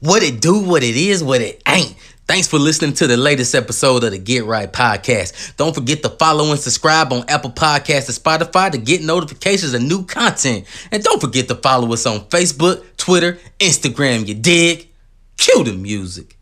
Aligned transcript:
What 0.00 0.22
it 0.22 0.40
do, 0.40 0.60
what 0.60 0.82
it 0.82 0.96
is, 0.96 1.22
what 1.22 1.42
it 1.42 1.62
ain't. 1.68 1.94
Thanks 2.26 2.48
for 2.48 2.58
listening 2.58 2.94
to 2.94 3.06
the 3.06 3.18
latest 3.18 3.54
episode 3.54 4.02
of 4.02 4.12
the 4.12 4.18
Get 4.18 4.46
Right 4.46 4.72
Podcast. 4.72 5.56
Don't 5.56 5.74
forget 5.74 6.02
to 6.02 6.08
follow 6.08 6.50
and 6.50 6.58
subscribe 6.58 7.12
on 7.12 7.28
Apple 7.28 7.50
Podcasts 7.50 8.08
and 8.08 8.16
Spotify 8.16 8.70
to 8.70 8.78
get 8.78 9.02
notifications 9.02 9.74
of 9.74 9.82
new 9.82 10.06
content. 10.06 10.64
And 10.90 11.02
don't 11.02 11.20
forget 11.20 11.48
to 11.48 11.54
follow 11.56 11.92
us 11.92 12.06
on 12.06 12.20
Facebook, 12.30 12.82
Twitter, 12.96 13.38
Instagram, 13.58 14.26
you 14.26 14.34
dig? 14.34 14.88
Cue 15.36 15.64
the 15.64 15.74
music. 15.74 16.39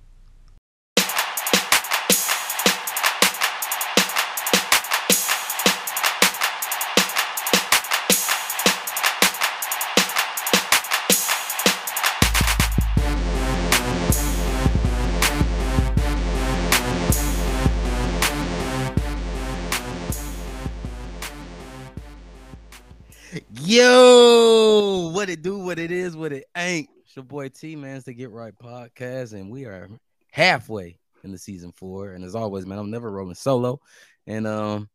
Yo, 23.70 25.10
what 25.12 25.28
it 25.28 25.42
do, 25.42 25.58
what 25.58 25.78
it 25.78 25.90
is, 25.90 26.16
what 26.16 26.32
it 26.32 26.46
ain't. 26.56 26.88
It's 27.04 27.14
your 27.14 27.22
boy 27.22 27.50
T 27.50 27.77
Man's 27.77 28.04
the 28.04 28.14
Get 28.14 28.30
Right 28.30 28.54
Podcast, 28.58 29.34
and 29.34 29.50
we 29.50 29.66
are 29.66 29.91
halfway 30.30 30.98
in 31.22 31.32
the 31.32 31.36
season 31.36 31.72
four. 31.72 32.12
And 32.12 32.24
as 32.24 32.34
always, 32.34 32.64
man, 32.64 32.78
I'm 32.78 32.91
never 32.91 33.10
rolling 33.10 33.34
solo. 33.34 33.78
And 34.27 34.46
um, 34.46 34.88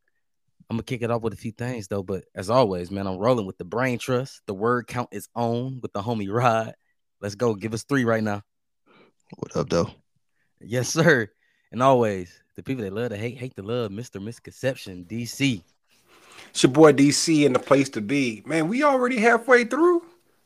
I'm 0.71 0.77
gonna 0.77 0.81
kick 0.81 1.03
it 1.03 1.11
off 1.11 1.21
with 1.21 1.33
a 1.33 1.37
few 1.37 1.51
things 1.51 1.87
though. 1.87 2.01
But 2.01 2.23
as 2.33 2.49
always, 2.49 2.89
man, 2.89 3.05
I'm 3.05 3.19
rolling 3.19 3.45
with 3.45 3.59
the 3.59 3.63
brain 3.63 3.99
trust. 3.99 4.41
The 4.47 4.55
word 4.55 4.87
count 4.87 5.09
is 5.11 5.29
on 5.35 5.79
with 5.83 5.93
the 5.93 6.01
homie 6.01 6.33
Rod. 6.33 6.73
Let's 7.21 7.35
go. 7.35 7.53
Give 7.53 7.75
us 7.75 7.83
three 7.83 8.05
right 8.05 8.23
now. 8.23 8.41
What 9.37 9.55
up, 9.55 9.69
though? 9.69 9.91
Yes, 10.59 10.89
sir. 10.89 11.29
And 11.71 11.83
always 11.83 12.41
the 12.55 12.63
people 12.63 12.85
that 12.85 12.93
love 12.93 13.11
to 13.11 13.17
hate, 13.17 13.37
hate 13.37 13.55
to 13.57 13.61
love, 13.61 13.91
Mr. 13.91 14.19
Misconception, 14.19 15.05
DC. 15.05 15.61
It's 16.53 16.61
your 16.61 16.71
boy 16.71 16.93
DC 16.93 17.47
and 17.47 17.55
the 17.55 17.59
place 17.59 17.89
to 17.89 18.01
be. 18.01 18.43
Man, 18.45 18.67
we 18.67 18.83
already 18.83 19.17
halfway 19.17 19.63
through. 19.65 20.03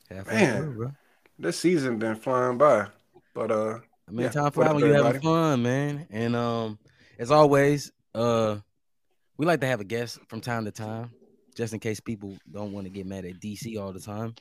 Halfway 0.09 0.35
Man. 0.35 0.61
through, 0.63 0.73
bro. 0.73 0.91
This 1.37 1.59
season 1.59 1.99
been 1.99 2.15
flying 2.15 2.57
by. 2.57 2.87
But 3.33 3.51
uh 3.51 3.79
I 4.07 4.11
mean, 4.11 4.21
Yeah, 4.21 4.29
time 4.29 4.51
flies 4.53 4.73
when 4.73 4.85
you 4.85 4.93
having 4.93 5.21
fun, 5.21 5.63
man. 5.63 6.07
And 6.09 6.33
um, 6.33 6.79
as 7.19 7.29
always, 7.29 7.91
uh, 8.15 8.55
we 9.35 9.45
like 9.45 9.59
to 9.59 9.67
have 9.67 9.81
a 9.81 9.83
guest 9.83 10.19
from 10.29 10.39
time 10.39 10.63
to 10.63 10.71
time, 10.71 11.11
just 11.57 11.73
in 11.73 11.81
case 11.81 11.99
people 11.99 12.37
don't 12.49 12.71
want 12.71 12.85
to 12.85 12.89
get 12.89 13.05
mad 13.05 13.25
at 13.25 13.41
DC 13.41 13.77
all 13.77 13.91
the 13.91 13.99
time. 13.99 14.33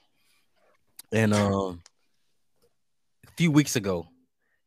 And 1.11 1.35
um, 1.35 1.83
a 3.27 3.31
few 3.33 3.51
weeks 3.51 3.75
ago, 3.75 4.07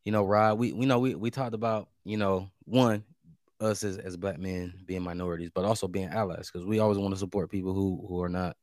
you 0.03 0.11
know, 0.11 0.25
Rod, 0.25 0.59
we 0.59 0.73
we 0.73 0.85
know 0.85 0.99
we 0.99 1.15
we 1.15 1.31
talked 1.31 1.53
about 1.55 1.87
you 2.03 2.17
know 2.17 2.49
one 2.65 3.05
us 3.59 3.83
as, 3.83 3.97
as 3.97 4.17
black 4.17 4.39
men 4.39 4.73
being 4.85 5.03
minorities, 5.03 5.49
but 5.53 5.65
also 5.65 5.87
being 5.87 6.09
allies 6.09 6.49
because 6.51 6.65
we 6.65 6.79
always 6.79 6.97
want 6.97 7.13
to 7.13 7.19
support 7.19 7.51
people 7.51 7.73
who 7.73 8.05
who 8.07 8.21
are 8.21 8.29
not 8.29 8.55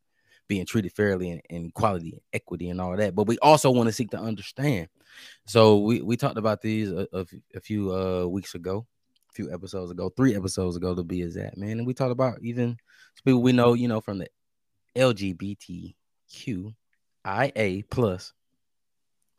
being 0.48 0.64
treated 0.64 0.92
fairly 0.92 1.30
and, 1.30 1.42
and 1.50 1.66
equality 1.66 2.12
and 2.12 2.20
equity 2.32 2.70
and 2.70 2.80
all 2.80 2.96
that. 2.96 3.14
But 3.14 3.26
we 3.26 3.38
also 3.38 3.70
want 3.70 3.88
to 3.88 3.92
seek 3.92 4.10
to 4.10 4.18
understand. 4.18 4.88
So 5.46 5.78
we 5.78 6.00
we 6.02 6.16
talked 6.16 6.38
about 6.38 6.62
these 6.62 6.90
a 6.90 7.26
few 7.62 7.92
uh 7.92 8.26
weeks 8.26 8.54
ago, 8.54 8.86
a 9.30 9.32
few 9.34 9.52
episodes 9.52 9.90
ago, 9.90 10.10
three 10.16 10.34
episodes 10.34 10.76
ago 10.76 10.94
to 10.94 11.02
be 11.02 11.22
exact, 11.22 11.56
man. 11.56 11.78
And 11.78 11.86
we 11.86 11.94
talked 11.94 12.12
about 12.12 12.38
even 12.42 12.76
people 13.24 13.42
we 13.42 13.52
know, 13.52 13.74
you 13.74 13.88
know, 13.88 14.00
from 14.00 14.18
the 14.18 14.28
LGBTQIA 14.96 15.94
plus. 17.90 18.32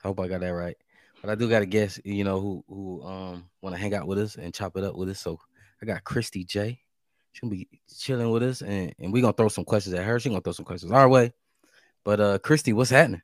I 0.04 0.08
hope 0.08 0.20
I 0.20 0.28
got 0.28 0.42
that 0.42 0.50
right. 0.50 0.78
But 1.22 1.32
I 1.32 1.36
do 1.36 1.50
got 1.50 1.64
a 1.64 1.66
guest, 1.66 2.00
you 2.06 2.24
know, 2.24 2.40
who 2.40 2.64
who 2.68 3.04
um 3.04 3.46
want 3.62 3.76
to 3.76 3.82
hang 3.82 3.94
out 3.94 4.08
with 4.08 4.20
us 4.20 4.36
and 4.36 4.54
chop 4.54 4.78
it 4.78 4.84
up 4.84 4.96
with 4.96 5.10
us. 5.10 5.20
So 5.20 5.40
I 5.82 5.86
got 5.86 6.04
Christy 6.04 6.44
J. 6.44 6.80
She'll 7.34 7.50
be 7.50 7.68
chilling 8.00 8.32
with 8.32 8.44
us, 8.44 8.62
and, 8.62 8.94
and 9.00 9.14
we're 9.14 9.22
gonna 9.22 9.34
throw 9.34 9.48
some 9.48 9.66
questions 9.66 9.94
at 9.94 10.04
her. 10.04 10.20
She 10.20 10.30
gonna 10.30 10.42
throw 10.42 10.54
some 10.54 10.66
questions 10.66 10.92
our 10.92 11.08
way. 11.08 11.34
But 12.04 12.20
uh 12.20 12.40
Christy, 12.40 12.74
what's 12.74 12.90
happening? 12.90 13.22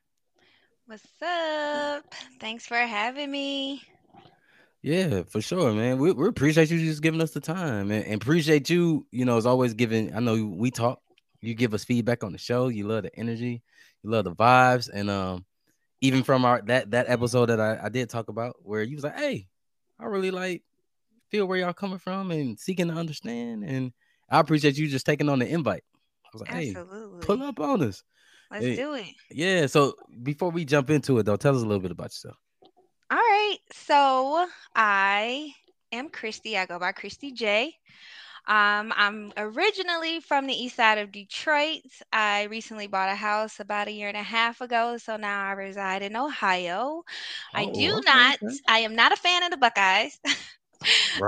What's 0.86 1.04
up? 1.22 2.04
Thanks 2.38 2.66
for 2.66 2.76
having 2.76 3.30
me. 3.30 3.82
Yeah, 4.82 5.22
for 5.22 5.40
sure, 5.40 5.72
man. 5.72 5.96
We, 5.96 6.12
we 6.12 6.28
appreciate 6.28 6.70
you 6.70 6.78
just 6.78 7.00
giving 7.00 7.22
us 7.22 7.30
the 7.30 7.40
time 7.40 7.90
and, 7.90 8.04
and 8.04 8.20
appreciate 8.20 8.68
you, 8.68 9.06
you 9.10 9.24
know, 9.24 9.38
as 9.38 9.46
always 9.46 9.72
giving. 9.72 10.14
I 10.14 10.20
know 10.20 10.44
we 10.44 10.70
talk, 10.70 11.00
you 11.40 11.54
give 11.54 11.72
us 11.72 11.84
feedback 11.84 12.22
on 12.22 12.32
the 12.32 12.38
show. 12.38 12.68
You 12.68 12.86
love 12.86 13.04
the 13.04 13.18
energy, 13.18 13.62
you 14.02 14.10
love 14.10 14.24
the 14.24 14.34
vibes, 14.34 14.90
and 14.92 15.08
um, 15.08 15.46
even 16.02 16.22
from 16.22 16.44
our 16.44 16.60
that 16.66 16.90
that 16.90 17.08
episode 17.08 17.46
that 17.46 17.60
I, 17.60 17.84
I 17.84 17.88
did 17.88 18.10
talk 18.10 18.28
about 18.28 18.56
where 18.62 18.82
you 18.82 18.96
was 18.96 19.04
like, 19.04 19.18
hey, 19.18 19.48
I 19.98 20.04
really 20.04 20.30
like 20.30 20.62
feel 21.34 21.46
where 21.46 21.58
y'all 21.58 21.72
coming 21.72 21.98
from 21.98 22.30
and 22.30 22.56
seeking 22.60 22.86
to 22.86 22.94
understand. 22.94 23.64
And 23.64 23.92
I 24.30 24.38
appreciate 24.38 24.78
you 24.78 24.86
just 24.86 25.04
taking 25.04 25.28
on 25.28 25.40
the 25.40 25.48
invite. 25.48 25.82
I 26.24 26.28
was 26.32 26.42
like, 26.42 26.52
hey, 26.52 26.68
Absolutely. 26.68 27.26
pull 27.26 27.42
up 27.42 27.58
on 27.58 27.82
us. 27.82 28.04
Let's 28.52 28.64
hey. 28.64 28.76
do 28.76 28.94
it. 28.94 29.06
Yeah. 29.32 29.66
So 29.66 29.94
before 30.22 30.50
we 30.50 30.64
jump 30.64 30.90
into 30.90 31.18
it 31.18 31.24
though, 31.24 31.34
tell 31.34 31.56
us 31.56 31.62
a 31.62 31.66
little 31.66 31.82
bit 31.82 31.90
about 31.90 32.04
yourself. 32.04 32.36
All 33.10 33.18
right. 33.18 33.56
So 33.72 34.46
I 34.76 35.50
am 35.90 36.08
Christy. 36.08 36.56
I 36.56 36.66
go 36.66 36.78
by 36.78 36.92
Christy 36.92 37.32
J. 37.32 37.74
Um, 38.46 38.92
I'm 38.94 39.32
originally 39.36 40.20
from 40.20 40.46
the 40.46 40.54
east 40.54 40.76
side 40.76 40.98
of 40.98 41.10
Detroit. 41.10 41.80
I 42.12 42.44
recently 42.44 42.86
bought 42.86 43.08
a 43.08 43.16
house 43.16 43.58
about 43.58 43.88
a 43.88 43.92
year 43.92 44.06
and 44.08 44.18
a 44.18 44.22
half 44.22 44.60
ago, 44.60 44.98
so 44.98 45.16
now 45.16 45.48
I 45.48 45.52
reside 45.52 46.02
in 46.02 46.14
Ohio. 46.14 47.02
I 47.54 47.64
Oh, 47.64 47.72
do 47.72 47.92
okay, 47.96 48.00
not. 48.04 48.38
okay. 48.40 48.54
I 48.68 48.80
am 48.80 48.94
not 48.94 49.12
a 49.12 49.16
fan 49.16 49.42
of 49.42 49.50
the 49.50 49.56
Buckeyes. 49.56 50.20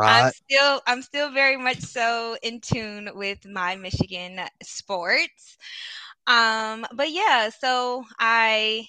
I'm 0.04 0.28
still 0.28 0.80
I'm 0.86 1.02
still 1.02 1.32
very 1.32 1.56
much 1.56 1.80
so 1.80 2.36
in 2.42 2.60
tune 2.60 3.10
with 3.14 3.46
my 3.46 3.76
Michigan 3.76 4.40
sports. 4.62 5.56
Um, 6.26 6.86
but 6.94 7.10
yeah, 7.10 7.50
so 7.50 8.04
I 8.18 8.88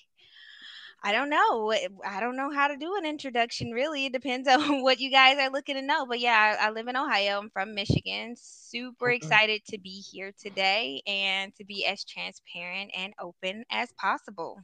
I 1.04 1.12
don't 1.12 1.30
know. 1.30 1.72
I 2.06 2.20
don't 2.20 2.36
know 2.36 2.52
how 2.52 2.68
to 2.68 2.76
do 2.76 2.96
an 2.98 3.06
introduction 3.06 3.72
really. 3.72 4.06
It 4.08 4.14
depends 4.14 4.48
on 4.48 4.82
what 4.82 5.00
you 5.00 5.12
guys 5.12 5.38
are 5.40 5.52
looking 5.52 5.76
to 5.76 5.82
know. 5.82 6.06
But 6.06 6.20
yeah, 6.20 6.58
I, 6.60 6.68
I 6.68 6.70
live 6.72 6.88
in 6.88 6.96
Ohio. 6.98 7.40
I'm 7.40 7.50
from 7.50 7.74
Michigan. 7.76 8.36
Super 8.38 9.10
Okay. 9.10 9.16
excited 9.16 9.62
to 9.70 9.78
be 9.80 10.02
here 10.12 10.34
today 10.42 11.02
and 11.08 11.56
to 11.56 11.64
be 11.66 11.86
as 11.86 12.04
transparent 12.04 12.92
and 12.98 13.14
open 13.20 13.64
as 13.72 13.92
possible. 13.94 14.60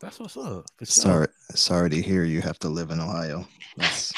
That's 0.00 0.18
what's 0.20 0.36
up. 0.36 0.66
Sorry, 0.82 1.28
sorry 1.54 1.90
to 1.90 2.02
hear 2.02 2.24
you 2.24 2.42
have 2.42 2.58
to 2.60 2.68
live 2.68 2.90
in 2.90 3.00
Ohio. 3.00 3.46
That's 3.76 4.12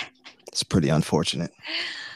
it's 0.58 0.64
pretty 0.64 0.88
unfortunate. 0.88 1.52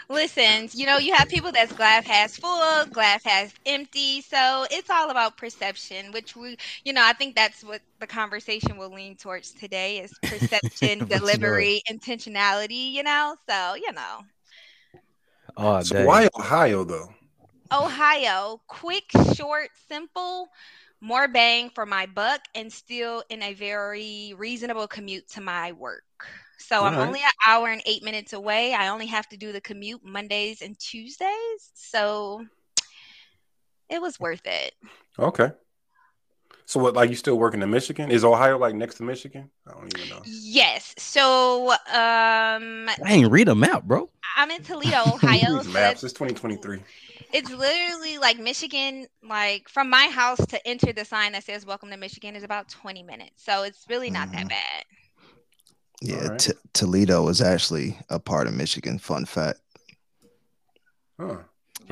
Listen, 0.09 0.69
you 0.73 0.87
know, 0.87 0.99
you 0.99 1.15
have 1.15 1.29
people 1.29 1.53
that's 1.53 1.73
glass 1.73 2.07
half 2.07 2.33
full, 2.33 2.87
glass 2.93 3.23
half 3.25 3.55
empty. 3.67 4.21
So 4.23 4.67
it's 4.71 4.91
all 4.91 5.11
about 5.11 5.37
perception, 5.37 6.13
which 6.13 6.37
we, 6.37 6.57
you 6.85 6.93
know, 6.93 7.03
I 7.05 7.13
think 7.13 7.35
that's 7.35 7.63
what 7.65 7.83
the 8.01 8.07
conversation 8.07 8.77
will 8.77 8.93
lean 8.93 9.17
towards 9.17 9.53
today 9.55 9.99
is 10.01 10.19
perception, 10.27 11.07
For 11.09 11.21
sure. 11.25 11.67
delivery, 11.67 11.83
intentionality, 11.91 12.93
you 12.93 13.03
know? 13.03 13.37
So, 13.49 13.75
you 13.75 13.93
know, 13.93 14.21
Oh, 15.57 15.83
so 15.83 15.97
why 15.97 16.29
Ohio 16.39 16.85
though? 16.85 17.15
Ohio, 17.73 18.63
quick, 18.69 19.11
short, 19.35 19.71
simple, 19.89 20.51
more 21.01 21.27
bang 21.29 21.71
for 21.71 21.85
my 21.87 22.07
buck, 22.07 22.43
and 22.55 22.73
still 22.73 23.25
in 23.29 23.43
a 23.43 23.53
very 23.55 24.33
reasonable 24.37 24.87
commute 24.87 25.29
to 25.31 25.41
my 25.41 25.73
work. 25.73 26.29
So 26.63 26.85
I'm 26.85 26.95
Alright. 26.95 27.09
only 27.09 27.21
an 27.21 27.31
hour 27.47 27.69
and 27.69 27.83
eight 27.87 28.03
minutes 28.03 28.33
away. 28.33 28.75
I 28.75 28.89
only 28.89 29.07
have 29.07 29.29
to 29.29 29.37
do 29.37 29.53
the 29.53 29.61
commute 29.61 30.05
Mondays 30.05 30.63
and 30.63 30.79
Tuesdays. 30.79 31.71
So 31.75 32.45
it 33.89 34.01
was 34.01 34.19
worth 34.19 34.43
it. 34.47 34.73
Okay. 35.19 35.51
So 36.65 36.81
what 36.81 36.95
like 36.95 37.11
you 37.11 37.17
still 37.17 37.37
working 37.39 37.61
in 37.63 37.71
Michigan? 37.71 38.11
Is 38.11 38.25
Ohio 38.25 38.57
like 38.59 38.75
next 38.75 38.95
to 38.97 39.03
Michigan? 39.03 39.51
I 39.67 39.73
don't 39.73 39.95
even 39.95 40.09
know. 40.09 40.23
Yes. 40.25 40.95
So 40.97 41.73
um 41.93 42.89
ain't 43.07 43.31
read 43.31 43.49
a 43.49 43.55
map, 43.55 43.85
bro. 43.85 44.09
I'm 44.37 44.51
in 44.51 44.63
Toledo, 44.63 44.97
Ohio. 45.15 45.63
So 45.63 45.71
maps, 45.73 46.05
it's 46.05 46.13
2023. 46.15 46.79
it's 47.35 47.51
literally 47.51 48.19
like 48.19 48.39
Michigan, 48.39 49.07
like 49.23 49.69
from 49.69 49.91
my 49.91 50.07
house 50.07 50.45
to 50.47 50.67
enter 50.67 50.93
the 50.93 51.05
sign 51.05 51.33
that 51.33 51.45
says 51.45 51.67
welcome 51.67 51.91
to 51.91 51.97
Michigan 51.97 52.37
is 52.37 52.43
about 52.45 52.69
20 52.71 53.03
minutes. 53.03 53.45
So 53.45 53.65
it's 53.65 53.85
really 53.91 54.11
not 54.11 54.31
that 54.33 54.47
Mhm. 54.47 54.51
bad. 54.51 54.85
Yeah, 56.05 56.17
Alright. 56.17 56.39
T- 56.41 56.53
Toledo 56.73 57.23
was 57.23 57.41
actually 57.41 57.97
a 58.11 58.19
part 58.19 58.47
of 58.49 58.55
Michigan. 58.55 58.99
Fun 58.99 59.25
fact. 59.25 59.61
Huh. 61.19 61.37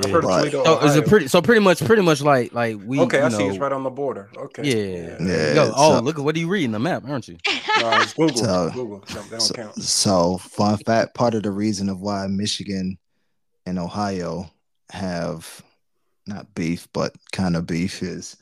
I've 0.03 0.09
heard 0.09 0.23
of 0.23 0.29
But- 0.29 0.37
Toledo, 0.51 0.63
So 0.63 0.79
is 0.85 0.95
it 0.95 1.07
pretty? 1.07 1.27
So 1.27 1.41
pretty 1.41 1.61
much, 1.61 1.83
pretty 1.85 2.01
much 2.01 2.21
like 2.21 2.53
like 2.53 2.77
we. 2.85 2.99
Okay, 3.01 3.19
you 3.19 3.25
I 3.25 3.29
see 3.29 3.45
it's 3.45 3.57
right 3.57 3.71
on 3.71 3.83
the 3.83 3.89
border. 3.89 4.29
Okay. 4.35 4.63
Yeah. 4.63 5.17
Yeah, 5.19 5.53
Yo, 5.53 5.71
oh, 5.75 5.97
so- 5.97 6.01
look 6.03 6.17
at 6.17 6.23
what 6.25 6.35
are 6.35 6.39
you 6.39 6.47
reading 6.47 6.71
the 6.71 6.79
map, 6.79 7.03
aren't 7.07 7.27
you? 7.27 7.37
No, 7.81 7.89
it's 8.01 8.13
Google. 8.13 8.37
So- 8.37 8.71
Google. 8.73 8.99
That 9.07 9.29
don't 9.29 9.39
So, 9.41 9.53
count. 9.53 9.75
so, 9.81 10.37
fun 10.37 10.77
fact: 10.77 11.13
part 11.15 11.33
of 11.35 11.43
the 11.43 11.51
reason 11.51 11.89
of 11.89 11.99
why 12.01 12.27
Michigan 12.27 12.97
and 13.65 13.79
Ohio 13.79 14.51
have 14.91 15.61
not 16.27 16.53
beef, 16.53 16.87
but 16.93 17.15
kind 17.31 17.55
of 17.55 17.65
beef 17.65 18.03
is 18.03 18.37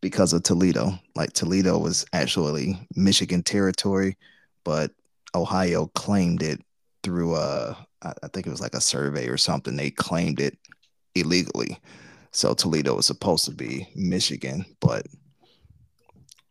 because 0.00 0.32
of 0.32 0.42
Toledo. 0.42 0.98
Like 1.16 1.32
Toledo 1.32 1.78
was 1.78 2.04
actually 2.12 2.78
Michigan 2.94 3.42
territory, 3.42 4.16
but 4.64 4.90
Ohio 5.34 5.86
claimed 5.94 6.42
it 6.42 6.60
through 7.02 7.34
uh 7.34 7.74
I 8.02 8.12
I 8.22 8.28
think 8.28 8.46
it 8.46 8.50
was 8.50 8.60
like 8.60 8.74
a 8.74 8.80
survey 8.80 9.28
or 9.28 9.36
something. 9.36 9.76
They 9.76 9.90
claimed 9.90 10.40
it 10.40 10.58
illegally. 11.14 11.78
So 12.32 12.54
Toledo 12.54 12.94
was 12.96 13.06
supposed 13.06 13.44
to 13.44 13.52
be 13.52 13.88
Michigan, 13.94 14.64
but 14.80 15.06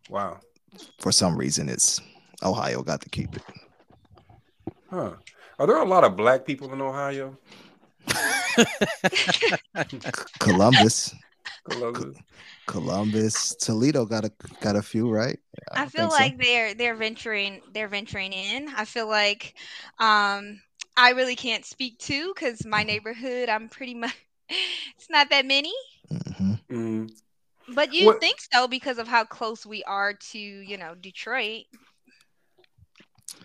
Wow. 0.10 0.40
for 1.00 1.12
some 1.12 1.36
reason 1.38 1.70
it's 1.70 2.00
Ohio 2.44 2.84
got 2.84 3.02
to 3.02 3.10
keep 3.10 3.36
it. 3.36 3.44
Huh. 4.90 5.14
Are 5.60 5.68
there 5.68 5.78
a 5.78 5.86
lot 5.86 6.04
of 6.04 6.16
black 6.16 6.46
people 6.46 6.72
in 6.74 6.82
Ohio? 6.82 7.38
Columbus, 10.40 11.14
Columbus? 11.70 12.18
Columbus, 12.66 13.56
Toledo 13.56 14.06
got 14.06 14.26
a 14.26 14.32
got 14.62 14.76
a 14.76 14.82
few, 14.82 15.10
right? 15.10 15.40
I 15.72 15.86
feel 15.88 16.10
think 16.10 16.12
so. 16.12 16.18
like 16.18 16.38
they're 16.38 16.74
they're 16.74 16.96
venturing 16.96 17.62
they're 17.74 17.88
venturing 17.88 18.34
in. 18.34 18.70
I 18.76 18.86
feel 18.86 19.08
like 19.08 19.56
um 20.00 20.62
I 20.98 21.12
really 21.12 21.36
can't 21.36 21.66
speak 21.66 21.98
to 22.00 22.34
because 22.34 22.66
my 22.66 22.84
neighborhood 22.84 23.50
I'm 23.50 23.70
pretty 23.70 23.94
much 23.94 24.14
it's 24.50 25.10
not 25.10 25.30
that 25.30 25.46
many. 25.46 25.74
Mhm. 26.12 26.60
Mm. 26.70 27.12
But 27.74 27.94
you 27.94 28.08
What- 28.08 28.20
think 28.20 28.40
so 28.52 28.68
because 28.68 28.98
of 28.98 29.08
how 29.08 29.24
close 29.24 29.66
we 29.66 29.84
are 29.86 30.14
to, 30.14 30.38
you 30.40 30.78
know, 30.78 30.96
Detroit. 30.96 31.64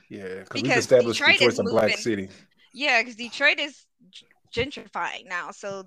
Yeah, 0.09 0.41
because 0.41 0.63
we've 0.63 0.73
established 0.73 1.19
Detroit 1.21 1.39
Detroit's 1.39 1.55
is 1.55 1.61
a 1.61 1.63
black 1.65 1.99
city. 1.99 2.29
Yeah, 2.73 3.01
because 3.01 3.17
Detroit 3.17 3.59
is 3.61 3.85
g- 4.11 4.27
gentrifying 4.53 5.29
now. 5.29 5.51
So 5.51 5.85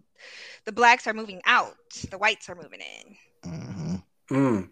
the 0.66 0.72
blacks 0.72 1.08
are 1.08 1.14
moving 1.14 1.42
out, 1.46 1.76
the 2.10 2.18
whites 2.18 2.50
are 2.50 2.56
moving 2.56 2.80
in. 2.82 3.16
Mm-hmm. 3.52 3.96
Mm. 4.36 4.70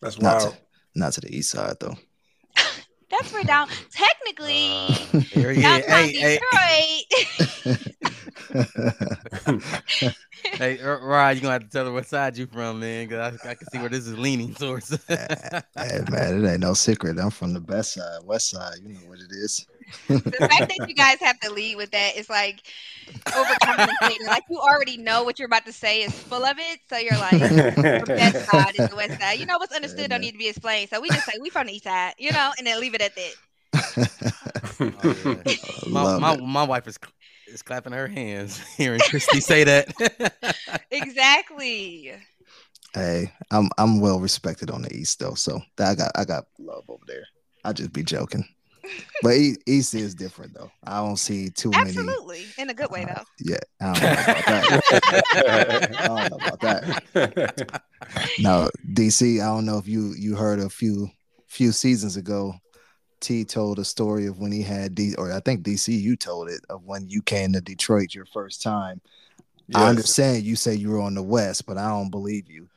That's 0.00 0.18
Not 0.20 0.42
wild. 0.42 0.54
to, 0.54 0.60
not 0.94 1.12
to 1.14 1.20
the 1.20 1.34
east 1.34 1.50
side 1.50 1.76
though. 1.80 1.96
That's 3.10 3.32
where 3.32 3.44
down 3.44 3.68
technically 3.90 4.72
Uh, 5.12 5.20
here 5.30 5.52
he 5.52 5.58
is. 5.58 5.62
downtown 5.64 6.08
Hey, 6.08 6.12
hey, 6.18 6.38
Detroit. 6.40 8.12
hey, 10.58 10.80
R- 10.82 11.00
Rod, 11.06 11.36
you 11.36 11.42
gonna 11.42 11.52
have 11.52 11.62
to 11.62 11.68
tell 11.68 11.86
her 11.86 11.92
what 11.92 12.06
side 12.06 12.36
you 12.36 12.46
from, 12.46 12.80
man, 12.80 13.06
because 13.08 13.40
I, 13.44 13.50
I 13.50 13.54
can 13.54 13.68
see 13.68 13.78
where 13.78 13.88
this 13.88 14.06
is 14.06 14.18
leaning 14.18 14.54
towards. 14.54 14.90
hey 15.08 16.00
man, 16.10 16.44
it 16.44 16.48
ain't 16.50 16.60
no 16.60 16.74
secret. 16.74 17.18
I'm 17.18 17.30
from 17.30 17.52
the 17.52 17.60
best 17.60 17.94
side, 17.94 18.20
west 18.24 18.50
side. 18.50 18.76
You 18.82 18.94
know 18.94 19.00
what 19.06 19.18
it 19.18 19.30
is. 19.30 19.66
The 20.08 20.48
fact 20.48 20.68
that 20.68 20.88
you 20.88 20.94
guys 20.94 21.18
have 21.20 21.38
to 21.40 21.50
lead 21.50 21.76
with 21.76 21.90
that 21.90 22.16
is 22.16 22.28
like 22.28 22.62
overcompensating. 23.26 24.26
like 24.26 24.42
you 24.50 24.58
already 24.58 24.96
know 24.96 25.24
what 25.24 25.38
you're 25.38 25.46
about 25.46 25.66
to 25.66 25.72
say 25.72 26.02
is 26.02 26.12
full 26.12 26.44
of 26.44 26.56
it, 26.58 26.80
so 26.88 26.96
you're 26.96 27.18
like 27.18 27.38
the 27.38 28.04
best 28.06 28.46
side 28.50 28.74
is 28.76 28.88
the 28.88 28.96
west 28.96 29.20
side. 29.20 29.38
You 29.38 29.46
know 29.46 29.58
what's 29.58 29.74
understood 29.74 30.10
don't 30.10 30.20
need 30.20 30.32
to 30.32 30.38
be 30.38 30.48
explained. 30.48 30.90
So 30.90 31.00
we 31.00 31.08
just 31.08 31.26
say 31.26 31.32
we 31.40 31.50
from 31.50 31.66
the 31.66 31.74
east 31.74 31.84
side, 31.84 32.14
you 32.18 32.32
know, 32.32 32.52
and 32.58 32.66
then 32.66 32.80
leave 32.80 32.94
it 32.94 33.02
at 33.02 33.14
that. 33.14 33.34
Oh, 34.80 35.40
yeah. 35.46 35.54
my, 35.86 36.18
my, 36.18 36.36
my 36.36 36.62
wife 36.64 36.88
is 36.88 36.98
is 37.46 37.62
clapping 37.62 37.92
her 37.92 38.08
hands 38.08 38.58
hearing 38.76 39.00
Christy 39.00 39.40
say 39.40 39.64
that. 39.64 39.92
Exactly. 40.90 42.14
Hey, 42.94 43.32
I'm 43.50 43.70
I'm 43.78 44.00
well 44.00 44.20
respected 44.20 44.70
on 44.70 44.82
the 44.82 44.94
east 44.94 45.18
though, 45.18 45.34
so 45.34 45.60
I 45.78 45.94
got 45.94 46.10
I 46.14 46.24
got 46.24 46.44
love 46.58 46.84
over 46.88 47.04
there. 47.06 47.24
I 47.64 47.72
just 47.72 47.92
be 47.92 48.02
joking, 48.02 48.44
but 49.22 49.34
e- 49.34 49.56
east 49.66 49.94
is 49.94 50.14
different 50.14 50.54
though. 50.54 50.70
I 50.84 50.98
don't 50.98 51.16
see 51.16 51.50
too 51.50 51.70
many. 51.70 51.90
Absolutely. 51.90 52.46
In 52.58 52.70
a 52.70 52.74
good 52.74 52.90
way 52.90 53.04
though. 53.04 53.22
Yeah, 53.44 53.56
I 53.80 53.84
don't 53.92 54.02
know 54.02 54.08
about 54.08 55.00
that. 55.00 55.96
I 55.98 56.06
don't 56.06 56.30
know 56.30 56.36
about 56.46 56.60
that. 56.60 57.82
No, 58.40 58.68
DC. 58.92 59.40
I 59.40 59.46
don't 59.46 59.64
know 59.64 59.78
if 59.78 59.86
you 59.86 60.14
you 60.18 60.34
heard 60.34 60.58
a 60.58 60.68
few 60.68 61.08
few 61.46 61.72
seasons 61.72 62.16
ago. 62.16 62.54
T 63.20 63.44
told 63.44 63.78
a 63.78 63.84
story 63.84 64.26
of 64.26 64.38
when 64.38 64.50
he 64.50 64.62
had 64.62 64.94
D, 64.96 65.14
or 65.16 65.32
I 65.32 65.38
think 65.40 65.62
DC. 65.62 65.88
You 65.88 66.16
told 66.16 66.48
it 66.50 66.60
of 66.68 66.84
when 66.84 67.08
you 67.08 67.22
came 67.22 67.52
to 67.52 67.60
Detroit 67.60 68.14
your 68.14 68.26
first 68.26 68.60
time. 68.62 69.00
I 69.74 69.88
understand 69.88 70.42
you 70.42 70.56
say 70.56 70.74
you 70.74 70.90
were 70.90 71.00
on 71.00 71.14
the 71.14 71.22
west, 71.22 71.64
but 71.66 71.78
I 71.78 71.88
don't 71.88 72.10
believe 72.10 72.50
you. 72.50 72.68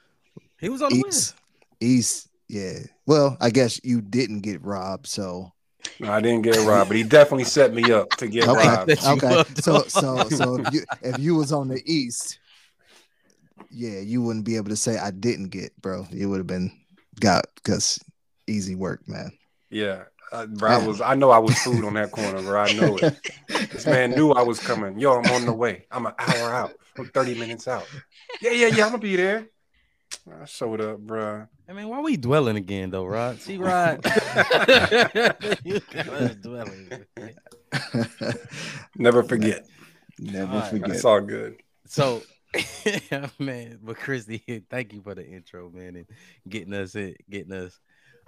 he 0.59 0.69
was 0.69 0.81
on 0.83 0.91
the 0.93 1.01
west. 1.03 1.33
East, 1.81 2.27
East, 2.27 2.29
yeah. 2.47 2.79
Well, 3.07 3.35
I 3.41 3.49
guess 3.49 3.81
you 3.83 4.01
didn't 4.01 4.41
get 4.41 4.63
robbed, 4.63 5.07
so 5.07 5.51
No, 5.99 6.11
I 6.11 6.21
didn't 6.21 6.43
get 6.43 6.57
robbed, 6.65 6.89
but 6.89 6.97
he 6.97 7.03
definitely 7.03 7.45
set 7.45 7.73
me 7.73 7.91
up 7.91 8.09
to 8.11 8.27
get 8.27 8.47
okay, 8.47 8.67
robbed. 8.67 8.89
That 8.89 9.23
okay. 9.23 9.61
So, 9.61 9.83
so, 9.83 10.29
so 10.29 10.55
if 10.59 10.73
you 10.73 10.85
if 11.01 11.19
you 11.19 11.35
was 11.35 11.51
on 11.51 11.67
the 11.67 11.81
East, 11.85 12.39
yeah, 13.71 13.99
you 13.99 14.21
wouldn't 14.21 14.45
be 14.45 14.55
able 14.55 14.69
to 14.69 14.75
say 14.75 14.97
I 14.97 15.11
didn't 15.11 15.49
get, 15.49 15.79
bro. 15.81 16.07
You 16.11 16.29
would 16.29 16.37
have 16.37 16.47
been 16.47 16.71
got 17.19 17.45
because 17.55 17.99
easy 18.47 18.75
work, 18.75 19.07
man. 19.07 19.31
Yeah. 19.69 20.03
Uh, 20.31 20.47
bro, 20.47 20.71
I 20.71 20.85
was 20.85 21.01
I 21.01 21.15
know 21.15 21.29
I 21.29 21.37
was 21.37 21.57
food 21.59 21.85
on 21.85 21.93
that 21.93 22.11
corner, 22.11 22.41
bro. 22.41 22.61
I 22.61 22.73
know 22.73 22.97
it. 22.97 23.19
This 23.71 23.85
man 23.85 24.11
knew 24.11 24.31
I 24.31 24.41
was 24.41 24.59
coming. 24.59 24.99
Yo, 24.99 25.19
I'm 25.19 25.31
on 25.31 25.45
the 25.45 25.53
way. 25.53 25.85
I'm 25.91 26.05
an 26.05 26.13
hour 26.17 26.53
out. 26.53 26.73
I'm 26.97 27.07
30 27.07 27.35
minutes 27.35 27.67
out. 27.67 27.87
Yeah, 28.41 28.51
yeah, 28.51 28.67
yeah. 28.67 28.85
I'm 28.85 28.91
gonna 28.91 28.97
be 28.97 29.15
there. 29.15 29.47
I 30.41 30.45
showed 30.45 30.81
up, 30.81 30.99
bro. 30.99 31.47
I 31.67 31.73
mean, 31.73 31.87
why 31.89 31.97
are 31.97 32.03
we 32.03 32.17
dwelling 32.17 32.57
again 32.57 32.89
though, 32.89 33.05
Rod? 33.05 33.39
See, 33.39 33.57
Rod, 33.57 34.03
you 35.63 35.79
dwelling. 36.41 36.91
Never 38.95 39.23
forget. 39.23 39.65
Never 40.19 40.51
All 40.51 40.59
right. 40.59 40.69
forget. 40.69 40.89
It's 40.95 41.05
all 41.05 41.21
good. 41.21 41.61
So, 41.87 42.23
man, 43.39 43.79
but 43.83 43.97
Christy, 43.97 44.65
thank 44.69 44.93
you 44.93 45.01
for 45.01 45.15
the 45.15 45.25
intro, 45.25 45.69
man, 45.69 45.95
and 45.95 46.05
getting 46.47 46.73
us 46.73 46.95
it, 46.95 47.17
getting 47.29 47.53
us 47.53 47.79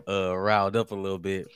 uh 0.07 0.35
riled 0.35 0.75
up 0.75 0.91
a 0.91 0.95
little 0.95 1.19
bit 1.19 1.47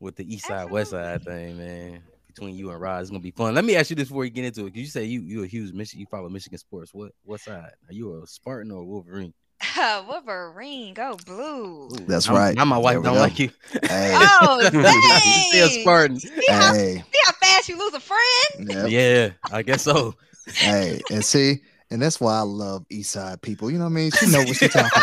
with 0.00 0.16
the 0.16 0.34
East 0.34 0.46
Side 0.46 0.70
West 0.70 0.90
Side 0.90 1.22
thing, 1.24 1.58
man. 1.58 2.02
Between 2.26 2.54
you 2.54 2.70
and 2.70 2.80
Rod, 2.80 3.00
it's 3.00 3.10
gonna 3.10 3.20
be 3.20 3.32
fun. 3.32 3.54
Let 3.54 3.64
me 3.64 3.74
ask 3.74 3.90
you 3.90 3.96
this 3.96 4.08
before 4.08 4.24
you 4.24 4.30
get 4.30 4.44
into 4.44 4.66
it. 4.66 4.70
Cause 4.70 4.80
you 4.80 4.86
say 4.86 5.04
you 5.04 5.22
you 5.22 5.42
a 5.42 5.46
huge 5.46 5.72
Michigan, 5.72 6.00
you 6.00 6.06
follow 6.06 6.28
Michigan 6.28 6.58
sports. 6.58 6.94
What 6.94 7.12
what 7.24 7.40
side? 7.40 7.72
Are 7.88 7.92
you 7.92 8.22
a 8.22 8.26
Spartan 8.26 8.70
or 8.70 8.82
a 8.82 8.84
Wolverine? 8.84 9.34
Wolverine, 10.08 10.94
go 10.94 11.16
blue. 11.26 11.86
Ooh, 11.86 11.88
That's 12.06 12.28
now- 12.28 12.34
right. 12.34 12.54
Now 12.56 12.64
my 12.64 12.78
wife 12.78 12.92
There 12.94 13.00
we 13.00 13.04
don't 13.06 13.14
go. 13.14 13.20
like 13.20 13.38
you. 13.38 13.50
Hey, 13.82 14.12
Oh, 14.16 14.60
Still 14.68 14.82
dang. 14.82 15.80
Spartan. 15.80 16.20
See 16.20 16.30
how, 16.48 16.74
hey, 16.74 16.94
see 16.96 17.18
how 17.24 17.32
fast 17.32 17.68
you 17.68 17.78
lose 17.78 17.94
a 17.94 18.00
friend? 18.00 18.70
yep. 18.70 18.88
Yeah, 18.90 19.30
I 19.52 19.62
guess 19.62 19.82
so. 19.82 20.14
hey, 20.46 21.00
and 21.10 21.24
see, 21.24 21.60
and 21.90 22.00
that's 22.00 22.20
why 22.20 22.36
I 22.38 22.42
love 22.42 22.84
East 22.90 23.10
Side 23.12 23.42
people. 23.42 23.70
You 23.70 23.78
know 23.78 23.84
what 23.84 23.90
I 23.90 23.94
mean? 23.94 24.10
She 24.12 24.26
know 24.30 24.38
what 24.44 24.56
she's 24.56 24.72
talking 24.72 25.02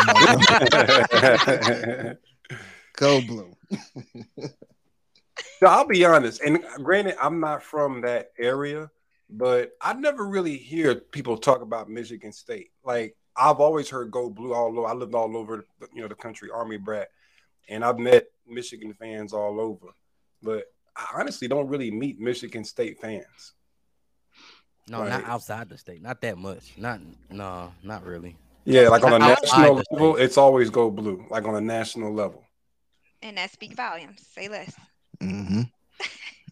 about. 1.12 2.16
Go 2.96 3.20
blue. 3.20 3.52
so 5.60 5.66
I'll 5.66 5.86
be 5.86 6.04
honest. 6.04 6.40
And 6.40 6.64
granted, 6.82 7.16
I'm 7.20 7.40
not 7.40 7.62
from 7.62 8.00
that 8.02 8.30
area, 8.38 8.90
but 9.28 9.72
I 9.82 9.92
never 9.92 10.26
really 10.26 10.56
hear 10.56 10.94
people 10.94 11.36
talk 11.36 11.60
about 11.60 11.90
Michigan 11.90 12.32
State. 12.32 12.70
Like 12.84 13.16
I've 13.38 13.60
always 13.60 13.88
heard 13.90 14.10
"Go 14.10 14.30
Blue" 14.30 14.54
all 14.54 14.78
over. 14.78 14.88
I 14.88 14.92
lived 14.92 15.14
all 15.14 15.36
over, 15.36 15.66
the- 15.80 15.88
you 15.94 16.02
know, 16.02 16.08
the 16.08 16.14
country, 16.14 16.48
Army 16.50 16.76
brat, 16.78 17.08
and 17.68 17.84
I've 17.84 17.98
met 17.98 18.26
Michigan 18.46 18.94
fans 18.94 19.32
all 19.32 19.60
over. 19.60 19.88
But 20.42 20.64
I 20.96 21.06
honestly 21.20 21.48
don't 21.48 21.68
really 21.68 21.90
meet 21.90 22.18
Michigan 22.18 22.64
State 22.64 23.00
fans. 23.00 23.52
No, 24.88 25.00
Right. 25.00 25.08
not 25.10 25.24
outside 25.24 25.68
the 25.68 25.76
state. 25.76 26.00
Not 26.00 26.20
that 26.20 26.38
much. 26.38 26.78
Not 26.78 27.00
no, 27.30 27.72
not 27.82 28.04
really. 28.04 28.36
Yeah, 28.64 28.88
like 28.88 29.04
on 29.04 29.12
a 29.14 29.18
national 29.18 29.82
level, 29.92 30.16
it's 30.16 30.36
always 30.38 30.70
"Go 30.70 30.90
Blue." 30.90 31.26
Like 31.30 31.44
on 31.44 31.54
a 31.56 31.60
national 31.60 32.12
level. 32.14 32.44
And 33.22 33.36
that 33.38 33.50
speak 33.50 33.74
volumes. 33.74 34.26
Say 34.32 34.48
less. 34.48 34.74
hmm 35.20 35.62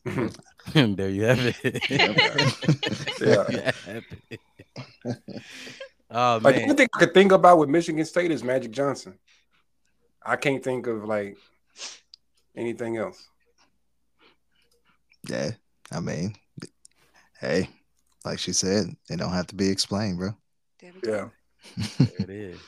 there 0.75 1.09
you 1.11 1.23
have 1.25 1.55
it. 1.63 1.83
Yeah. 3.21 3.71
There 6.15 6.23
you 6.23 6.27
have 6.29 6.43
oh 6.43 6.45
Like 6.45 6.55
the 6.55 6.61
man. 6.61 6.71
only 6.71 6.77
thing 6.77 6.89
I 6.95 6.99
could 6.99 7.15
think 7.15 7.33
about 7.33 7.59
with 7.59 7.69
Michigan 7.69 8.05
State 8.05 8.31
is 8.31 8.45
Magic 8.45 8.71
Johnson. 8.71 9.19
I 10.25 10.37
can't 10.37 10.63
think 10.63 10.87
of 10.87 11.05
like 11.05 11.37
anything 12.57 12.97
else. 12.97 13.29
Yeah, 15.29 15.51
I 15.91 16.01
mean, 16.01 16.35
hey, 17.41 17.69
like 18.25 18.39
she 18.39 18.53
said, 18.53 18.95
it 19.11 19.17
don't 19.17 19.33
have 19.33 19.47
to 19.49 19.55
be 19.55 19.69
explained, 19.69 20.19
bro. 20.19 20.31
There 20.81 20.93
we. 21.03 21.11
Yeah. 21.11 21.29
There 21.99 22.09
it 22.19 22.31
is. 22.31 22.61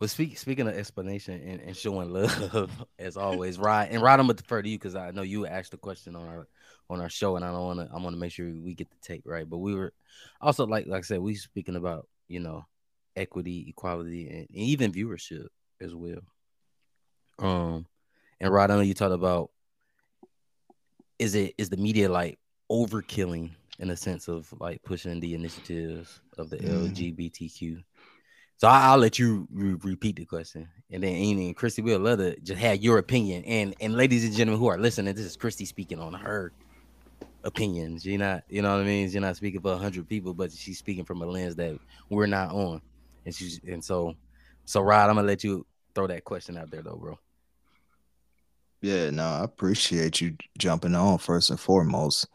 Well, 0.00 0.08
speak, 0.08 0.38
speaking 0.38 0.66
of 0.66 0.74
explanation 0.74 1.40
and, 1.42 1.60
and 1.60 1.76
showing 1.76 2.10
love, 2.12 2.70
as 2.98 3.16
always, 3.16 3.58
Rod 3.58 3.88
and 3.90 4.02
Rod, 4.02 4.18
I'm 4.18 4.26
gonna 4.26 4.34
defer 4.34 4.62
to 4.62 4.68
you 4.68 4.78
because 4.78 4.96
I 4.96 5.10
know 5.12 5.22
you 5.22 5.46
asked 5.46 5.70
the 5.70 5.76
question 5.76 6.16
on 6.16 6.26
our 6.26 6.48
on 6.88 7.00
our 7.00 7.08
show, 7.10 7.36
and 7.36 7.44
I 7.44 7.52
don't 7.52 7.64
want 7.64 7.80
to. 7.80 7.94
I 7.94 7.98
want 8.00 8.14
to 8.14 8.20
make 8.20 8.32
sure 8.32 8.46
we 8.46 8.74
get 8.74 8.90
the 8.90 8.96
tape 9.00 9.22
right. 9.24 9.48
But 9.48 9.58
we 9.58 9.74
were 9.74 9.92
also 10.40 10.66
like 10.66 10.86
like 10.86 10.98
I 10.98 11.02
said, 11.02 11.20
we 11.20 11.34
speaking 11.34 11.76
about 11.76 12.08
you 12.30 12.40
know 12.40 12.64
equity, 13.16 13.66
equality, 13.68 14.28
and, 14.28 14.38
and 14.48 14.48
even 14.50 14.92
viewership 14.92 15.46
as 15.80 15.94
well. 15.94 16.20
Um, 17.38 17.86
and 18.40 18.52
Rod, 18.52 18.70
I 18.70 18.76
know 18.76 18.80
you 18.82 18.94
talked 18.94 19.12
about 19.14 19.50
is 21.18 21.34
it 21.34 21.54
is 21.58 21.68
the 21.68 21.76
media 21.76 22.08
like 22.10 22.38
overkilling 22.70 23.50
in 23.78 23.90
a 23.90 23.96
sense 23.96 24.28
of 24.28 24.52
like 24.60 24.82
pushing 24.84 25.20
the 25.20 25.34
initiatives 25.34 26.20
of 26.38 26.50
the 26.50 26.56
Mhm. 26.58 26.90
LGBTQ 26.92 27.82
So 28.58 28.68
I, 28.68 28.94
will 28.94 29.00
let 29.02 29.18
you 29.18 29.48
re- 29.50 29.76
repeat 29.82 30.16
the 30.16 30.26
question, 30.26 30.68
and 30.90 31.02
then 31.02 31.14
Amy 31.14 31.46
and 31.46 31.56
Christy 31.56 31.82
will 31.82 31.98
love 31.98 32.18
to 32.18 32.38
just 32.40 32.60
have 32.60 32.82
your 32.82 32.98
opinion. 32.98 33.44
And 33.44 33.74
and 33.80 33.96
ladies 33.96 34.24
and 34.24 34.34
gentlemen 34.34 34.60
who 34.60 34.66
are 34.68 34.78
listening, 34.78 35.14
this 35.14 35.24
is 35.24 35.36
Christy 35.36 35.64
speaking 35.64 35.98
on 35.98 36.12
her 36.14 36.52
opinions. 37.44 38.04
You're 38.04 38.18
not, 38.18 38.44
you 38.48 38.62
know 38.62 38.74
what 38.74 38.82
I 38.82 38.84
mean. 38.84 39.10
You're 39.10 39.20
not 39.20 39.36
speaking 39.36 39.60
for 39.60 39.72
a 39.72 39.78
hundred 39.78 40.08
people, 40.08 40.34
but 40.34 40.52
she's 40.52 40.78
speaking 40.78 41.04
from 41.04 41.22
a 41.22 41.26
lens 41.26 41.56
that 41.56 41.78
we're 42.08 42.26
not 42.26 42.52
on. 42.52 42.80
And 43.24 43.34
she's 43.34 43.60
and 43.66 43.84
so, 43.84 44.14
so 44.64 44.80
Rod, 44.80 45.10
I'm 45.10 45.16
gonna 45.16 45.26
let 45.26 45.44
you 45.44 45.66
throw 45.94 46.06
that 46.06 46.24
question 46.24 46.56
out 46.56 46.70
there 46.70 46.82
though, 46.82 46.96
bro. 46.96 47.18
Yeah, 48.82 49.10
no, 49.10 49.24
I 49.24 49.44
appreciate 49.44 50.20
you 50.20 50.36
jumping 50.58 50.94
on 50.94 51.18
first 51.18 51.50
and 51.50 51.60
foremost. 51.60 52.26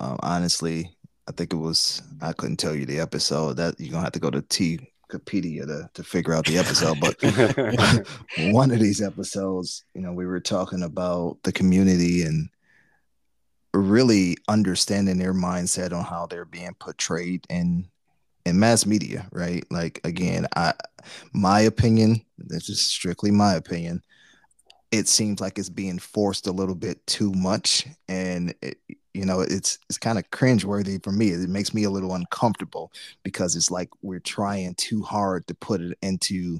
Um, 0.00 0.18
honestly, 0.22 0.96
I 1.28 1.32
think 1.32 1.52
it 1.52 1.56
was 1.56 2.02
I 2.20 2.32
couldn't 2.32 2.56
tell 2.56 2.74
you 2.74 2.86
the 2.86 3.00
episode 3.00 3.56
that 3.58 3.78
you're 3.78 3.92
gonna 3.92 4.04
have 4.04 4.12
to 4.12 4.20
go 4.20 4.30
to 4.30 4.42
T 4.42 4.80
Wikipedia 5.10 5.66
to, 5.66 5.88
to 5.94 6.02
figure 6.02 6.34
out 6.34 6.46
the 6.46 6.58
episode, 6.58 6.98
but 7.00 7.16
one 8.52 8.70
of 8.70 8.80
these 8.80 9.02
episodes, 9.02 9.84
you 9.94 10.00
know, 10.00 10.12
we 10.12 10.26
were 10.26 10.40
talking 10.40 10.82
about 10.82 11.38
the 11.42 11.52
community 11.52 12.22
and 12.22 12.48
really 13.94 14.36
understanding 14.48 15.18
their 15.18 15.32
mindset 15.32 15.92
on 15.92 16.04
how 16.04 16.26
they're 16.26 16.44
being 16.44 16.74
portrayed 16.80 17.46
in 17.48 17.86
in 18.44 18.58
mass 18.58 18.84
media, 18.84 19.26
right? 19.32 19.64
Like 19.70 20.00
again, 20.02 20.48
I 20.56 20.74
my 21.32 21.60
opinion, 21.60 22.20
this 22.36 22.68
is 22.68 22.80
strictly 22.80 23.30
my 23.30 23.54
opinion. 23.54 24.02
It 24.90 25.06
seems 25.08 25.40
like 25.40 25.58
it's 25.58 25.68
being 25.68 26.00
forced 26.00 26.48
a 26.48 26.52
little 26.52 26.74
bit 26.74 27.06
too 27.06 27.32
much, 27.34 27.86
and 28.08 28.52
it, 28.62 28.78
you 29.14 29.24
know 29.24 29.40
it's 29.40 29.78
it's 29.88 29.96
kind 29.96 30.18
of 30.18 30.28
cringeworthy 30.30 31.02
for 31.02 31.12
me 31.12 31.28
it 31.28 31.48
makes 31.48 31.72
me 31.72 31.84
a 31.84 31.90
little 31.90 32.14
uncomfortable 32.14 32.90
because 33.22 33.54
it's 33.54 33.70
like 33.70 33.88
we're 34.02 34.18
trying 34.18 34.74
too 34.74 35.02
hard 35.02 35.46
to 35.46 35.54
put 35.54 35.80
it 35.80 35.96
into 36.02 36.58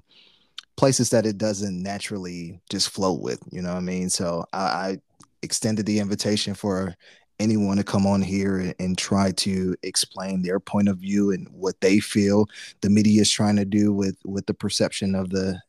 places 0.76 1.10
that 1.10 1.26
it 1.26 1.36
doesn't 1.36 1.82
naturally 1.82 2.60
just 2.70 2.90
flow 2.90 3.12
with 3.12 3.42
you 3.50 3.60
know 3.60 3.72
what 3.72 3.78
i 3.78 3.80
mean 3.80 4.08
so 4.08 4.44
i, 4.52 4.62
I 4.62 4.98
extended 5.42 5.84
the 5.84 5.98
invitation 5.98 6.54
for 6.54 6.94
anyone 7.40 7.76
to 7.76 7.84
come 7.84 8.06
on 8.06 8.22
here 8.22 8.58
and, 8.58 8.74
and, 8.78 8.98
try 8.98 9.32
to 9.32 9.74
explain 9.82 10.42
their 10.42 10.60
point 10.60 10.88
of 10.88 10.98
view 10.98 11.32
and 11.32 11.48
what 11.50 11.80
they 11.80 11.98
feel 11.98 12.46
the 12.80 12.88
media 12.88 13.20
is 13.20 13.30
trying 13.30 13.56
to 13.56 13.64
do 13.64 13.92
with 13.92 14.16
with 14.24 14.46
the 14.46 14.54
perception 14.54 15.14
of 15.14 15.30
the 15.30 15.60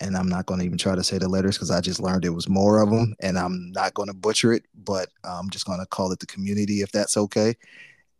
and 0.00 0.16
I'm 0.16 0.28
not 0.28 0.46
going 0.46 0.60
to 0.60 0.66
even 0.66 0.78
try 0.78 0.94
to 0.94 1.04
say 1.04 1.18
the 1.18 1.28
letters 1.28 1.56
because 1.56 1.70
I 1.70 1.80
just 1.80 2.00
learned 2.00 2.24
it 2.24 2.30
was 2.30 2.48
more 2.48 2.82
of 2.82 2.90
them, 2.90 3.14
and 3.20 3.38
I'm 3.38 3.70
not 3.72 3.94
going 3.94 4.08
to 4.08 4.14
butcher 4.14 4.52
it, 4.52 4.64
but 4.74 5.08
I'm 5.24 5.50
just 5.50 5.66
going 5.66 5.80
to 5.80 5.86
call 5.86 6.12
it 6.12 6.18
the 6.18 6.26
community 6.26 6.82
if 6.82 6.92
that's 6.92 7.16
okay, 7.16 7.54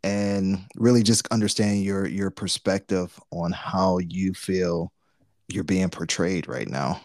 and 0.03 0.65
really 0.75 1.03
just 1.03 1.27
understand 1.31 1.83
your 1.83 2.07
your 2.07 2.31
perspective 2.31 3.19
on 3.31 3.51
how 3.51 3.99
you 3.99 4.33
feel 4.33 4.91
you're 5.47 5.63
being 5.63 5.89
portrayed 5.89 6.47
right 6.47 6.67
now. 6.67 6.99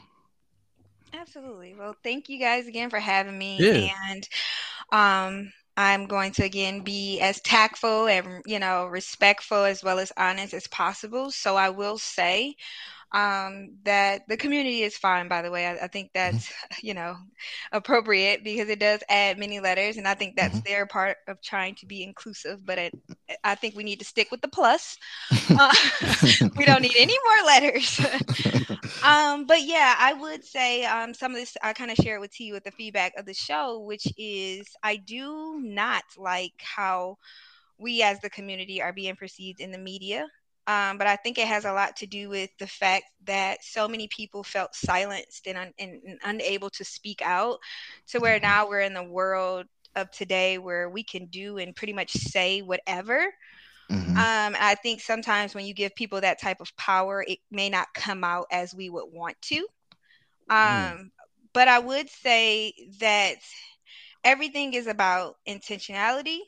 Absolutely. 1.13 1.75
Well, 1.75 1.97
thank 2.03 2.29
you 2.29 2.39
guys 2.39 2.67
again 2.67 2.91
for 2.91 3.01
having 3.01 3.37
me, 3.37 3.59
yeah. 3.59 3.91
and 4.09 4.29
um, 4.93 5.53
I'm 5.81 6.07
going 6.07 6.33
to 6.33 6.45
again 6.45 6.81
be 6.83 7.21
as 7.21 7.41
tactful 7.41 8.07
and 8.09 8.43
you 8.47 8.59
know 8.59 8.87
respectful 8.87 9.65
as 9.65 9.83
well 9.85 9.99
as 9.99 10.13
honest 10.17 10.55
as 10.55 10.67
possible. 10.69 11.31
So 11.31 11.57
I 11.57 11.71
will 11.71 11.99
say 11.99 12.57
um, 13.13 13.77
that 13.85 14.23
the 14.29 14.37
community 14.37 14.83
is 14.83 14.97
fine 14.97 15.27
by 15.27 15.43
the 15.43 15.51
way 15.51 15.67
I, 15.67 15.85
I, 15.85 15.87
think 15.89 16.13
mm-hmm. 16.13 16.37
that's 16.37 16.53
you 16.83 16.95
know 16.95 17.17
appropriate 17.73 18.45
because 18.45 18.69
it 18.69 18.79
does 18.79 19.03
add 19.09 19.39
many 19.39 19.61
letters 19.61 19.97
and 19.97 20.07
i 20.07 20.15
think 20.15 20.37
that's 20.37 20.57
mm-hmm. 20.57 20.71
their 20.73 20.87
part 20.87 21.17
of 21.27 21.41
trying 21.43 21.75
to 21.77 21.87
be 21.87 22.03
inclusive 22.03 22.65
but 22.65 22.79
it, 22.79 22.95
i 23.43 23.55
think 23.55 23.75
we 23.75 23.85
need 23.85 23.99
to 23.99 24.05
stick 24.05 24.31
with 24.31 24.41
the 24.43 24.49
plus 24.49 24.97
uh, 25.51 25.75
we 26.57 26.65
don't 26.65 26.83
need 26.83 26.97
any 26.97 27.17
more 27.25 27.47
letters 27.47 28.01
um, 29.03 29.45
but 29.47 29.63
yeah 29.63 29.97
i 29.99 30.13
would 30.13 30.45
say 30.45 30.85
um, 30.85 31.13
some 31.13 31.33
of 31.33 31.39
this 31.39 31.57
i 31.63 31.73
kind 31.73 31.91
of 31.91 31.97
share 31.97 32.21
with 32.21 32.39
you 32.39 32.53
with 32.53 32.65
the 32.65 32.71
feedback 32.73 33.13
of 33.19 33.27
the 33.27 33.35
show 33.35 33.81
which 33.81 34.07
is 34.17 34.67
i 34.83 34.97
do 34.97 35.61
not 35.61 36.05
like 36.17 36.53
how 36.59 37.17
we 37.79 38.03
as 38.03 38.21
the 38.21 38.31
community 38.31 38.81
are 38.81 38.93
being 38.93 39.17
perceived 39.17 39.59
in 39.59 39.73
the 39.73 39.79
media 39.79 40.27
um, 40.67 40.99
but 40.99 41.07
I 41.07 41.17
think 41.17 41.39
it 41.39 41.49
has 41.49 41.65
a 41.65 41.73
lot 41.73 41.97
to 41.97 42.07
do 42.07 42.29
with 42.29 42.51
the 42.59 42.67
fact 42.67 43.05
that 43.25 43.65
so 43.65 43.89
many 43.89 44.09
people 44.09 44.43
felt 44.43 44.75
silenced 44.75 45.47
and, 45.47 45.59
un- 45.59 45.75
and, 45.79 46.19
unable 46.25 46.71
to 46.71 46.85
speak 46.85 47.23
out 47.25 47.59
to 48.09 48.19
where 48.19 48.37
mm-hmm. 48.37 48.47
now 48.47 48.69
we're 48.69 48.81
in 48.81 48.95
the 48.95 49.03
world 49.03 49.67
of 49.97 50.11
today 50.11 50.59
where 50.59 50.89
we 50.89 51.03
can 51.03 51.27
do 51.27 51.59
and 51.59 51.75
pretty 51.75 51.93
much 51.93 52.13
say 52.13 52.63
whatever. 52.63 53.27
Mm-hmm. 53.91 54.11
Um, 54.11 54.57
I 54.61 54.77
think 54.83 55.01
sometimes 55.01 55.55
when 55.55 55.65
you 55.65 55.75
give 55.75 55.95
people 55.97 56.21
that 56.21 56.41
type 56.41 56.61
of 56.61 56.77
power, 56.77 57.25
it 57.27 57.39
may 57.51 57.69
not 57.69 57.89
come 57.95 58.23
out 58.23 58.47
as 58.53 58.75
we 58.75 58.89
would 58.89 59.11
want 59.11 59.41
to. 59.43 59.67
Mm. 60.49 60.93
Um, 60.93 60.99
mm. 60.99 61.11
But 61.53 61.67
I 61.67 61.81
would 61.81 62.09
say 62.09 62.73
that 63.01 63.37
everything 64.23 64.75
is 64.75 64.87
about 64.87 65.37
intentionality, 65.49 66.39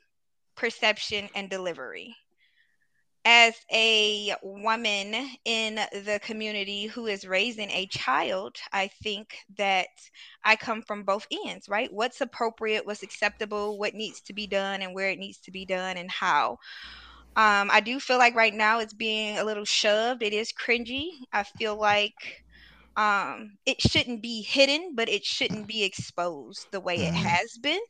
perception, 0.54 1.28
and 1.34 1.50
delivery 1.50 2.14
as 3.24 3.54
a 3.72 4.34
woman 4.42 5.14
in 5.44 5.76
the 5.76 6.18
community 6.22 6.86
who 6.86 7.06
is 7.06 7.26
raising 7.26 7.70
a 7.70 7.86
child, 7.86 8.56
I 8.72 8.88
think 8.88 9.36
that 9.56 9.88
I 10.44 10.56
come 10.56 10.82
from 10.82 11.04
both 11.04 11.26
ends, 11.46 11.68
right? 11.68 11.92
What's 11.92 12.20
appropriate, 12.20 12.84
what's 12.84 13.02
acceptable, 13.04 13.78
what 13.78 13.94
needs 13.94 14.20
to 14.22 14.32
be 14.32 14.46
done, 14.46 14.82
and 14.82 14.94
where 14.94 15.08
it 15.08 15.18
needs 15.18 15.38
to 15.38 15.52
be 15.52 15.64
done, 15.64 15.96
and 15.96 16.10
how. 16.10 16.58
Um, 17.34 17.70
I 17.72 17.80
do 17.80 18.00
feel 18.00 18.18
like 18.18 18.34
right 18.34 18.52
now 18.52 18.80
it's 18.80 18.92
being 18.92 19.38
a 19.38 19.44
little 19.44 19.64
shoved. 19.64 20.22
It 20.22 20.32
is 20.34 20.52
cringy. 20.52 21.08
I 21.32 21.44
feel 21.44 21.76
like 21.76 22.44
um, 22.96 23.56
it 23.64 23.80
shouldn't 23.80 24.20
be 24.20 24.42
hidden, 24.42 24.94
but 24.94 25.08
it 25.08 25.24
shouldn't 25.24 25.66
be 25.66 25.84
exposed 25.84 26.66
the 26.72 26.80
way 26.80 26.96
it 26.96 27.14
mm-hmm. 27.14 27.24
has 27.24 27.56
been. 27.58 27.80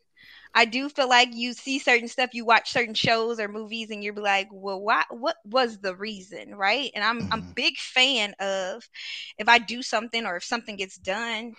I 0.55 0.65
do 0.67 0.89
feel 0.89 1.09
like 1.09 1.31
you 1.33 1.55
see 1.55 1.79
certain 1.79 2.09
stuff, 2.09 2.35
you 2.35 2.45
watch 2.45 2.73
certain 2.73 2.95
shows 2.95 3.41
or 3.41 3.49
movies, 3.49 3.91
and 3.91 4.05
you're 4.05 4.15
like, 4.15 4.49
well, 4.53 4.81
why? 4.81 5.05
What 5.11 5.37
was 5.45 5.79
the 5.79 5.97
reason, 5.97 6.55
right? 6.55 6.91
And 6.95 7.03
I'm 7.03 7.21
mm-hmm. 7.21 7.33
I'm 7.33 7.41
a 7.41 7.55
big 7.55 7.77
fan 7.79 8.35
of 8.39 8.89
if 9.39 9.49
I 9.49 9.59
do 9.59 9.83
something 9.83 10.27
or 10.27 10.37
if 10.37 10.45
something 10.45 10.77
gets 10.77 10.97
done, 10.97 11.55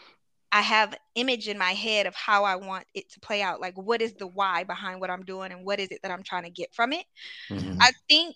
I 0.51 0.61
have 0.61 0.95
image 1.15 1.47
in 1.47 1.57
my 1.57 1.71
head 1.71 2.05
of 2.05 2.15
how 2.15 2.43
I 2.43 2.55
want 2.55 2.85
it 2.93 3.11
to 3.13 3.19
play 3.19 3.41
out. 3.41 3.59
Like, 3.59 3.75
what 3.77 4.01
is 4.01 4.13
the 4.13 4.27
why 4.27 4.63
behind 4.63 5.01
what 5.01 5.09
I'm 5.09 5.25
doing, 5.25 5.51
and 5.51 5.65
what 5.65 5.79
is 5.79 5.89
it 5.89 5.99
that 6.03 6.11
I'm 6.11 6.23
trying 6.23 6.43
to 6.43 6.51
get 6.51 6.73
from 6.73 6.93
it? 6.93 7.05
Mm-hmm. 7.49 7.77
I 7.81 7.91
think. 8.09 8.35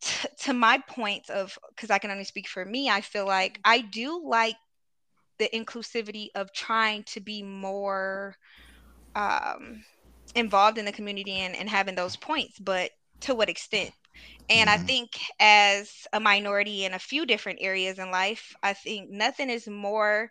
T- 0.00 0.28
to 0.40 0.52
my 0.52 0.82
point 0.86 1.30
of 1.30 1.56
because 1.70 1.88
I 1.88 1.96
can 1.96 2.10
only 2.10 2.24
speak 2.24 2.46
for 2.46 2.62
me, 2.62 2.90
I 2.90 3.00
feel 3.00 3.26
like 3.26 3.58
I 3.64 3.80
do 3.80 4.22
like 4.22 4.56
the 5.38 5.48
inclusivity 5.54 6.28
of 6.34 6.52
trying 6.52 7.04
to 7.04 7.20
be 7.20 7.42
more 7.42 8.36
um, 9.14 9.84
involved 10.34 10.78
in 10.78 10.84
the 10.84 10.92
community 10.92 11.32
and, 11.32 11.56
and 11.56 11.68
having 11.68 11.94
those 11.94 12.16
points, 12.16 12.58
but 12.58 12.90
to 13.20 13.34
what 13.34 13.48
extent? 13.48 13.90
And 14.48 14.68
mm-hmm. 14.68 14.82
I 14.82 14.86
think 14.86 15.10
as 15.40 16.06
a 16.12 16.20
minority 16.20 16.84
in 16.84 16.94
a 16.94 16.98
few 16.98 17.26
different 17.26 17.58
areas 17.62 17.98
in 17.98 18.10
life, 18.10 18.54
I 18.62 18.72
think 18.72 19.10
nothing 19.10 19.50
is 19.50 19.66
more 19.66 20.30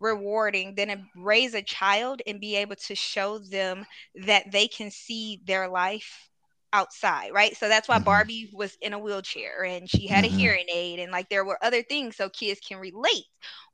rewarding 0.00 0.74
than 0.74 0.88
to 0.88 1.00
raise 1.16 1.54
a 1.54 1.62
child 1.62 2.22
and 2.26 2.40
be 2.40 2.56
able 2.56 2.74
to 2.74 2.94
show 2.94 3.38
them 3.38 3.86
that 4.26 4.50
they 4.50 4.66
can 4.66 4.90
see 4.90 5.40
their 5.46 5.68
life 5.68 6.28
outside, 6.72 7.32
right? 7.32 7.56
So 7.56 7.68
that's 7.68 7.88
why 7.88 7.96
mm-hmm. 7.96 8.04
Barbie 8.04 8.50
was 8.52 8.76
in 8.80 8.92
a 8.92 8.98
wheelchair 8.98 9.64
and 9.64 9.88
she 9.88 10.06
had 10.06 10.24
mm-hmm. 10.24 10.34
a 10.34 10.38
hearing 10.38 10.66
aid 10.72 10.98
and 10.98 11.12
like 11.12 11.28
there 11.28 11.44
were 11.44 11.58
other 11.62 11.82
things 11.82 12.16
so 12.16 12.28
kids 12.28 12.60
can 12.60 12.78
relate. 12.78 13.24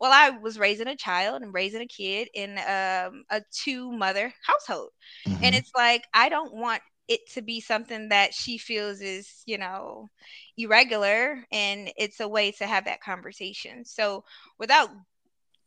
Well, 0.00 0.12
I 0.12 0.30
was 0.30 0.58
raising 0.58 0.88
a 0.88 0.96
child 0.96 1.42
and 1.42 1.54
raising 1.54 1.82
a 1.82 1.86
kid 1.86 2.28
in 2.34 2.58
um, 2.58 3.24
a 3.30 3.42
two 3.52 3.92
mother 3.92 4.32
household. 4.46 4.90
Mm-hmm. 5.26 5.44
And 5.44 5.54
it's 5.54 5.72
like 5.76 6.04
I 6.12 6.28
don't 6.28 6.54
want 6.54 6.82
it 7.08 7.20
to 7.32 7.42
be 7.42 7.60
something 7.60 8.10
that 8.10 8.34
she 8.34 8.58
feels 8.58 9.00
is, 9.00 9.42
you 9.46 9.58
know, 9.58 10.10
irregular 10.58 11.42
and 11.50 11.90
it's 11.96 12.20
a 12.20 12.28
way 12.28 12.52
to 12.52 12.66
have 12.66 12.84
that 12.84 13.00
conversation. 13.00 13.84
So 13.84 14.24
without 14.58 14.90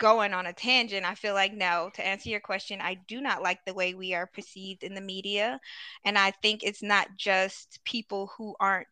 going 0.02 0.34
on 0.34 0.48
a 0.48 0.54
tangent, 0.54 1.06
I 1.06 1.14
feel 1.14 1.36
like 1.36 1.54
no, 1.54 1.92
to 1.94 2.06
answer 2.06 2.28
your 2.28 2.40
question, 2.40 2.82
I 2.82 2.98
do 3.08 3.22
not 3.22 3.44
like 3.44 3.60
the 3.64 3.74
way 3.76 3.94
we 3.94 4.16
are 4.16 4.26
perceived 4.26 4.84
in 4.84 4.96
the 4.96 5.00
media. 5.00 5.60
And 6.04 6.18
I 6.18 6.32
think 6.32 6.64
it's 6.64 6.82
not 6.82 7.08
just 7.18 7.80
people 7.86 8.32
who 8.36 8.56
aren't 8.60 8.88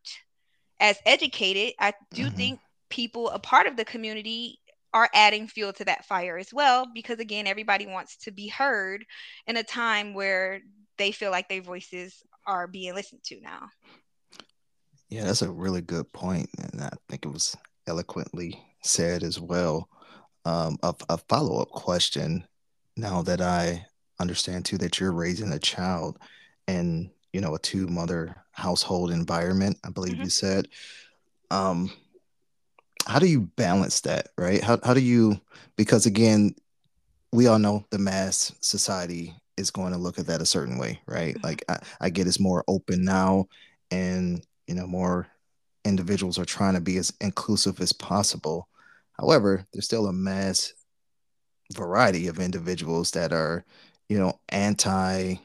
as 0.79 0.99
educated. 1.07 1.73
I 1.79 1.93
do 2.13 2.27
mm-hmm. 2.27 2.35
think 2.35 2.59
people, 2.89 3.31
a 3.31 3.39
part 3.39 3.65
of 3.65 3.75
the 3.75 3.85
community, 3.85 4.59
are 4.93 5.09
adding 5.15 5.47
fuel 5.47 5.73
to 5.73 5.85
that 5.85 6.05
fire 6.05 6.37
as 6.37 6.53
well, 6.53 6.85
because 6.93 7.19
again, 7.19 7.47
everybody 7.47 7.87
wants 7.87 8.17
to 8.17 8.31
be 8.31 8.47
heard 8.47 9.03
in 9.47 9.57
a 9.57 9.63
time 9.63 10.13
where 10.13 10.61
they 10.99 11.11
feel 11.11 11.31
like 11.31 11.49
their 11.49 11.61
voices 11.61 12.21
are 12.45 12.67
being 12.67 12.93
listened 12.93 13.23
to 13.23 13.41
now. 13.41 13.67
Yeah, 15.09 15.23
that's 15.23 15.41
a 15.41 15.51
really 15.51 15.81
good 15.81 16.11
point, 16.13 16.49
and 16.59 16.81
I 16.83 16.91
think 17.07 17.25
it 17.25 17.33
was 17.33 17.55
eloquently 17.87 18.61
said 18.83 19.23
as 19.23 19.39
well 19.39 19.89
um, 20.50 20.77
a, 20.84 20.94
a 21.10 21.18
follow 21.18 21.62
up 21.62 21.70
question 21.70 22.46
now 22.98 23.22
that 23.22 23.41
I 23.41 23.86
understand 24.20 24.65
too 24.65 24.77
that 24.79 25.00
you're 25.00 25.12
raising 25.12 25.53
a 25.53 25.60
child 25.60 26.18
in 26.68 27.12
you 27.34 27.41
know 27.41 27.56
a 27.56 27.60
two 27.60 27.88
mother 27.88 28.36
household 28.51 29.12
environment 29.12 29.77
i 29.86 29.89
believe 29.89 30.15
mm-hmm. 30.15 30.24
you 30.24 30.29
said 30.29 30.68
um 31.51 31.89
how 33.10 33.18
do 33.18 33.25
you 33.25 33.41
balance 33.41 34.01
that, 34.01 34.27
right? 34.38 34.63
How 34.63 34.79
how 34.84 34.94
do 34.94 35.01
you 35.01 35.39
because 35.75 36.06
again, 36.06 36.53
we 37.32 37.48
all 37.48 37.58
know 37.60 37.86
the 37.89 37.98
mass 37.98 38.53
society 38.60 39.34
is 39.58 39.72
going 39.72 39.94
to 39.94 39.98
look 39.98 40.20
at 40.20 40.27
that 40.27 40.41
a 40.41 40.46
certain 40.46 40.77
way, 40.77 41.01
right? 41.08 41.36
Mm-hmm. 41.36 41.46
Like 41.46 41.63
I, 41.68 41.79
I 42.01 42.10
get 42.10 42.27
it's 42.27 42.39
more 42.39 42.63
open 42.68 43.03
now 43.03 43.48
and 43.89 44.46
you 44.68 44.75
know 44.75 44.86
more 44.86 45.27
individuals 45.86 46.38
are 46.38 46.46
trying 46.46 46.75
to 46.75 46.82
be 46.82 46.98
as 46.98 47.12
inclusive 47.20 47.82
as 47.82 47.94
possible. 47.94 48.68
However, 49.19 49.65
there's 49.73 49.85
still 49.85 50.07
a 50.07 50.13
mass 50.13 50.73
variety 51.73 52.27
of 52.27 52.39
individuals 52.39 53.11
that 53.11 53.33
are, 53.33 53.65
you 54.07 54.17
know, 54.17 54.39
anti 54.49 55.35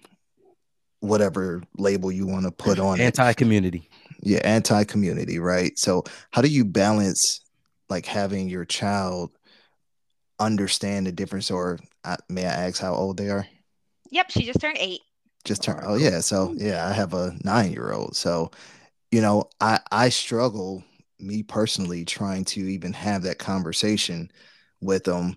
whatever 1.01 1.63
label 1.77 2.11
you 2.11 2.27
want 2.27 2.45
to 2.45 2.51
put 2.51 2.79
on 2.79 3.01
it. 3.01 3.05
anti 3.05 3.33
community. 3.35 3.89
Yeah, 4.23 4.41
anti 4.45 4.85
community, 4.85 5.39
right? 5.39 5.79
So, 5.79 6.05
how 6.31 6.41
do 6.41 6.49
you 6.49 6.65
balance 6.65 7.41
like 7.89 8.07
having 8.07 8.49
your 8.49 8.65
child 8.65 9.31
understand 10.39 11.07
the 11.07 11.13
difference 11.13 11.51
or 11.51 11.79
uh, 12.05 12.17
may 12.29 12.45
I 12.45 12.67
ask 12.69 12.81
how 12.81 12.95
old 12.95 13.17
they 13.17 13.29
are? 13.29 13.47
Yep, 14.11 14.31
she 14.31 14.45
just 14.45 14.61
turned 14.61 14.79
8. 14.79 15.01
Just 15.45 15.63
turned 15.63 15.81
Oh 15.85 15.97
yeah, 15.97 16.21
so 16.21 16.55
yeah, 16.57 16.89
I 16.89 16.93
have 16.93 17.13
a 17.13 17.33
9-year-old. 17.45 18.17
So, 18.17 18.51
you 19.11 19.21
know, 19.21 19.51
I 19.61 19.81
I 19.91 20.09
struggle 20.09 20.85
me 21.19 21.43
personally 21.43 22.05
trying 22.05 22.45
to 22.45 22.61
even 22.61 22.93
have 22.93 23.23
that 23.23 23.39
conversation 23.39 24.31
with 24.81 25.05
them 25.05 25.37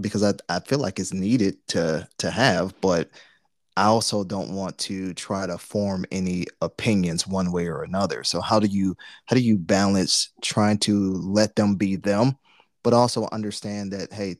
because 0.00 0.22
I, 0.22 0.34
I 0.48 0.60
feel 0.60 0.78
like 0.78 0.98
it's 0.98 1.12
needed 1.12 1.56
to 1.68 2.08
to 2.18 2.30
have, 2.30 2.80
but 2.80 3.10
I 3.76 3.84
also 3.84 4.24
don't 4.24 4.50
want 4.50 4.76
to 4.78 5.14
try 5.14 5.46
to 5.46 5.56
form 5.58 6.04
any 6.10 6.46
opinions 6.62 7.28
one 7.28 7.52
way 7.52 7.66
or 7.66 7.82
another. 7.82 8.24
So 8.24 8.40
how 8.40 8.58
do 8.58 8.66
you 8.66 8.96
how 9.26 9.36
do 9.36 9.42
you 9.42 9.58
balance 9.58 10.30
trying 10.42 10.78
to 10.78 11.12
let 11.12 11.56
them 11.56 11.76
be 11.76 11.96
them, 11.96 12.36
but 12.82 12.92
also 12.92 13.28
understand 13.32 13.92
that 13.92 14.12
hey, 14.12 14.36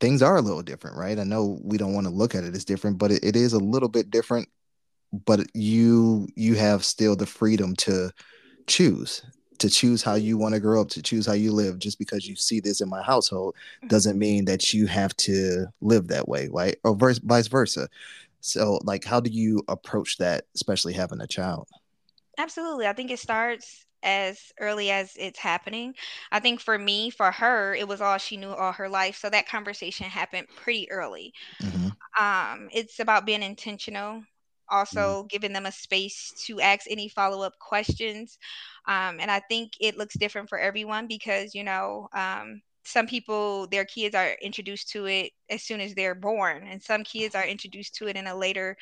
things 0.00 0.22
are 0.22 0.36
a 0.36 0.42
little 0.42 0.62
different, 0.62 0.96
right? 0.96 1.18
I 1.18 1.24
know 1.24 1.58
we 1.62 1.78
don't 1.78 1.94
want 1.94 2.06
to 2.06 2.12
look 2.12 2.34
at 2.34 2.44
it 2.44 2.54
as 2.54 2.64
different, 2.64 2.98
but 2.98 3.12
it, 3.12 3.24
it 3.24 3.36
is 3.36 3.52
a 3.52 3.58
little 3.58 3.88
bit 3.88 4.10
different. 4.10 4.48
But 5.26 5.40
you 5.54 6.28
you 6.34 6.54
have 6.54 6.84
still 6.84 7.16
the 7.16 7.26
freedom 7.26 7.76
to 7.76 8.10
choose 8.66 9.22
to 9.58 9.70
choose 9.70 10.02
how 10.02 10.14
you 10.14 10.36
want 10.36 10.54
to 10.54 10.60
grow 10.60 10.80
up, 10.80 10.88
to 10.90 11.02
choose 11.02 11.26
how 11.26 11.32
you 11.32 11.52
live. 11.52 11.78
Just 11.78 11.98
because 11.98 12.26
you 12.26 12.36
see 12.36 12.60
this 12.60 12.80
in 12.80 12.88
my 12.88 13.02
household 13.02 13.54
doesn't 13.88 14.18
mean 14.18 14.44
that 14.46 14.72
you 14.74 14.86
have 14.86 15.16
to 15.18 15.66
live 15.80 16.08
that 16.08 16.28
way, 16.28 16.48
right? 16.52 16.76
Or 16.84 16.94
vice, 16.94 17.18
vice 17.18 17.46
versa. 17.46 17.88
So, 18.40 18.78
like, 18.82 19.04
how 19.04 19.20
do 19.20 19.30
you 19.30 19.62
approach 19.68 20.18
that, 20.18 20.44
especially 20.54 20.92
having 20.92 21.20
a 21.20 21.26
child? 21.26 21.68
Absolutely. 22.36 22.86
I 22.86 22.92
think 22.92 23.10
it 23.10 23.18
starts 23.18 23.86
as 24.02 24.52
early 24.60 24.90
as 24.90 25.16
it's 25.16 25.38
happening. 25.38 25.94
I 26.30 26.40
think 26.40 26.60
for 26.60 26.78
me, 26.78 27.08
for 27.10 27.30
her, 27.32 27.74
it 27.74 27.88
was 27.88 28.00
all 28.00 28.18
she 28.18 28.36
knew 28.36 28.50
all 28.50 28.72
her 28.72 28.88
life. 28.88 29.16
So 29.16 29.30
that 29.30 29.48
conversation 29.48 30.06
happened 30.06 30.46
pretty 30.54 30.90
early. 30.90 31.32
Mm-hmm. 31.62 32.22
Um, 32.22 32.68
it's 32.70 33.00
about 33.00 33.24
being 33.24 33.42
intentional, 33.42 34.22
also 34.68 35.00
mm-hmm. 35.00 35.26
giving 35.28 35.52
them 35.52 35.66
a 35.66 35.72
space 35.72 36.32
to 36.46 36.60
ask 36.60 36.86
any 36.90 37.08
follow 37.08 37.42
up 37.42 37.58
questions. 37.58 38.38
Um, 38.86 39.18
and 39.20 39.30
I 39.30 39.40
think 39.40 39.72
it 39.80 39.96
looks 39.96 40.16
different 40.18 40.48
for 40.48 40.58
everyone 40.58 41.06
because, 41.06 41.54
you 41.54 41.64
know, 41.64 42.08
um, 42.12 42.60
some 42.84 43.06
people, 43.06 43.66
their 43.68 43.84
kids 43.84 44.14
are 44.14 44.36
introduced 44.42 44.90
to 44.90 45.06
it 45.06 45.32
as 45.48 45.62
soon 45.62 45.80
as 45.80 45.94
they're 45.94 46.14
born, 46.14 46.66
and 46.68 46.82
some 46.82 47.02
kids 47.02 47.34
are 47.34 47.46
introduced 47.46 47.94
to 47.96 48.08
it 48.08 48.16
in 48.16 48.26
a 48.26 48.34
later 48.34 48.76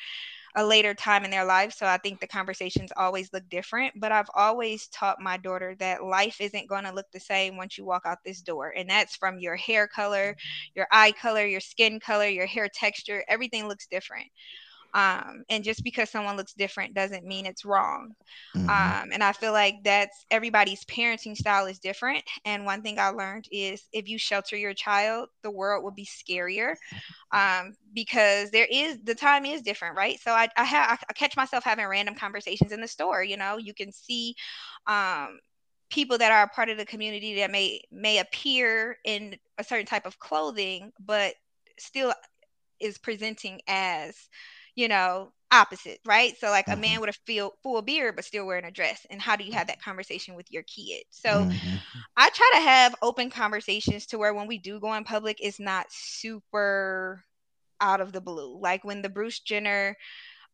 a 0.55 0.65
later 0.65 0.93
time 0.93 1.25
in 1.25 1.31
their 1.31 1.45
life. 1.45 1.73
So 1.73 1.85
I 1.85 1.97
think 1.97 2.19
the 2.19 2.27
conversations 2.27 2.91
always 2.95 3.31
look 3.33 3.47
different. 3.49 3.93
But 3.99 4.11
I've 4.11 4.29
always 4.35 4.87
taught 4.89 5.19
my 5.19 5.37
daughter 5.37 5.75
that 5.79 6.03
life 6.03 6.39
isn't 6.39 6.69
going 6.69 6.83
to 6.83 6.93
look 6.93 7.07
the 7.11 7.19
same 7.19 7.57
once 7.57 7.77
you 7.77 7.85
walk 7.85 8.03
out 8.05 8.19
this 8.23 8.41
door. 8.41 8.73
And 8.75 8.89
that's 8.89 9.15
from 9.15 9.39
your 9.39 9.55
hair 9.55 9.87
color, 9.87 10.35
your 10.75 10.87
eye 10.91 11.11
color, 11.13 11.45
your 11.45 11.59
skin 11.59 11.99
color, 11.99 12.27
your 12.27 12.45
hair 12.45 12.69
texture. 12.71 13.23
Everything 13.27 13.67
looks 13.67 13.87
different. 13.87 14.27
Um, 14.93 15.43
and 15.49 15.63
just 15.63 15.83
because 15.83 16.09
someone 16.09 16.37
looks 16.37 16.53
different 16.53 16.93
doesn't 16.93 17.25
mean 17.25 17.45
it's 17.45 17.65
wrong. 17.65 18.13
Mm-hmm. 18.55 18.69
Um, 18.69 19.09
and 19.11 19.23
I 19.23 19.31
feel 19.31 19.51
like 19.51 19.75
that's 19.83 20.25
everybody's 20.29 20.85
parenting 20.85 21.35
style 21.35 21.65
is 21.65 21.79
different. 21.79 22.23
And 22.45 22.65
one 22.65 22.81
thing 22.81 22.99
I 22.99 23.09
learned 23.09 23.47
is 23.51 23.83
if 23.91 24.07
you 24.07 24.17
shelter 24.17 24.55
your 24.55 24.73
child, 24.73 25.29
the 25.41 25.51
world 25.51 25.83
will 25.83 25.91
be 25.91 26.05
scarier 26.05 26.75
um, 27.31 27.73
because 27.93 28.51
there 28.51 28.67
is 28.71 28.99
the 29.03 29.15
time 29.15 29.45
is 29.45 29.61
different, 29.61 29.97
right? 29.97 30.19
So 30.19 30.31
I, 30.31 30.47
I 30.55 30.63
have 30.63 31.03
I 31.09 31.13
catch 31.13 31.35
myself 31.35 31.63
having 31.63 31.87
random 31.87 32.15
conversations 32.15 32.71
in 32.71 32.81
the 32.81 32.87
store. 32.87 33.23
You 33.23 33.37
know, 33.37 33.57
you 33.57 33.73
can 33.73 33.91
see 33.91 34.35
um, 34.87 35.39
people 35.89 36.17
that 36.17 36.31
are 36.31 36.43
a 36.43 36.49
part 36.49 36.69
of 36.69 36.77
the 36.77 36.85
community 36.85 37.35
that 37.35 37.51
may 37.51 37.81
may 37.91 38.19
appear 38.19 38.97
in 39.03 39.35
a 39.57 39.63
certain 39.63 39.85
type 39.85 40.05
of 40.05 40.19
clothing, 40.19 40.91
but 41.03 41.33
still 41.79 42.13
is 42.79 42.97
presenting 42.97 43.61
as 43.67 44.15
you 44.75 44.87
know, 44.87 45.31
opposite, 45.53 45.99
right? 46.05 46.35
So 46.39 46.49
like 46.49 46.65
mm-hmm. 46.65 46.79
a 46.79 46.81
man 46.81 47.01
with 47.01 47.11
a 47.11 47.19
full, 47.27 47.53
full 47.61 47.81
beard 47.81 48.15
but 48.15 48.25
still 48.25 48.45
wearing 48.45 48.65
a 48.65 48.71
dress. 48.71 49.05
And 49.09 49.21
how 49.21 49.35
do 49.35 49.43
you 49.43 49.53
have 49.53 49.67
that 49.67 49.81
conversation 49.81 50.35
with 50.35 50.51
your 50.51 50.63
kid? 50.63 51.03
So 51.11 51.29
mm-hmm. 51.29 51.75
I 52.17 52.29
try 52.29 52.51
to 52.55 52.61
have 52.61 52.95
open 53.01 53.29
conversations 53.29 54.07
to 54.07 54.17
where 54.17 54.33
when 54.33 54.47
we 54.47 54.57
do 54.57 54.79
go 54.79 54.93
in 54.93 55.03
public, 55.03 55.37
it's 55.39 55.59
not 55.59 55.85
super 55.89 57.23
out 57.79 58.01
of 58.01 58.11
the 58.11 58.21
blue. 58.21 58.59
Like 58.59 58.83
when 58.83 59.01
the 59.01 59.09
Bruce 59.09 59.39
Jenner 59.39 59.95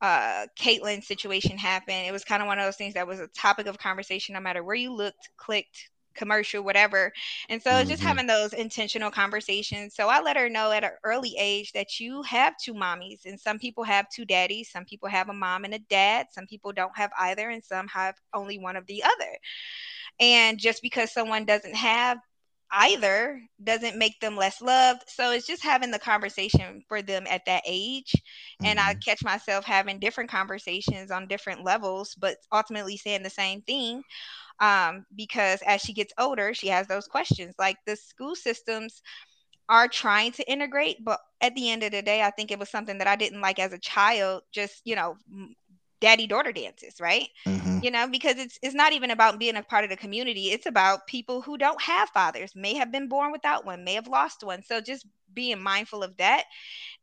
uh 0.01 0.47
Caitlyn 0.57 1.03
situation 1.03 1.57
happened, 1.57 2.07
it 2.07 2.11
was 2.11 2.23
kind 2.23 2.41
of 2.41 2.47
one 2.47 2.59
of 2.59 2.65
those 2.65 2.77
things 2.77 2.93
that 2.93 3.07
was 3.07 3.19
a 3.19 3.27
topic 3.27 3.67
of 3.67 3.77
conversation 3.77 4.33
no 4.33 4.41
matter 4.41 4.63
where 4.63 4.75
you 4.75 4.93
looked, 4.93 5.29
clicked, 5.37 5.89
commercial, 6.19 6.63
whatever. 6.63 7.11
And 7.49 7.63
so 7.63 7.71
mm-hmm. 7.71 7.89
just 7.89 8.03
having 8.03 8.27
those 8.27 8.53
intentional 8.53 9.09
conversations. 9.09 9.95
So 9.95 10.09
I 10.09 10.21
let 10.21 10.37
her 10.37 10.49
know 10.49 10.71
at 10.71 10.83
an 10.83 10.91
early 11.03 11.35
age 11.39 11.71
that 11.71 11.99
you 11.99 12.21
have 12.23 12.53
two 12.57 12.73
mommies, 12.73 13.25
and 13.25 13.39
some 13.39 13.57
people 13.57 13.83
have 13.85 14.07
two 14.09 14.25
daddies, 14.25 14.69
some 14.69 14.85
people 14.85 15.09
have 15.09 15.29
a 15.29 15.33
mom 15.33 15.65
and 15.65 15.73
a 15.73 15.79
dad, 15.79 16.27
some 16.31 16.45
people 16.45 16.71
don't 16.73 16.95
have 16.95 17.11
either, 17.17 17.49
and 17.49 17.63
some 17.63 17.87
have 17.87 18.15
only 18.33 18.59
one 18.59 18.75
of 18.75 18.85
the 18.85 19.01
other. 19.01 19.37
And 20.19 20.59
just 20.59 20.81
because 20.81 21.11
someone 21.11 21.45
doesn't 21.45 21.75
have 21.75 22.19
either 22.71 23.41
doesn't 23.63 23.97
make 23.97 24.19
them 24.19 24.35
less 24.35 24.61
loved. 24.61 25.03
So 25.07 25.31
it's 25.31 25.47
just 25.47 25.63
having 25.63 25.91
the 25.91 25.99
conversation 25.99 26.83
for 26.87 27.01
them 27.01 27.25
at 27.29 27.45
that 27.45 27.63
age. 27.65 28.11
Mm-hmm. 28.11 28.65
And 28.65 28.79
I 28.79 28.91
mm-hmm. 28.91 28.99
catch 28.99 29.23
myself 29.23 29.65
having 29.65 29.99
different 29.99 30.29
conversations 30.29 31.11
on 31.11 31.27
different 31.27 31.63
levels, 31.63 32.15
but 32.15 32.37
ultimately 32.51 32.97
saying 32.97 33.23
the 33.23 33.29
same 33.29 33.61
thing 33.61 34.03
um, 34.59 35.05
because 35.15 35.61
as 35.65 35.81
she 35.81 35.93
gets 35.93 36.13
older, 36.17 36.53
she 36.53 36.67
has 36.67 36.87
those 36.87 37.07
questions. 37.07 37.55
Like 37.57 37.77
the 37.85 37.95
school 37.95 38.35
systems 38.35 39.01
are 39.69 39.87
trying 39.87 40.31
to 40.33 40.51
integrate, 40.51 41.03
but 41.03 41.19
at 41.41 41.55
the 41.55 41.69
end 41.69 41.83
of 41.83 41.91
the 41.91 42.01
day, 42.01 42.21
I 42.21 42.31
think 42.31 42.51
it 42.51 42.59
was 42.59 42.69
something 42.69 42.97
that 42.97 43.07
I 43.07 43.15
didn't 43.15 43.41
like 43.41 43.59
as 43.59 43.73
a 43.73 43.79
child. 43.79 44.43
Just 44.51 44.81
you 44.85 44.95
know, 44.95 45.15
daddy 46.01 46.27
daughter 46.27 46.51
dances, 46.51 46.99
right? 46.99 47.27
Mm-hmm. 47.47 47.79
You 47.83 47.91
know, 47.91 48.07
because 48.07 48.37
it's 48.37 48.57
it's 48.61 48.75
not 48.75 48.93
even 48.93 49.11
about 49.11 49.39
being 49.39 49.55
a 49.55 49.63
part 49.63 49.83
of 49.83 49.89
the 49.89 49.97
community. 49.97 50.51
It's 50.51 50.65
about 50.65 51.07
people 51.07 51.41
who 51.41 51.57
don't 51.57 51.81
have 51.81 52.09
fathers, 52.09 52.53
may 52.55 52.73
have 52.75 52.91
been 52.91 53.07
born 53.07 53.31
without 53.31 53.65
one, 53.65 53.83
may 53.83 53.93
have 53.93 54.07
lost 54.07 54.43
one. 54.43 54.63
So 54.63 54.81
just 54.81 55.05
being 55.33 55.61
mindful 55.61 56.03
of 56.03 56.15
that. 56.17 56.45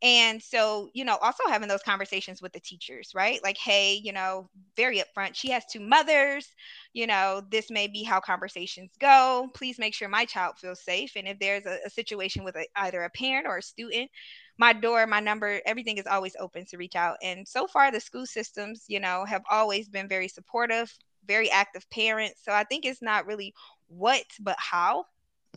And 0.03 0.43
so, 0.43 0.91
you 0.93 1.05
know, 1.05 1.17
also 1.23 1.45
having 1.49 1.69
those 1.69 1.83
conversations 1.83 2.43
with 2.43 2.53
the 2.53 2.61
teachers, 2.61 3.13
right? 3.15 3.41
Like, 3.43 3.57
hey, 3.57 3.95
you 3.95 4.13
know, 4.13 4.49
very 4.77 5.03
upfront, 5.03 5.35
she 5.35 5.51
has 5.51 5.65
two 5.65 5.81
mothers, 5.81 6.49
you 6.93 7.07
know, 7.07 7.43
this 7.51 7.71
may 7.71 7.87
be 7.87 8.03
how 8.03 8.21
conversations 8.21 8.93
go. 9.01 9.49
Please 9.55 9.79
make 9.79 9.95
sure 9.95 10.09
my 10.09 10.25
child 10.25 10.59
feels 10.59 10.83
safe. 10.83 11.13
And 11.17 11.27
if 11.27 11.39
there's 11.39 11.65
a, 11.67 11.79
a 11.87 11.91
situation 11.91 12.45
with 12.45 12.57
a, 12.57 12.67
either 12.77 13.03
a 13.03 13.11
parent 13.11 13.47
or 13.47 13.59
a 13.59 13.63
student, 13.63 14.11
my 14.59 14.73
door, 14.73 15.07
my 15.07 15.21
number, 15.21 15.61
everything 15.67 15.99
is 15.99 16.07
always 16.07 16.37
open 16.39 16.65
to 16.67 16.79
reach 16.79 16.97
out. 16.97 17.17
And 17.23 17.47
so 17.47 17.67
far, 17.67 17.91
the 17.91 18.01
school 18.01 18.27
systems, 18.27 18.85
you 18.89 19.01
know, 19.01 19.25
have 19.25 19.43
always 19.51 19.89
been 19.89 20.09
very 20.09 20.29
supportive, 20.29 20.93
very 21.27 21.51
active 21.51 21.89
parents. 21.91 22.41
So 22.43 22.53
I 22.53 22.65
think 22.65 22.85
it's 22.85 23.03
not 23.03 23.27
really 23.27 23.55
what, 23.89 24.25
but 24.41 24.57
how. 24.59 25.07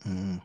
Mm. 0.06 0.40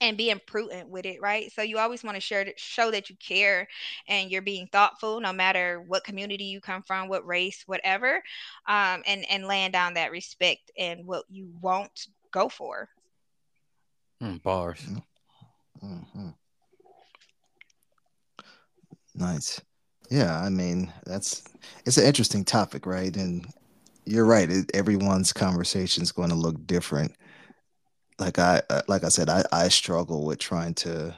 And 0.00 0.18
being 0.18 0.40
prudent 0.46 0.90
with 0.90 1.06
it, 1.06 1.22
right? 1.22 1.50
So 1.52 1.62
you 1.62 1.78
always 1.78 2.04
want 2.04 2.16
to 2.16 2.20
share, 2.20 2.46
show 2.58 2.90
that 2.90 3.08
you 3.08 3.16
care 3.16 3.66
and 4.08 4.30
you're 4.30 4.42
being 4.42 4.68
thoughtful, 4.70 5.20
no 5.20 5.32
matter 5.32 5.82
what 5.86 6.04
community 6.04 6.44
you 6.44 6.60
come 6.60 6.82
from, 6.82 7.08
what 7.08 7.26
race, 7.26 7.62
whatever, 7.64 8.22
um, 8.68 9.02
and 9.06 9.24
and 9.30 9.46
laying 9.46 9.70
down 9.70 9.94
that 9.94 10.10
respect 10.10 10.70
and 10.78 11.06
what 11.06 11.24
you 11.30 11.48
won't 11.62 12.08
go 12.30 12.50
for. 12.50 12.90
Mm, 14.22 14.42
bars. 14.42 14.86
Mm-hmm. 15.82 16.28
Nice. 19.14 19.60
Yeah, 20.10 20.38
I 20.38 20.50
mean, 20.50 20.92
that's 21.04 21.42
it's 21.84 21.96
an 21.96 22.04
interesting 22.04 22.44
topic, 22.44 22.86
right? 22.86 23.16
And 23.16 23.46
you're 24.04 24.26
right. 24.26 24.50
It, 24.50 24.70
everyone's 24.74 25.32
conversation 25.32 26.02
is 26.02 26.12
going 26.12 26.28
to 26.28 26.36
look 26.36 26.66
different. 26.66 27.14
Like 28.18 28.38
I 28.38 28.62
uh, 28.70 28.82
like 28.88 29.04
I 29.04 29.08
said, 29.08 29.28
I 29.28 29.44
I 29.52 29.68
struggle 29.68 30.24
with 30.24 30.38
trying 30.38 30.74
to 30.74 31.14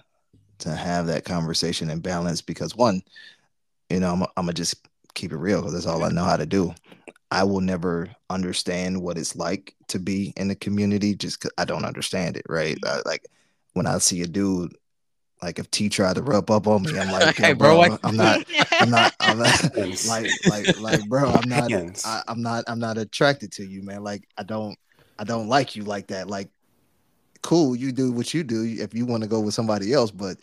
to 0.58 0.70
have 0.74 1.06
that 1.06 1.24
conversation 1.24 1.90
and 1.90 2.02
balance 2.02 2.42
because 2.42 2.74
one, 2.74 3.02
you 3.90 4.00
know, 4.00 4.12
I'm 4.12 4.22
I'm 4.22 4.44
gonna 4.44 4.52
just 4.52 4.86
keep 5.14 5.32
it 5.32 5.36
real 5.36 5.60
because 5.60 5.74
that's 5.74 5.86
all 5.86 6.02
I 6.02 6.06
mm-hmm. 6.06 6.16
know 6.16 6.24
how 6.24 6.36
to 6.36 6.46
do. 6.46 6.74
I 7.30 7.44
will 7.44 7.60
never 7.60 8.08
understand 8.30 9.00
what 9.02 9.18
it's 9.18 9.36
like 9.36 9.74
to 9.88 9.98
be 9.98 10.32
in 10.36 10.48
the 10.48 10.54
community 10.54 11.14
just 11.14 11.40
cause 11.40 11.52
I 11.58 11.64
don't 11.64 11.84
understand 11.84 12.36
it, 12.36 12.46
right? 12.48 12.78
I, 12.84 13.02
like 13.04 13.26
when 13.74 13.86
I 13.86 13.98
see 13.98 14.22
a 14.22 14.26
dude, 14.26 14.74
like 15.42 15.58
if 15.58 15.70
T 15.70 15.88
tried 15.88 16.16
to 16.16 16.22
rub 16.22 16.50
up 16.50 16.66
on 16.66 16.82
me, 16.82 16.98
I'm 16.98 17.12
like, 17.12 17.36
hey, 17.36 17.52
bro, 17.52 17.86
bro 17.86 17.98
I'm 18.04 18.16
not, 18.16 18.44
I'm 18.80 18.90
not, 18.90 19.14
I'm 19.20 19.38
not, 19.38 19.76
like, 20.08 20.30
like, 20.48 20.80
like, 20.80 21.08
bro, 21.08 21.30
I'm 21.30 21.48
not, 21.48 21.72
I, 22.04 22.22
I'm 22.26 22.42
not, 22.42 22.64
I'm 22.66 22.78
not 22.78 22.98
attracted 22.98 23.52
to 23.52 23.64
you, 23.64 23.82
man. 23.82 24.02
Like, 24.02 24.26
I 24.36 24.42
don't, 24.42 24.76
I 25.18 25.24
don't 25.24 25.48
like 25.48 25.76
you 25.76 25.84
like 25.84 26.08
that. 26.08 26.28
Like, 26.28 26.48
cool, 27.42 27.76
you 27.76 27.92
do 27.92 28.12
what 28.12 28.34
you 28.34 28.42
do 28.42 28.64
if 28.64 28.94
you 28.94 29.06
want 29.06 29.22
to 29.22 29.28
go 29.28 29.40
with 29.40 29.54
somebody 29.54 29.92
else, 29.92 30.10
but 30.10 30.38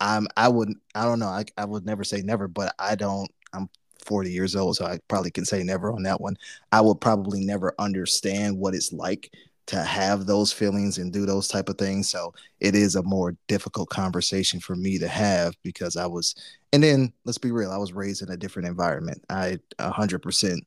I'm, 0.00 0.26
I 0.36 0.48
wouldn't, 0.48 0.78
I 0.94 1.04
don't 1.04 1.18
know, 1.18 1.28
I, 1.28 1.44
I 1.56 1.64
would 1.64 1.84
never 1.84 2.04
say 2.04 2.22
never, 2.22 2.48
but 2.48 2.74
I 2.78 2.94
don't, 2.94 3.30
I'm 3.52 3.68
40 4.04 4.30
years 4.30 4.56
old, 4.56 4.76
so 4.76 4.86
I 4.86 4.98
probably 5.08 5.30
can 5.30 5.44
say 5.44 5.62
never 5.62 5.92
on 5.92 6.02
that 6.04 6.20
one. 6.20 6.36
I 6.72 6.80
would 6.80 7.00
probably 7.00 7.44
never 7.44 7.74
understand 7.78 8.58
what 8.58 8.74
it's 8.74 8.92
like 8.92 9.32
to 9.66 9.82
have 9.82 10.26
those 10.26 10.52
feelings 10.52 10.98
and 10.98 11.12
do 11.12 11.24
those 11.24 11.46
type 11.46 11.68
of 11.68 11.78
things. 11.78 12.08
So 12.10 12.34
it 12.58 12.74
is 12.74 12.96
a 12.96 13.02
more 13.04 13.36
difficult 13.46 13.88
conversation 13.88 14.58
for 14.58 14.74
me 14.74 14.98
to 14.98 15.06
have 15.06 15.54
because 15.62 15.96
I 15.96 16.06
was, 16.06 16.34
and 16.72 16.82
then 16.82 17.12
let's 17.24 17.38
be 17.38 17.52
real, 17.52 17.70
I 17.70 17.76
was 17.76 17.92
raised 17.92 18.22
in 18.22 18.30
a 18.30 18.36
different 18.36 18.68
environment. 18.68 19.22
I 19.30 19.58
100%, 19.78 20.58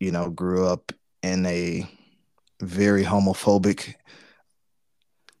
you 0.00 0.10
know, 0.10 0.30
grew 0.30 0.66
up 0.66 0.90
in 1.22 1.46
a 1.46 1.88
very 2.60 3.04
homophobic 3.04 3.94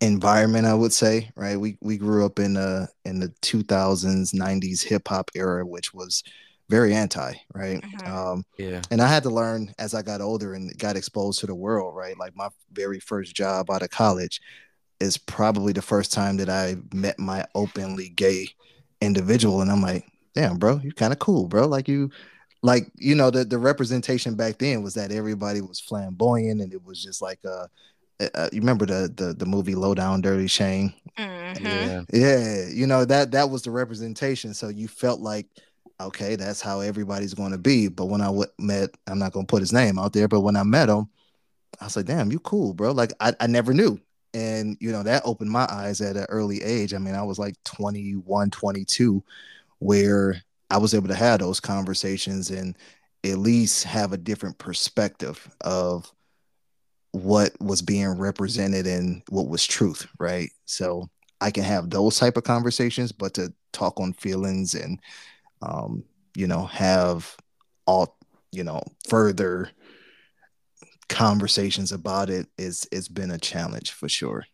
environment 0.00 0.66
i 0.66 0.74
would 0.74 0.92
say 0.92 1.30
right 1.36 1.60
we 1.60 1.76
we 1.80 1.98
grew 1.98 2.24
up 2.24 2.38
in 2.38 2.56
uh 2.56 2.86
in 3.04 3.18
the 3.20 3.28
2000s 3.42 4.34
90s 4.34 4.82
hip 4.82 5.06
hop 5.08 5.30
era 5.34 5.66
which 5.66 5.92
was 5.92 6.22
very 6.70 6.94
anti, 6.94 7.34
right? 7.52 7.82
Mm-hmm. 7.82 8.16
Um, 8.16 8.44
yeah. 8.56 8.80
And 8.92 9.02
I 9.02 9.08
had 9.08 9.24
to 9.24 9.30
learn 9.30 9.74
as 9.80 9.92
I 9.92 10.02
got 10.02 10.20
older 10.20 10.54
and 10.54 10.76
got 10.78 10.96
exposed 10.96 11.40
to 11.40 11.46
the 11.46 11.54
world, 11.54 11.96
right? 11.96 12.16
Like 12.16 12.36
my 12.36 12.48
very 12.72 13.00
first 13.00 13.34
job 13.34 13.70
out 13.70 13.82
of 13.82 13.90
college 13.90 14.40
is 15.00 15.18
probably 15.18 15.72
the 15.72 15.82
first 15.82 16.12
time 16.12 16.36
that 16.36 16.48
I 16.48 16.76
met 16.94 17.18
my 17.18 17.44
openly 17.56 18.10
gay 18.10 18.50
individual, 19.00 19.62
and 19.62 19.70
I'm 19.70 19.82
like, 19.82 20.04
damn, 20.34 20.58
bro, 20.58 20.78
you're 20.82 20.92
kind 20.92 21.12
of 21.12 21.18
cool, 21.18 21.48
bro. 21.48 21.66
Like 21.66 21.88
you, 21.88 22.10
like 22.62 22.86
you 22.94 23.16
know, 23.16 23.30
the 23.30 23.44
the 23.44 23.58
representation 23.58 24.36
back 24.36 24.58
then 24.58 24.82
was 24.82 24.94
that 24.94 25.10
everybody 25.10 25.60
was 25.60 25.80
flamboyant, 25.80 26.60
and 26.60 26.72
it 26.72 26.84
was 26.84 27.02
just 27.02 27.20
like 27.20 27.40
uh. 27.44 27.66
Uh, 28.20 28.48
you 28.52 28.60
remember 28.60 28.86
the, 28.86 29.12
the 29.16 29.32
the 29.34 29.46
movie 29.46 29.74
Low 29.74 29.94
Down 29.94 30.20
Dirty 30.20 30.46
Shame? 30.46 30.92
Mm-hmm. 31.18 31.66
Yeah, 31.66 32.02
yeah. 32.12 32.66
You 32.68 32.86
know 32.86 33.04
that 33.04 33.30
that 33.32 33.50
was 33.50 33.62
the 33.62 33.70
representation. 33.70 34.54
So 34.54 34.68
you 34.68 34.88
felt 34.88 35.20
like 35.20 35.46
okay, 36.00 36.36
that's 36.36 36.60
how 36.60 36.80
everybody's 36.80 37.34
going 37.34 37.52
to 37.52 37.58
be. 37.58 37.88
But 37.88 38.06
when 38.06 38.20
I 38.20 38.26
w- 38.26 38.46
met, 38.58 38.90
I'm 39.06 39.18
not 39.18 39.32
going 39.32 39.46
to 39.46 39.50
put 39.50 39.60
his 39.60 39.72
name 39.72 39.98
out 39.98 40.12
there, 40.12 40.28
but 40.28 40.40
when 40.40 40.56
I 40.56 40.62
met 40.62 40.88
him, 40.88 41.08
I 41.80 41.84
was 41.84 41.96
like, 41.96 42.06
damn, 42.06 42.32
you 42.32 42.40
cool, 42.40 42.74
bro. 42.74 42.92
Like 42.92 43.12
I, 43.20 43.34
I 43.40 43.46
never 43.46 43.72
knew. 43.72 44.00
And, 44.32 44.76
you 44.80 44.92
know, 44.92 45.02
that 45.02 45.22
opened 45.24 45.50
my 45.50 45.66
eyes 45.70 46.00
at 46.00 46.16
an 46.16 46.26
early 46.28 46.62
age. 46.62 46.94
I 46.94 46.98
mean, 46.98 47.14
I 47.14 47.22
was 47.22 47.38
like 47.38 47.56
21, 47.64 48.50
22, 48.50 49.22
where 49.78 50.42
I 50.70 50.78
was 50.78 50.94
able 50.94 51.08
to 51.08 51.14
have 51.14 51.40
those 51.40 51.60
conversations 51.60 52.50
and 52.50 52.76
at 53.24 53.38
least 53.38 53.84
have 53.84 54.12
a 54.12 54.18
different 54.18 54.58
perspective 54.58 55.48
of 55.62 56.12
what 57.12 57.52
was 57.60 57.82
being 57.82 58.18
represented 58.18 58.86
and 58.86 59.22
what 59.28 59.48
was 59.48 59.66
truth, 59.66 60.06
right? 60.18 60.50
So 60.66 61.08
I 61.40 61.50
can 61.50 61.64
have 61.64 61.90
those 61.90 62.18
type 62.18 62.36
of 62.36 62.44
conversations, 62.44 63.12
but 63.12 63.34
to 63.34 63.52
talk 63.72 63.98
on 63.98 64.12
feelings 64.12 64.74
and 64.74 65.00
um, 65.62 66.04
you 66.34 66.46
know, 66.46 66.66
have 66.66 67.36
all, 67.86 68.16
you 68.52 68.64
know, 68.64 68.82
further 69.08 69.70
conversations 71.08 71.92
about 71.92 72.30
it 72.30 72.46
is 72.56 72.88
it's 72.92 73.08
been 73.08 73.30
a 73.30 73.38
challenge 73.38 73.90
for 73.92 74.08
sure. 74.08 74.46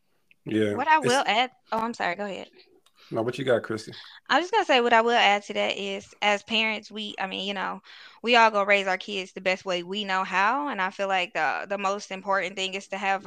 Yeah. 0.44 0.74
What 0.74 0.88
I 0.88 0.98
will 0.98 1.24
add, 1.26 1.50
oh, 1.72 1.78
I'm 1.78 1.94
sorry, 1.94 2.14
go 2.14 2.24
ahead. 2.24 2.48
No, 3.10 3.22
what 3.22 3.38
you 3.38 3.44
got, 3.44 3.62
Christy? 3.62 3.94
I'm 4.28 4.42
just 4.42 4.52
gonna 4.52 4.64
say 4.64 4.80
what 4.80 4.92
I 4.92 5.02
will 5.02 5.12
add 5.12 5.44
to 5.44 5.54
that 5.54 5.78
is 5.78 6.14
as 6.22 6.42
parents, 6.42 6.90
we 6.90 7.14
I 7.20 7.26
mean, 7.28 7.46
you 7.46 7.54
know, 7.54 7.82
we 8.22 8.36
all 8.36 8.50
go 8.50 8.64
raise 8.64 8.86
our 8.88 8.98
kids 8.98 9.32
the 9.32 9.40
best 9.40 9.64
way 9.64 9.82
we 9.84 10.04
know 10.04 10.24
how. 10.24 10.68
And 10.68 10.80
I 10.82 10.90
feel 10.90 11.08
like 11.08 11.34
the 11.34 11.66
the 11.68 11.78
most 11.78 12.10
important 12.10 12.56
thing 12.56 12.74
is 12.74 12.88
to 12.88 12.98
have 12.98 13.26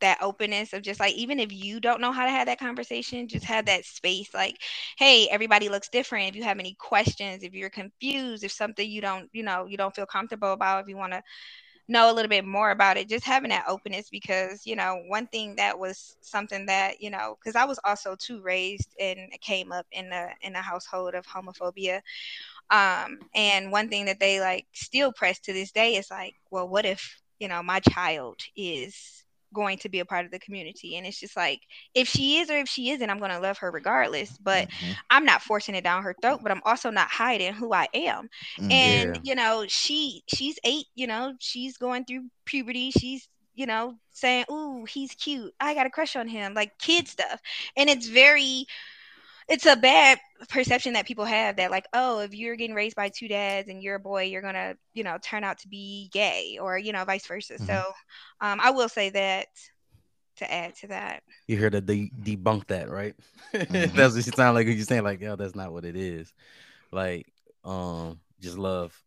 that 0.00 0.18
openness 0.20 0.72
of 0.72 0.82
just 0.82 1.00
like 1.00 1.14
even 1.14 1.40
if 1.40 1.52
you 1.52 1.80
don't 1.80 2.00
know 2.00 2.12
how 2.12 2.24
to 2.24 2.30
have 2.30 2.46
that 2.46 2.58
conversation 2.58 3.28
just 3.28 3.44
have 3.46 3.66
that 3.66 3.84
space 3.84 4.34
like 4.34 4.58
hey 4.98 5.28
everybody 5.30 5.68
looks 5.68 5.88
different 5.88 6.28
if 6.30 6.36
you 6.36 6.42
have 6.42 6.58
any 6.58 6.74
questions 6.74 7.42
if 7.44 7.54
you're 7.54 7.70
confused 7.70 8.44
if 8.44 8.52
something 8.52 8.90
you 8.90 9.00
don't 9.00 9.30
you 9.32 9.44
know 9.44 9.66
you 9.66 9.76
don't 9.76 9.94
feel 9.94 10.06
comfortable 10.06 10.52
about 10.52 10.82
if 10.82 10.88
you 10.88 10.96
want 10.96 11.12
to 11.12 11.22
know 11.92 12.10
a 12.10 12.14
little 12.14 12.28
bit 12.28 12.44
more 12.46 12.72
about 12.72 12.96
it 12.98 13.08
just 13.08 13.24
having 13.24 13.50
that 13.50 13.66
openness 13.68 14.10
because 14.10 14.66
you 14.66 14.76
know 14.76 15.02
one 15.08 15.26
thing 15.28 15.56
that 15.56 15.78
was 15.78 16.16
something 16.22 16.66
that 16.66 17.00
you 17.00 17.10
know 17.10 17.36
because 17.40 17.56
i 17.56 17.64
was 17.64 17.78
also 17.84 18.16
too 18.16 18.40
raised 18.42 18.94
and 19.00 19.20
came 19.42 19.72
up 19.72 19.86
in 19.92 20.12
a 20.12 20.30
in 20.42 20.56
a 20.56 20.62
household 20.62 21.14
of 21.14 21.26
homophobia 21.26 22.00
um 22.70 23.18
and 23.34 23.72
one 23.72 23.88
thing 23.88 24.06
that 24.06 24.20
they 24.20 24.40
like 24.40 24.66
still 24.72 25.12
press 25.12 25.38
to 25.40 25.52
this 25.52 25.72
day 25.72 25.96
is 25.96 26.10
like 26.10 26.34
well 26.50 26.68
what 26.68 26.86
if 26.86 27.20
you 27.38 27.48
know 27.48 27.62
my 27.62 27.80
child 27.80 28.40
is 28.56 29.21
going 29.52 29.78
to 29.78 29.88
be 29.88 30.00
a 30.00 30.04
part 30.04 30.24
of 30.24 30.30
the 30.30 30.38
community. 30.38 30.96
And 30.96 31.06
it's 31.06 31.20
just 31.20 31.36
like, 31.36 31.60
if 31.94 32.08
she 32.08 32.38
is 32.38 32.50
or 32.50 32.58
if 32.58 32.68
she 32.68 32.90
isn't, 32.90 33.08
I'm 33.08 33.18
going 33.18 33.30
to 33.30 33.38
love 33.38 33.58
her 33.58 33.70
regardless. 33.70 34.36
But 34.38 34.68
mm-hmm. 34.68 34.92
I'm 35.10 35.24
not 35.24 35.42
forcing 35.42 35.74
it 35.74 35.84
down 35.84 36.02
her 36.02 36.14
throat, 36.20 36.40
but 36.42 36.52
I'm 36.52 36.62
also 36.64 36.90
not 36.90 37.08
hiding 37.08 37.54
who 37.54 37.72
I 37.72 37.88
am. 37.94 38.28
Mm, 38.58 38.72
and, 38.72 39.16
yeah. 39.16 39.20
you 39.22 39.34
know, 39.34 39.64
she, 39.68 40.22
she's 40.26 40.58
eight, 40.64 40.86
you 40.94 41.06
know, 41.06 41.34
she's 41.38 41.76
going 41.76 42.04
through 42.04 42.24
puberty. 42.44 42.90
She's, 42.90 43.28
you 43.54 43.66
know, 43.66 43.96
saying, 44.12 44.46
Ooh, 44.50 44.84
he's 44.84 45.14
cute. 45.14 45.52
I 45.60 45.74
got 45.74 45.86
a 45.86 45.90
crush 45.90 46.16
on 46.16 46.28
him, 46.28 46.54
like 46.54 46.78
kid 46.78 47.08
stuff. 47.08 47.40
And 47.76 47.90
it's 47.90 48.08
very, 48.08 48.66
it's 49.48 49.66
a 49.66 49.76
bad 49.76 50.18
perception 50.48 50.94
that 50.94 51.06
people 51.06 51.24
have 51.24 51.56
that 51.56 51.70
like 51.70 51.86
oh 51.92 52.20
if 52.20 52.34
you're 52.34 52.56
getting 52.56 52.74
raised 52.74 52.96
by 52.96 53.08
two 53.08 53.28
dads 53.28 53.68
and 53.68 53.82
you're 53.82 53.96
a 53.96 54.00
boy 54.00 54.22
you're 54.22 54.42
gonna 54.42 54.74
you 54.94 55.04
know 55.04 55.18
turn 55.22 55.44
out 55.44 55.58
to 55.58 55.68
be 55.68 56.08
gay 56.12 56.58
or 56.60 56.78
you 56.78 56.92
know 56.92 57.04
vice 57.04 57.26
versa 57.26 57.54
mm-hmm. 57.54 57.66
so 57.66 57.84
um, 58.40 58.58
i 58.62 58.70
will 58.70 58.88
say 58.88 59.10
that 59.10 59.46
to 60.36 60.52
add 60.52 60.74
to 60.74 60.88
that 60.88 61.22
you 61.46 61.56
hear 61.56 61.70
that 61.70 61.86
de- 61.86 62.10
debunk 62.22 62.66
that 62.66 62.90
right 62.90 63.14
mm-hmm. 63.54 63.96
that's 63.96 64.14
what 64.14 64.26
you 64.26 64.32
sound 64.32 64.54
like 64.54 64.66
you're 64.66 64.78
saying 64.78 65.04
like 65.04 65.20
yo 65.20 65.36
that's 65.36 65.54
not 65.54 65.72
what 65.72 65.84
it 65.84 65.96
is 65.96 66.32
like 66.90 67.26
um 67.64 68.18
just 68.40 68.58
love 68.58 68.98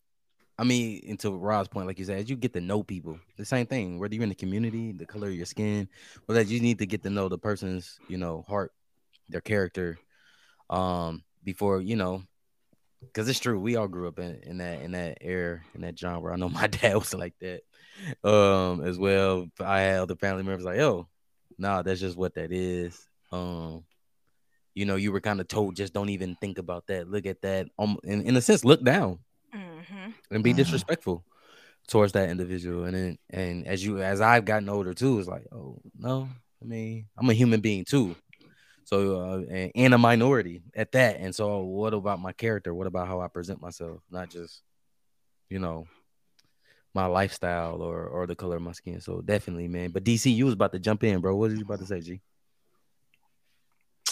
I 0.58 0.64
mean, 0.64 1.02
into 1.04 1.32
Rod's 1.32 1.68
point, 1.68 1.86
like 1.86 2.00
you 2.00 2.06
said, 2.06 2.20
as 2.20 2.30
you 2.30 2.38
get 2.38 2.54
to 2.54 2.62
know 2.62 2.82
people, 2.82 3.20
the 3.36 3.44
same 3.44 3.66
thing. 3.66 4.00
Whether 4.00 4.16
you're 4.16 4.24
in 4.24 4.30
the 4.30 4.36
community, 4.36 4.94
the 4.94 5.06
color 5.06 5.28
of 5.28 5.36
your 5.36 5.46
skin, 5.46 5.90
or 6.30 6.36
that 6.36 6.48
you 6.48 6.62
need 6.62 6.80
to 6.80 6.86
get 6.86 7.04
to 7.04 7.10
know 7.10 7.28
the 7.28 7.38
person's, 7.38 8.00
you 8.08 8.18
know, 8.18 8.46
heart, 8.48 8.72
their 9.28 9.42
character, 9.42 10.00
um 10.70 11.24
before 11.44 11.82
you 11.82 11.96
know 11.96 12.24
because 13.02 13.30
it's 13.30 13.40
true 13.40 13.60
we 13.60 13.76
all 13.76 13.88
grew 13.88 14.08
up 14.08 14.20
in, 14.20 14.40
in 14.44 14.58
that 14.58 14.82
in 14.82 14.92
that 14.92 15.18
era 15.22 15.62
in 15.74 15.82
that 15.82 15.98
genre. 15.98 16.34
I 16.34 16.38
know 16.38 16.50
my 16.50 16.68
dad 16.68 16.96
was 16.96 17.14
like 17.14 17.34
that 17.40 17.62
um 18.28 18.82
as 18.84 18.98
well. 18.98 19.48
I 19.60 19.82
had 19.82 20.00
other 20.00 20.16
family 20.16 20.44
members 20.44 20.66
like 20.66 20.78
yo 20.78 21.08
nah 21.58 21.82
that's 21.82 22.00
just 22.00 22.18
what 22.18 22.36
that 22.36 22.52
is. 22.52 23.08
Um 23.32 23.84
you 24.74 24.86
know 24.86 24.96
you 24.96 25.12
were 25.12 25.22
kind 25.22 25.40
of 25.40 25.48
told 25.48 25.76
just 25.76 25.94
don't 25.94 26.10
even 26.10 26.36
think 26.36 26.58
about 26.58 26.88
that. 26.88 27.10
Look 27.10 27.26
at 27.26 27.42
that 27.42 27.68
um 27.78 27.98
in, 28.04 28.22
in 28.24 28.38
a 28.38 28.42
sense 28.42 28.66
look 28.66 28.84
down 28.84 29.20
mm-hmm. 29.54 30.12
and 30.32 30.44
be 30.44 30.52
mm-hmm. 30.52 30.58
disrespectful 30.58 31.24
towards 31.88 32.14
that 32.14 32.30
individual. 32.30 32.86
And 32.86 32.96
then 32.96 33.18
and 33.30 33.68
as 33.68 33.86
you 33.86 34.02
as 34.02 34.22
i've 34.22 34.46
gotten 34.46 34.70
older 34.70 34.94
too 34.94 35.20
it's 35.20 35.28
like 35.28 35.46
oh 35.52 35.80
no 35.98 36.30
i 36.62 36.66
mean 36.66 37.06
i'm 37.18 37.30
a 37.30 37.34
human 37.34 37.60
being 37.62 37.86
too 37.86 38.16
so 38.86 39.20
uh, 39.20 39.70
and 39.76 39.94
a 39.94 39.98
minority 39.98 40.62
at 40.76 40.92
that. 40.94 41.20
And 41.20 41.34
so, 41.34 41.64
what 41.64 41.94
about 41.94 42.22
my 42.22 42.32
character? 42.32 42.74
What 42.74 42.88
about 42.88 43.08
how 43.08 43.20
I 43.20 43.28
present 43.28 43.62
myself? 43.62 44.00
Not 44.12 44.30
just, 44.30 44.62
you 45.50 45.60
know, 45.60 45.88
my 46.94 47.08
lifestyle 47.08 47.82
or 47.82 48.06
or 48.06 48.28
the 48.28 48.36
color 48.36 48.58
of 48.58 48.62
my 48.62 48.72
skin. 48.72 49.02
So 49.02 49.22
definitely, 49.22 49.68
man. 49.68 49.90
But 49.90 50.04
DC, 50.04 50.34
you 50.34 50.46
was 50.46 50.54
about 50.54 50.72
to 50.74 50.80
jump 50.80 51.04
in, 51.04 51.20
bro. 51.20 51.36
What 51.36 51.50
was 51.50 51.58
you 51.58 51.66
about 51.66 51.80
to 51.80 51.86
say, 51.88 52.00
G? 52.00 52.22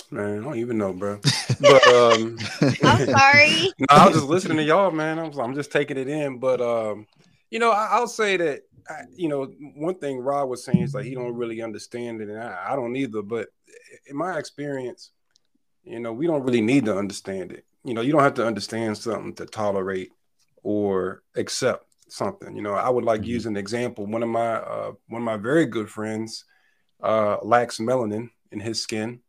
Man, 0.10 0.40
I 0.40 0.44
don't 0.44 0.58
even 0.58 0.78
know, 0.78 0.94
bro. 0.94 1.20
But 1.60 1.88
um, 1.88 2.38
I'm 2.84 3.06
sorry. 3.06 3.72
no, 3.80 3.86
I 3.90 4.08
was 4.08 4.16
just 4.16 4.28
listening 4.28 4.58
to 4.58 4.64
y'all, 4.64 4.92
man. 4.92 5.18
I'm, 5.18 5.40
I'm 5.40 5.54
just 5.54 5.72
taking 5.72 5.98
it 5.98 6.10
in. 6.10 6.40
But 6.40 6.62
um, 6.62 7.06
you 7.54 7.60
know, 7.60 7.70
I, 7.70 8.00
will 8.00 8.08
say 8.08 8.36
that 8.36 8.62
I, 8.90 9.02
you 9.16 9.30
know 9.30 9.46
one 9.76 9.94
thing 9.94 10.18
Rod 10.18 10.50
was 10.50 10.64
saying 10.64 10.82
is 10.82 10.96
like 10.96 11.06
he 11.06 11.14
don't 11.14 11.36
really 11.36 11.62
understand 11.62 12.20
it, 12.20 12.28
and 12.28 12.40
I, 12.42 12.72
I 12.72 12.76
don't 12.76 12.96
either. 12.96 13.22
But 13.22 13.50
in 14.08 14.18
my 14.18 14.40
experience, 14.40 15.12
you 15.84 16.00
know, 16.00 16.14
we 16.14 16.26
don't 16.26 16.42
really 16.42 16.62
need 16.62 16.86
to 16.86 16.98
understand 16.98 17.52
it. 17.52 17.64
You 17.84 17.94
know, 17.94 18.02
you 18.02 18.12
don't 18.12 18.24
have 18.24 18.34
to 18.36 18.48
understand 18.48 18.98
something 18.98 19.36
to 19.36 19.46
tolerate 19.46 20.12
or 20.64 21.22
accept 21.36 21.86
something. 22.10 22.56
You 22.56 22.64
know, 22.64 22.74
I 22.74 22.90
would 22.90 23.06
like 23.06 23.22
mm-hmm. 23.22 23.30
use 23.30 23.46
an 23.46 23.56
example. 23.56 24.08
One 24.08 24.24
of 24.24 24.30
my 24.30 24.56
uh, 24.56 24.94
one 25.08 25.22
of 25.22 25.26
my 25.26 25.38
very 25.38 25.68
good 25.68 25.92
friends 25.92 26.46
uh, 27.04 27.38
lacks 27.44 27.78
melanin 27.78 28.32
in 28.52 28.62
his 28.62 28.82
skin, 28.82 29.20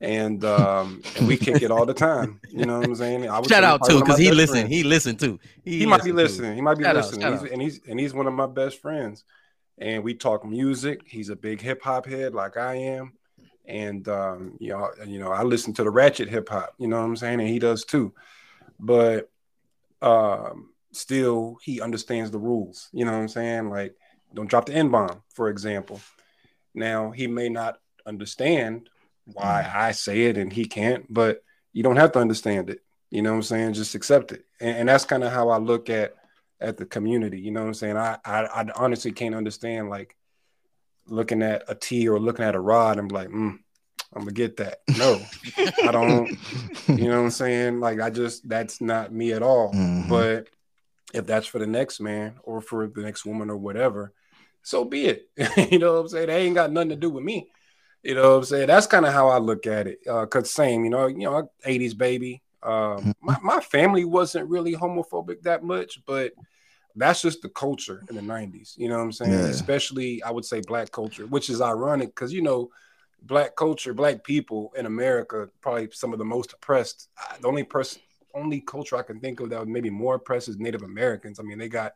and 0.00 0.44
um, 0.44 1.02
and 1.16 1.26
we 1.26 1.36
kick 1.36 1.62
it 1.62 1.70
all 1.70 1.84
the 1.86 1.94
time. 1.94 2.40
You 2.50 2.66
know 2.66 2.78
what 2.78 2.86
I'm 2.86 2.94
saying? 2.94 3.28
I 3.28 3.42
shout 3.42 3.64
out 3.64 3.80
too 3.86 4.00
because 4.00 4.18
he 4.18 4.30
listened. 4.30 4.68
He 4.68 4.84
listened 4.84 5.18
too. 5.18 5.40
He, 5.64 5.80
he 5.80 5.86
might 5.86 6.04
be 6.04 6.12
listening. 6.12 6.52
Too. 6.52 6.56
He 6.56 6.60
might 6.60 6.78
be 6.78 6.84
shout 6.84 6.96
listening. 6.96 7.24
Out, 7.24 7.42
he's, 7.42 7.52
and 7.52 7.62
he's 7.62 7.80
and 7.88 7.98
he's 7.98 8.14
one 8.14 8.26
of 8.26 8.34
my 8.34 8.46
best 8.46 8.80
friends. 8.80 9.24
And 9.80 10.02
we 10.02 10.14
talk 10.14 10.44
music. 10.44 11.02
He's 11.06 11.28
a 11.28 11.36
big 11.36 11.60
hip 11.60 11.82
hop 11.82 12.06
head 12.06 12.34
like 12.34 12.56
I 12.56 12.74
am, 12.74 13.12
and 13.64 14.06
um, 14.08 14.56
you 14.60 14.70
know, 14.70 14.90
you 15.06 15.18
know, 15.18 15.30
I 15.30 15.42
listen 15.42 15.72
to 15.74 15.84
the 15.84 15.90
ratchet 15.90 16.28
hip 16.28 16.48
hop. 16.48 16.74
You 16.78 16.88
know 16.88 16.98
what 16.98 17.06
I'm 17.06 17.16
saying? 17.16 17.40
And 17.40 17.48
he 17.48 17.58
does 17.58 17.84
too. 17.84 18.14
But 18.80 19.30
um, 20.00 20.70
still, 20.92 21.58
he 21.62 21.80
understands 21.80 22.30
the 22.30 22.38
rules. 22.38 22.88
You 22.92 23.04
know 23.04 23.12
what 23.12 23.18
I'm 23.18 23.28
saying? 23.28 23.70
Like, 23.70 23.96
don't 24.34 24.48
drop 24.48 24.66
the 24.66 24.74
n 24.74 24.90
bomb, 24.90 25.22
for 25.28 25.48
example. 25.48 26.00
Now 26.74 27.10
he 27.10 27.26
may 27.26 27.48
not 27.48 27.78
understand 28.06 28.88
why. 29.32 29.70
I 29.72 29.92
say 29.92 30.22
it 30.22 30.36
and 30.36 30.52
he 30.52 30.64
can't, 30.64 31.12
but 31.12 31.42
you 31.72 31.82
don't 31.82 31.96
have 31.96 32.12
to 32.12 32.18
understand 32.18 32.70
it. 32.70 32.80
You 33.10 33.22
know 33.22 33.30
what 33.30 33.36
I'm 33.36 33.42
saying? 33.42 33.72
Just 33.74 33.94
accept 33.94 34.32
it. 34.32 34.44
And, 34.60 34.78
and 34.78 34.88
that's 34.88 35.04
kind 35.04 35.24
of 35.24 35.32
how 35.32 35.48
I 35.50 35.58
look 35.58 35.90
at 35.90 36.14
at 36.60 36.76
the 36.76 36.84
community. 36.84 37.40
You 37.40 37.52
know 37.52 37.60
what 37.60 37.68
I'm 37.68 37.74
saying? 37.74 37.96
I, 37.96 38.18
I, 38.24 38.44
I 38.44 38.66
honestly 38.74 39.12
can't 39.12 39.34
understand 39.34 39.88
like 39.88 40.16
looking 41.06 41.42
at 41.42 41.64
a 41.68 41.74
T 41.74 42.08
or 42.08 42.18
looking 42.18 42.44
at 42.44 42.54
a 42.54 42.60
rod 42.60 42.98
and 42.98 43.08
be 43.08 43.14
like, 43.14 43.28
mm, 43.28 43.58
I'm 44.14 44.22
gonna 44.22 44.32
get 44.32 44.56
that. 44.56 44.80
No, 44.96 45.20
I 45.84 45.92
don't. 45.92 46.30
You 46.88 47.08
know 47.08 47.18
what 47.18 47.24
I'm 47.24 47.30
saying? 47.30 47.80
Like 47.80 48.00
I 48.00 48.10
just 48.10 48.48
that's 48.48 48.80
not 48.80 49.12
me 49.12 49.32
at 49.32 49.42
all. 49.42 49.72
Mm-hmm. 49.72 50.08
But 50.08 50.48
if 51.14 51.26
that's 51.26 51.46
for 51.46 51.58
the 51.58 51.66
next 51.66 52.00
man 52.00 52.34
or 52.42 52.60
for 52.60 52.86
the 52.86 53.02
next 53.02 53.24
woman 53.24 53.50
or 53.50 53.56
whatever, 53.56 54.12
so 54.62 54.84
be 54.84 55.06
it. 55.06 55.28
you 55.70 55.78
know 55.78 55.94
what 55.94 56.00
I'm 56.00 56.08
saying? 56.08 56.26
They 56.28 56.46
ain't 56.46 56.54
got 56.54 56.72
nothing 56.72 56.90
to 56.90 56.96
do 56.96 57.10
with 57.10 57.24
me. 57.24 57.50
You 58.02 58.14
know 58.14 58.30
what 58.30 58.38
I'm 58.38 58.44
saying? 58.44 58.66
That's 58.68 58.86
kind 58.86 59.06
of 59.06 59.12
how 59.12 59.28
I 59.28 59.38
look 59.38 59.66
at 59.66 59.86
it. 59.86 59.98
Uh, 60.08 60.26
cause 60.26 60.50
same, 60.50 60.84
you 60.84 60.90
know, 60.90 61.06
you 61.06 61.24
know, 61.24 61.50
80s 61.66 61.96
baby. 61.96 62.42
Um, 62.62 62.72
mm-hmm. 62.72 63.10
my, 63.20 63.36
my 63.42 63.60
family 63.60 64.04
wasn't 64.04 64.48
really 64.48 64.74
homophobic 64.74 65.42
that 65.42 65.62
much, 65.62 66.00
but 66.06 66.32
that's 66.96 67.22
just 67.22 67.42
the 67.42 67.48
culture 67.48 68.02
in 68.08 68.16
the 68.16 68.22
90s. 68.22 68.76
You 68.76 68.88
know 68.88 68.96
what 68.96 69.04
I'm 69.04 69.12
saying? 69.12 69.32
Yeah. 69.32 69.46
Especially 69.46 70.22
I 70.22 70.30
would 70.30 70.44
say 70.44 70.60
black 70.60 70.90
culture, 70.90 71.26
which 71.26 71.50
is 71.50 71.60
ironic 71.60 72.08
because 72.08 72.32
you 72.32 72.42
know, 72.42 72.70
black 73.22 73.56
culture, 73.56 73.94
black 73.94 74.24
people 74.24 74.72
in 74.76 74.86
America, 74.86 75.48
probably 75.60 75.88
some 75.92 76.12
of 76.12 76.18
the 76.18 76.24
most 76.24 76.52
oppressed. 76.52 77.08
The 77.40 77.48
only 77.48 77.64
person 77.64 78.00
only 78.34 78.60
culture 78.60 78.96
I 78.96 79.02
can 79.02 79.20
think 79.20 79.40
of 79.40 79.50
that 79.50 79.60
was 79.60 79.68
maybe 79.68 79.90
more 79.90 80.16
oppressed 80.16 80.48
is 80.48 80.58
Native 80.58 80.82
Americans. 80.82 81.40
I 81.40 81.42
mean, 81.42 81.58
they 81.58 81.68
got 81.68 81.94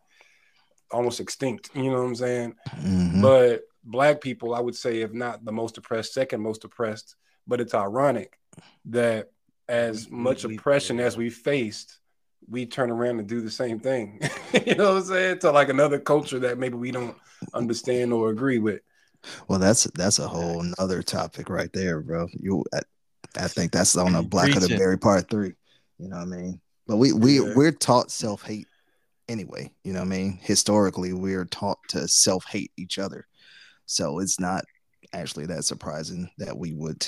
almost 0.91 1.21
extinct. 1.21 1.71
You 1.75 1.91
know 1.91 1.99
what 1.99 2.09
I'm 2.09 2.15
saying? 2.15 2.55
Mm-hmm. 2.69 3.23
But 3.23 3.63
black 3.85 4.21
people, 4.21 4.55
I 4.55 4.61
would 4.61 4.77
say, 4.77 5.01
if 5.01 5.13
not 5.13 5.45
the 5.45 5.53
most 5.53 5.79
oppressed, 5.79 6.15
second 6.15 6.41
most 6.41 6.65
oppressed. 6.65 7.17
But 7.47 7.61
it's 7.61 7.75
ironic 7.75 8.39
that 8.87 9.31
as 9.69 10.11
much 10.11 10.45
oppression 10.45 11.01
as 11.01 11.17
we 11.17 11.31
faced, 11.31 11.99
we 12.49 12.67
turn 12.67 12.91
around 12.91 13.19
and 13.19 13.29
do 13.29 13.41
the 13.41 13.51
same 13.51 13.81
thing. 13.81 14.21
you 14.67 14.75
know 14.75 14.95
what 14.95 14.99
I'm 14.99 15.05
saying? 15.05 15.39
To 15.41 15.51
like 15.51 15.69
another 15.69 15.99
culture 15.99 16.39
that 16.41 16.59
maybe 16.59 16.77
we 16.77 16.91
don't 16.91 17.17
understand 17.55 18.13
or 18.13 18.31
agree 18.31 18.59
with. 18.59 18.81
Well, 19.49 19.59
that's 19.59 19.85
that's 19.95 20.19
a 20.19 20.27
whole 20.27 20.65
nother 20.79 21.03
topic 21.03 21.49
right 21.49 21.73
there, 21.73 22.01
bro. 22.01 22.29
You, 22.33 22.65
I, 22.75 22.81
I 23.37 23.49
think 23.49 23.73
that's 23.73 23.97
on 23.97 24.13
the 24.13 24.23
Black 24.23 24.55
of 24.57 24.63
the 24.63 24.77
Berry 24.77 24.99
Part 24.99 25.31
Three. 25.31 25.55
You 25.99 26.09
know 26.09 26.17
what 26.17 26.23
I 26.23 26.27
mean? 26.27 26.61
But 26.87 26.97
we 26.97 27.13
we 27.13 27.41
yeah. 27.41 27.53
we're 27.55 27.73
taught 27.73 28.11
self 28.11 28.43
hate 28.43 28.67
anyway. 29.29 29.73
You 29.85 29.93
know 29.93 30.01
what 30.01 30.07
I 30.07 30.11
mean? 30.11 30.39
Historically, 30.43 31.13
we're 31.13 31.45
taught 31.45 31.79
to 31.91 32.09
self 32.09 32.45
hate 32.47 32.73
each 32.77 32.99
other. 32.99 33.27
So 33.87 34.19
it's 34.19 34.41
not 34.41 34.65
actually 35.13 35.47
that 35.47 35.65
surprising 35.65 36.31
that 36.39 36.57
we 36.57 36.73
would 36.73 37.07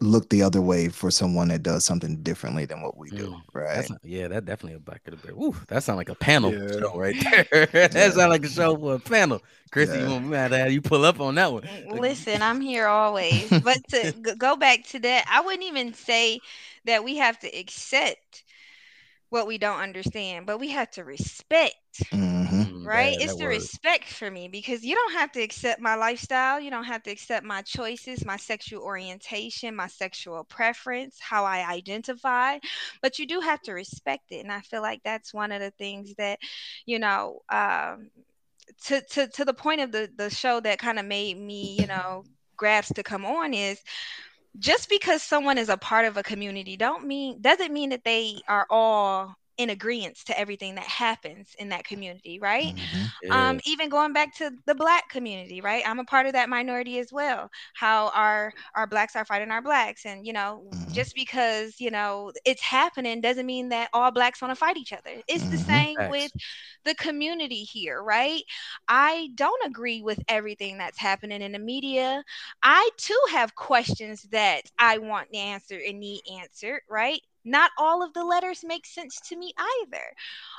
look 0.00 0.28
the 0.28 0.42
other 0.42 0.60
way 0.60 0.88
for 0.88 1.10
someone 1.10 1.48
that 1.48 1.62
does 1.62 1.84
something 1.84 2.22
differently 2.22 2.64
than 2.64 2.82
what 2.82 2.96
we 2.96 3.08
do, 3.10 3.28
mm, 3.28 3.40
right? 3.52 3.88
yeah, 4.02 4.28
that 4.28 4.44
definitely 4.44 4.76
a 4.76 4.80
back 4.80 5.02
of 5.06 5.20
the 5.20 5.26
bear. 5.26 5.36
Ooh, 5.36 5.54
that 5.68 5.82
sounds 5.82 5.96
like 5.96 6.08
a 6.08 6.14
panel 6.14 6.52
yeah. 6.52 6.78
show 6.78 6.98
right 6.98 7.16
there. 7.50 7.66
that 7.66 7.94
yeah. 7.94 8.10
sounds 8.10 8.16
like 8.16 8.44
a 8.44 8.48
show 8.48 8.76
for 8.76 8.94
a 8.94 8.98
panel. 8.98 9.42
Chrissy, 9.70 9.98
yeah. 9.98 10.08
you 10.08 10.20
mad 10.20 10.52
at 10.52 10.72
you 10.72 10.82
pull 10.82 11.04
up 11.04 11.20
on 11.20 11.34
that 11.36 11.52
one. 11.52 11.68
Listen, 11.90 12.42
I'm 12.42 12.60
here 12.60 12.86
always. 12.86 13.48
But 13.48 13.78
to 13.88 14.12
go 14.38 14.56
back 14.56 14.84
to 14.88 14.98
that, 15.00 15.26
I 15.30 15.40
wouldn't 15.40 15.64
even 15.64 15.94
say 15.94 16.40
that 16.84 17.04
we 17.04 17.16
have 17.16 17.38
to 17.40 17.48
accept 17.48 18.44
what 19.30 19.46
we 19.46 19.58
don't 19.58 19.80
understand, 19.80 20.46
but 20.46 20.60
we 20.60 20.68
have 20.70 20.90
to 20.92 21.04
respect. 21.04 21.74
Mm-hmm. 22.12 22.75
Right? 22.86 23.16
it's 23.20 23.34
the 23.34 23.44
word. 23.44 23.50
respect 23.50 24.04
for 24.04 24.30
me 24.30 24.48
because 24.48 24.84
you 24.84 24.94
don't 24.94 25.12
have 25.12 25.32
to 25.32 25.42
accept 25.42 25.80
my 25.80 25.94
lifestyle. 25.94 26.60
You 26.60 26.70
don't 26.70 26.84
have 26.84 27.02
to 27.04 27.10
accept 27.10 27.44
my 27.44 27.62
choices, 27.62 28.24
my 28.24 28.36
sexual 28.36 28.82
orientation, 28.82 29.74
my 29.74 29.88
sexual 29.88 30.44
preference, 30.44 31.18
how 31.20 31.44
I 31.44 31.68
identify, 31.68 32.58
but 33.02 33.18
you 33.18 33.26
do 33.26 33.40
have 33.40 33.60
to 33.62 33.72
respect 33.72 34.30
it. 34.30 34.40
And 34.40 34.52
I 34.52 34.60
feel 34.60 34.82
like 34.82 35.02
that's 35.04 35.34
one 35.34 35.52
of 35.52 35.60
the 35.60 35.72
things 35.72 36.14
that, 36.18 36.38
you 36.86 36.98
know, 36.98 37.40
um, 37.50 38.10
to, 38.84 39.00
to, 39.00 39.28
to 39.28 39.44
the 39.44 39.54
point 39.54 39.80
of 39.80 39.92
the, 39.92 40.10
the 40.16 40.30
show 40.30 40.60
that 40.60 40.78
kind 40.78 40.98
of 40.98 41.04
made 41.04 41.38
me, 41.38 41.76
you 41.78 41.86
know, 41.86 42.24
grabs 42.56 42.88
to 42.88 43.02
come 43.02 43.24
on 43.24 43.54
is 43.54 43.80
just 44.58 44.88
because 44.88 45.22
someone 45.22 45.58
is 45.58 45.68
a 45.68 45.76
part 45.76 46.06
of 46.06 46.16
a 46.16 46.22
community 46.22 46.76
don't 46.76 47.06
mean 47.06 47.40
doesn't 47.42 47.72
mean 47.72 47.90
that 47.90 48.04
they 48.04 48.36
are 48.48 48.66
all 48.70 49.34
in 49.58 49.70
agreement 49.70 50.16
to 50.26 50.38
everything 50.38 50.74
that 50.74 50.84
happens 50.84 51.54
in 51.58 51.70
that 51.70 51.84
community, 51.84 52.38
right? 52.38 52.74
Mm-hmm. 52.74 53.04
Yeah. 53.22 53.48
Um, 53.48 53.60
even 53.64 53.88
going 53.88 54.12
back 54.12 54.34
to 54.36 54.50
the 54.66 54.74
black 54.74 55.08
community, 55.08 55.60
right? 55.60 55.82
I'm 55.86 55.98
a 55.98 56.04
part 56.04 56.26
of 56.26 56.32
that 56.34 56.48
minority 56.48 56.98
as 56.98 57.12
well. 57.12 57.50
How 57.74 58.10
our 58.14 58.52
our 58.74 58.86
blacks 58.86 59.16
are 59.16 59.24
fighting 59.24 59.50
our 59.50 59.62
blacks, 59.62 60.04
and 60.04 60.26
you 60.26 60.32
know, 60.32 60.64
mm-hmm. 60.70 60.92
just 60.92 61.14
because 61.14 61.80
you 61.80 61.90
know 61.90 62.32
it's 62.44 62.62
happening 62.62 63.20
doesn't 63.20 63.46
mean 63.46 63.70
that 63.70 63.88
all 63.92 64.10
blacks 64.10 64.42
want 64.42 64.52
to 64.52 64.56
fight 64.56 64.76
each 64.76 64.92
other. 64.92 65.22
It's 65.26 65.42
mm-hmm. 65.42 65.52
the 65.52 65.58
same 65.58 65.96
Thanks. 65.96 66.12
with 66.12 66.32
the 66.84 66.94
community 66.94 67.62
here, 67.62 68.02
right? 68.02 68.42
I 68.88 69.30
don't 69.34 69.66
agree 69.66 70.02
with 70.02 70.22
everything 70.28 70.78
that's 70.78 70.98
happening 70.98 71.42
in 71.42 71.52
the 71.52 71.58
media. 71.58 72.22
I 72.62 72.90
too 72.96 73.20
have 73.30 73.54
questions 73.54 74.22
that 74.32 74.62
I 74.78 74.98
want 74.98 75.34
answered 75.34 75.82
and 75.82 76.00
need 76.00 76.22
answered, 76.40 76.80
right? 76.88 77.20
Not 77.46 77.70
all 77.78 78.02
of 78.02 78.12
the 78.12 78.24
letters 78.24 78.64
make 78.64 78.84
sense 78.84 79.20
to 79.28 79.36
me 79.36 79.54
either. 79.82 80.04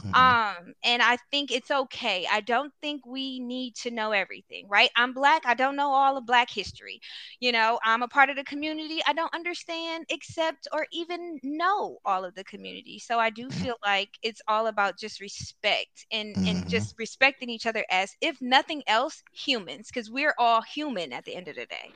Mm-hmm. 0.04 0.16
Um, 0.16 0.74
and 0.84 1.02
I 1.02 1.18
think 1.30 1.52
it's 1.52 1.70
okay. 1.70 2.26
I 2.32 2.42
don't 2.42 2.74
think 2.82 3.06
we 3.06 3.40
need 3.40 3.76
to 3.76 3.92
know 3.92 4.12
everything, 4.12 4.68
right? 4.70 4.90
I'm 4.96 5.14
black. 5.14 5.44
I 5.46 5.54
don't 5.54 5.76
know 5.76 5.92
all 5.92 6.18
of 6.18 6.26
black 6.26 6.50
history. 6.50 7.00
You 7.40 7.52
know, 7.52 7.80
I'm 7.84 8.02
a 8.02 8.08
part 8.08 8.30
of 8.30 8.36
the 8.36 8.44
community. 8.44 9.02
I 9.06 9.14
don't 9.14 9.34
understand, 9.36 10.06
accept, 10.12 10.68
or 10.72 10.88
even 10.92 11.40
know 11.44 11.98
all 12.06 12.26
of 12.26 12.34
the 12.36 12.44
community. 12.46 13.00
So 13.00 13.20
I 13.20 13.30
do 13.30 13.48
mm-hmm. 13.48 13.64
feel 13.64 13.76
like 13.86 14.10
it's 14.24 14.42
all 14.48 14.68
about 14.68 14.98
just 14.98 15.20
respect 15.20 16.06
and 16.12 16.36
mm-hmm. 16.36 16.48
and 16.48 16.70
just 16.70 16.96
respecting 16.98 17.50
each 17.50 17.66
other 17.66 17.86
as, 17.92 18.16
if 18.22 18.42
nothing 18.42 18.82
else, 18.88 19.22
humans, 19.34 19.88
because 19.88 20.10
we're 20.10 20.36
all 20.40 20.62
human 20.62 21.14
at 21.14 21.26
the 21.26 21.36
end 21.36 21.48
of 21.48 21.56
the 21.56 21.66
day. 21.66 21.92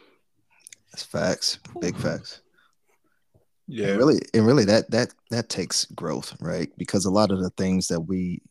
That's 0.91 1.03
facts. 1.03 1.59
Big 1.79 1.95
facts. 1.95 2.41
Yeah. 3.71 3.87
And 3.87 3.97
really, 3.97 4.19
and 4.33 4.45
really 4.45 4.65
that 4.65 4.91
that 4.91 5.13
that 5.29 5.47
takes 5.47 5.85
growth, 5.85 6.35
right? 6.41 6.69
Because 6.77 7.05
a 7.05 7.09
lot 7.09 7.31
of 7.31 7.39
the 7.39 7.51
things 7.51 7.87
that 7.87 8.01
we 8.01 8.41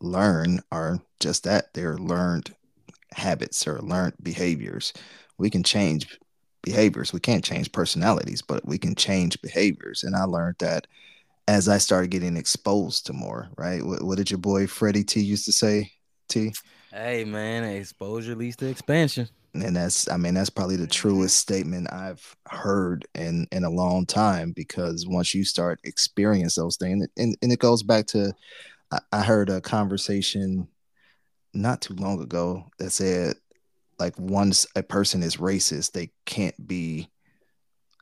learn 0.00 0.60
are 0.72 0.98
just 1.20 1.44
that 1.44 1.74
they're 1.74 1.98
learned 1.98 2.54
habits 3.12 3.68
or 3.68 3.80
learned 3.80 4.14
behaviors. 4.22 4.94
We 5.36 5.50
can 5.50 5.62
change 5.62 6.18
behaviors. 6.62 7.12
We 7.12 7.20
can't 7.20 7.44
change 7.44 7.70
personalities, 7.72 8.40
but 8.40 8.66
we 8.66 8.78
can 8.78 8.94
change 8.94 9.42
behaviors. 9.42 10.04
And 10.04 10.16
I 10.16 10.24
learned 10.24 10.56
that 10.60 10.86
as 11.46 11.68
I 11.68 11.76
started 11.76 12.10
getting 12.10 12.38
exposed 12.38 13.04
to 13.06 13.12
more, 13.12 13.50
right? 13.58 13.84
What, 13.84 14.02
what 14.02 14.16
did 14.16 14.30
your 14.30 14.38
boy 14.38 14.66
Freddie 14.66 15.04
T 15.04 15.20
used 15.20 15.44
to 15.44 15.52
say? 15.52 15.92
T. 16.30 16.54
Hey 16.90 17.24
man, 17.24 17.64
exposure 17.64 18.34
leads 18.34 18.56
to 18.56 18.68
expansion 18.68 19.28
and 19.54 19.76
that's 19.76 20.08
i 20.10 20.16
mean 20.16 20.34
that's 20.34 20.50
probably 20.50 20.76
the 20.76 20.82
mm-hmm. 20.82 20.90
truest 20.90 21.36
statement 21.36 21.92
i've 21.92 22.36
heard 22.48 23.06
in 23.14 23.46
in 23.52 23.64
a 23.64 23.70
long 23.70 24.06
time 24.06 24.52
because 24.52 25.06
once 25.06 25.34
you 25.34 25.44
start 25.44 25.80
experience 25.84 26.54
those 26.54 26.76
things 26.76 27.06
and, 27.16 27.36
and 27.42 27.52
it 27.52 27.58
goes 27.58 27.82
back 27.82 28.06
to 28.06 28.32
I, 28.92 28.98
I 29.12 29.22
heard 29.22 29.50
a 29.50 29.60
conversation 29.60 30.68
not 31.52 31.80
too 31.80 31.94
long 31.94 32.22
ago 32.22 32.64
that 32.78 32.90
said 32.90 33.34
like 33.98 34.18
once 34.18 34.66
a 34.76 34.82
person 34.82 35.22
is 35.22 35.36
racist 35.36 35.92
they 35.92 36.10
can't 36.24 36.66
be 36.66 37.08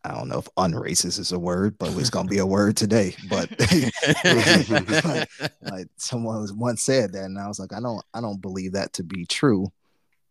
I 0.04 0.14
don't 0.14 0.28
know 0.28 0.38
if 0.38 0.48
unracist 0.56 1.18
is 1.18 1.32
a 1.32 1.38
word, 1.38 1.76
but 1.76 1.94
it's 1.96 2.08
gonna 2.08 2.28
be 2.28 2.38
a 2.38 2.46
word 2.46 2.76
today. 2.76 3.14
But 3.28 3.50
like, 5.04 5.28
like 5.60 5.86
someone 5.96 6.46
once 6.56 6.84
said 6.84 7.12
that, 7.12 7.24
and 7.24 7.38
I 7.38 7.48
was 7.48 7.58
like, 7.58 7.72
I 7.74 7.80
don't, 7.80 8.02
I 8.14 8.20
don't 8.20 8.40
believe 8.40 8.72
that 8.72 8.92
to 8.94 9.02
be 9.02 9.26
true, 9.26 9.66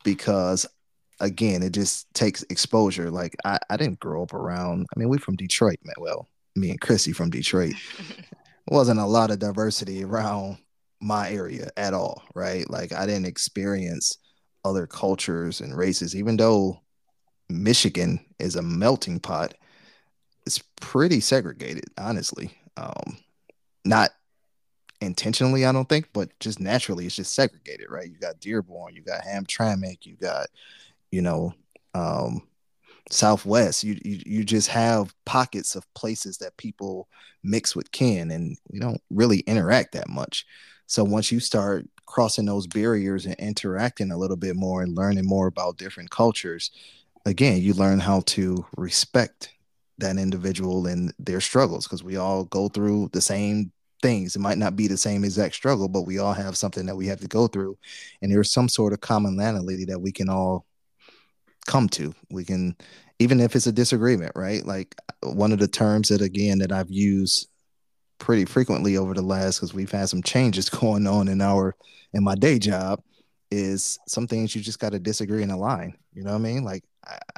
because 0.04 0.66
again, 1.20 1.64
it 1.64 1.72
just 1.74 2.12
takes 2.14 2.44
exposure. 2.50 3.10
Like 3.10 3.36
I, 3.46 3.60
I 3.70 3.78
didn't 3.78 4.00
grow 4.00 4.24
up 4.24 4.34
around. 4.34 4.86
I 4.96 5.00
mean, 5.00 5.10
we're 5.10 5.20
from 5.20 5.36
Detroit, 5.36 5.80
man. 5.84 5.96
Well, 6.00 6.28
me 6.56 6.72
and 6.72 6.82
Chrissy 6.82 7.14
from 7.14 7.30
Detroit. 7.30 7.76
wasn't 8.70 9.00
a 9.00 9.06
lot 9.06 9.32
of 9.32 9.40
diversity 9.40 10.04
around 10.04 10.58
my 11.00 11.30
area 11.32 11.70
at 11.78 11.94
all, 11.94 12.24
right? 12.36 12.70
Like 12.70 12.92
I 12.92 13.06
didn't 13.06 13.28
experience 13.28 14.18
other 14.66 14.88
cultures 14.88 15.62
and 15.62 15.76
races, 15.76 16.16
even 16.16 16.38
though 16.38 16.82
Michigan 17.50 18.20
is 18.40 18.56
a 18.56 18.62
melting 18.62 19.20
pot. 19.20 19.54
It's 20.46 20.62
pretty 20.82 21.20
segregated, 21.20 21.86
honestly. 21.98 22.52
Um, 22.76 23.18
not 23.86 24.12
intentionally, 25.02 25.66
I 25.66 25.72
don't 25.72 25.88
think, 25.88 26.10
but 26.14 26.38
just 26.40 26.60
naturally, 26.60 27.06
it's 27.06 27.16
just 27.16 27.34
segregated, 27.34 27.88
right? 27.90 28.10
You 28.10 28.18
got 28.18 28.40
Dearborn, 28.40 28.96
you 28.96 29.02
got 29.02 29.24
Hamtramck, 29.24 30.06
you 30.06 30.16
got, 30.18 30.48
you 31.12 31.22
know, 31.22 31.54
um, 31.94 32.42
Southwest. 33.10 33.84
You, 33.84 34.00
you 34.04 34.22
you 34.26 34.44
just 34.44 34.68
have 34.70 35.14
pockets 35.26 35.76
of 35.76 35.92
places 35.94 36.38
that 36.40 36.58
people 36.58 37.08
mix 37.44 37.76
with 37.76 37.92
kin, 37.92 38.32
and 38.32 38.58
we 38.70 38.80
don't 38.80 39.02
really 39.10 39.40
interact 39.40 39.94
that 39.94 40.10
much. 40.10 40.46
So 40.88 41.04
once 41.04 41.32
you 41.32 41.40
start 41.40 41.86
crossing 42.06 42.46
those 42.46 42.68
barriers 42.68 43.26
and 43.26 43.36
interacting 43.36 44.12
a 44.12 44.18
little 44.18 44.38
bit 44.38 44.56
more 44.56 44.82
and 44.82 44.96
learning 44.96 45.26
more 45.26 45.48
about 45.48 45.78
different 45.78 46.10
cultures, 46.10 46.72
again, 47.26 47.62
you 47.62 47.74
learn 47.74 48.00
how 48.00 48.22
to 48.22 48.66
respect 48.78 49.54
that 49.98 50.18
individual 50.18 50.88
and 50.88 51.14
their 51.20 51.42
struggles 51.42 51.86
because 51.86 52.04
we 52.04 52.18
all 52.18 52.46
go 52.46 52.70
through 52.70 53.10
the 53.14 53.22
same 53.22 53.72
things. 54.02 54.36
It 54.36 54.40
might 54.40 54.60
not 54.60 54.76
be 54.76 54.88
the 54.88 54.98
same 54.98 55.24
exact 55.24 55.56
struggle, 55.56 55.88
but 55.88 56.04
we 56.04 56.20
all 56.20 56.34
have 56.34 56.56
something 56.56 56.86
that 56.86 56.96
we 56.96 57.08
have 57.08 57.20
to 57.22 57.28
go 57.28 57.48
through. 57.48 57.78
And 58.22 58.32
there's 58.32 58.52
some 58.52 58.70
sort 58.70 58.94
of 58.94 59.02
commonality 59.02 59.86
that 59.86 60.00
we 60.00 60.12
can 60.12 60.30
all 60.30 60.67
come 61.68 61.88
to. 61.90 62.14
We 62.32 62.44
can, 62.44 62.76
even 63.20 63.40
if 63.40 63.56
it's 63.56 63.68
a 63.68 63.72
disagreement, 63.72 64.32
right? 64.36 64.66
Like 64.66 64.96
one 65.22 65.52
of 65.52 65.60
the 65.60 65.68
terms 65.68 66.10
that, 66.10 66.22
again, 66.22 66.60
that 66.60 66.72
I've 66.72 66.90
used 66.90 67.50
pretty 68.20 68.46
frequently 68.46 68.98
over 68.98 69.14
the 69.14 69.22
last, 69.22 69.60
because 69.60 69.74
we've 69.74 69.92
had 69.92 70.10
some 70.10 70.24
changes 70.24 70.70
going 70.72 71.06
on 71.06 71.28
in 71.28 71.42
our, 71.42 71.76
in 72.14 72.24
my 72.24 72.36
day 72.36 72.58
job, 72.58 73.02
is 73.52 74.00
some 74.08 74.28
things 74.28 74.56
you 74.56 74.62
just 74.62 74.80
got 74.80 74.92
to 74.92 75.00
disagree 75.00 75.44
and 75.44 75.52
align. 75.52 75.94
You 76.14 76.24
know 76.24 76.32
what 76.32 76.40
I 76.40 76.42
mean? 76.42 76.64
Like 76.64 76.84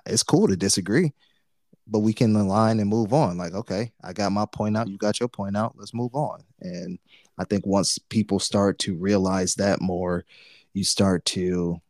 it's 0.06 0.24
cool 0.24 0.48
to 0.48 0.56
disagree 0.56 1.14
but 1.90 2.00
we 2.00 2.14
can 2.14 2.36
align 2.36 2.80
and 2.80 2.90
move 2.90 3.14
on. 3.14 3.38
Like, 3.38 3.54
okay, 3.54 3.92
I 4.04 4.14
got 4.14 4.32
my 4.32 4.46
point 4.46 4.78
out, 4.78 4.88
you 4.88 4.98
got 4.98 5.20
your 5.20 5.30
point 5.30 5.58
out, 5.58 5.74
let's 5.76 5.94
move 5.94 6.14
on. 6.14 6.44
And 6.62 7.00
I 7.38 7.44
think 7.46 7.66
once 7.66 7.98
people 7.98 8.40
start 8.40 8.80
to 8.80 8.96
realize 8.96 9.56
that 9.56 9.82
more, 9.82 10.26
you 10.74 10.84
start 10.84 11.26
to 11.26 11.82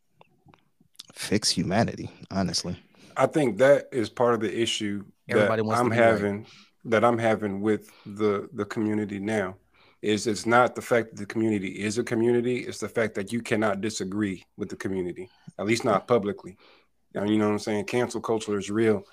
fix 1.14 1.50
humanity, 1.50 2.10
honestly. 2.32 2.78
I 3.18 3.26
think 3.26 3.58
that 3.58 3.90
is 3.92 4.10
part 4.10 4.34
of 4.34 4.40
the 4.40 4.62
issue 4.62 5.04
Everybody 5.28 5.62
that 5.62 5.76
I'm 5.76 5.92
having 5.92 6.38
right. 6.38 6.48
that 6.86 7.06
I'm 7.06 7.18
having 7.18 7.62
with 7.62 7.92
the 8.06 8.50
the 8.54 8.66
community 8.66 9.20
now. 9.20 9.56
Is 10.02 10.28
it's 10.28 10.46
not 10.46 10.76
the 10.76 10.82
fact 10.82 11.10
that 11.10 11.18
the 11.18 11.26
community 11.26 11.68
is 11.68 11.98
a 11.98 12.04
community, 12.06 12.60
it's 12.60 12.80
the 12.80 12.88
fact 12.88 13.16
that 13.16 13.34
you 13.34 13.42
cannot 13.42 13.82
disagree 13.82 14.46
with 14.56 14.70
the 14.70 14.78
community, 14.78 15.30
at 15.60 15.66
least 15.66 15.84
not 15.84 16.08
publicly. 16.08 16.58
You 17.14 17.38
know 17.38 17.48
what 17.48 17.54
I'm 17.54 17.60
saying? 17.60 17.84
Cancel 17.86 18.22
culture 18.22 18.58
is 18.58 18.70
real 18.70 19.04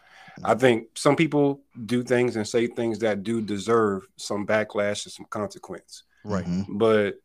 I 0.44 0.54
think 0.54 0.88
some 0.94 1.16
people 1.16 1.62
do 1.86 2.02
things 2.02 2.36
and 2.36 2.46
say 2.46 2.66
things 2.66 2.98
that 3.00 3.22
do 3.22 3.40
deserve 3.40 4.06
some 4.16 4.46
backlash 4.46 5.04
and 5.04 5.12
some 5.12 5.26
consequence. 5.30 6.04
Right. 6.24 6.46
But 6.68 7.20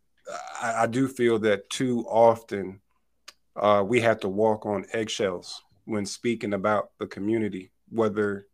I, 0.61 0.83
I, 0.83 0.87
do 0.87 1.07
feel 1.07 1.39
that 1.39 1.69
too 1.69 2.05
often 2.07 2.79
uh, 3.55 3.83
we 3.85 4.01
have 4.01 4.19
to 4.21 4.29
walk 4.29 4.65
on 4.65 4.85
eggshells 4.93 5.63
when 5.85 6.05
speaking 6.05 6.53
about 6.53 6.91
the 6.99 7.07
community, 7.07 7.71
whether 7.89 8.47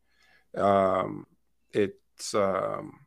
um, 0.56 1.26
it's, 1.72 2.34
um, 2.34 3.00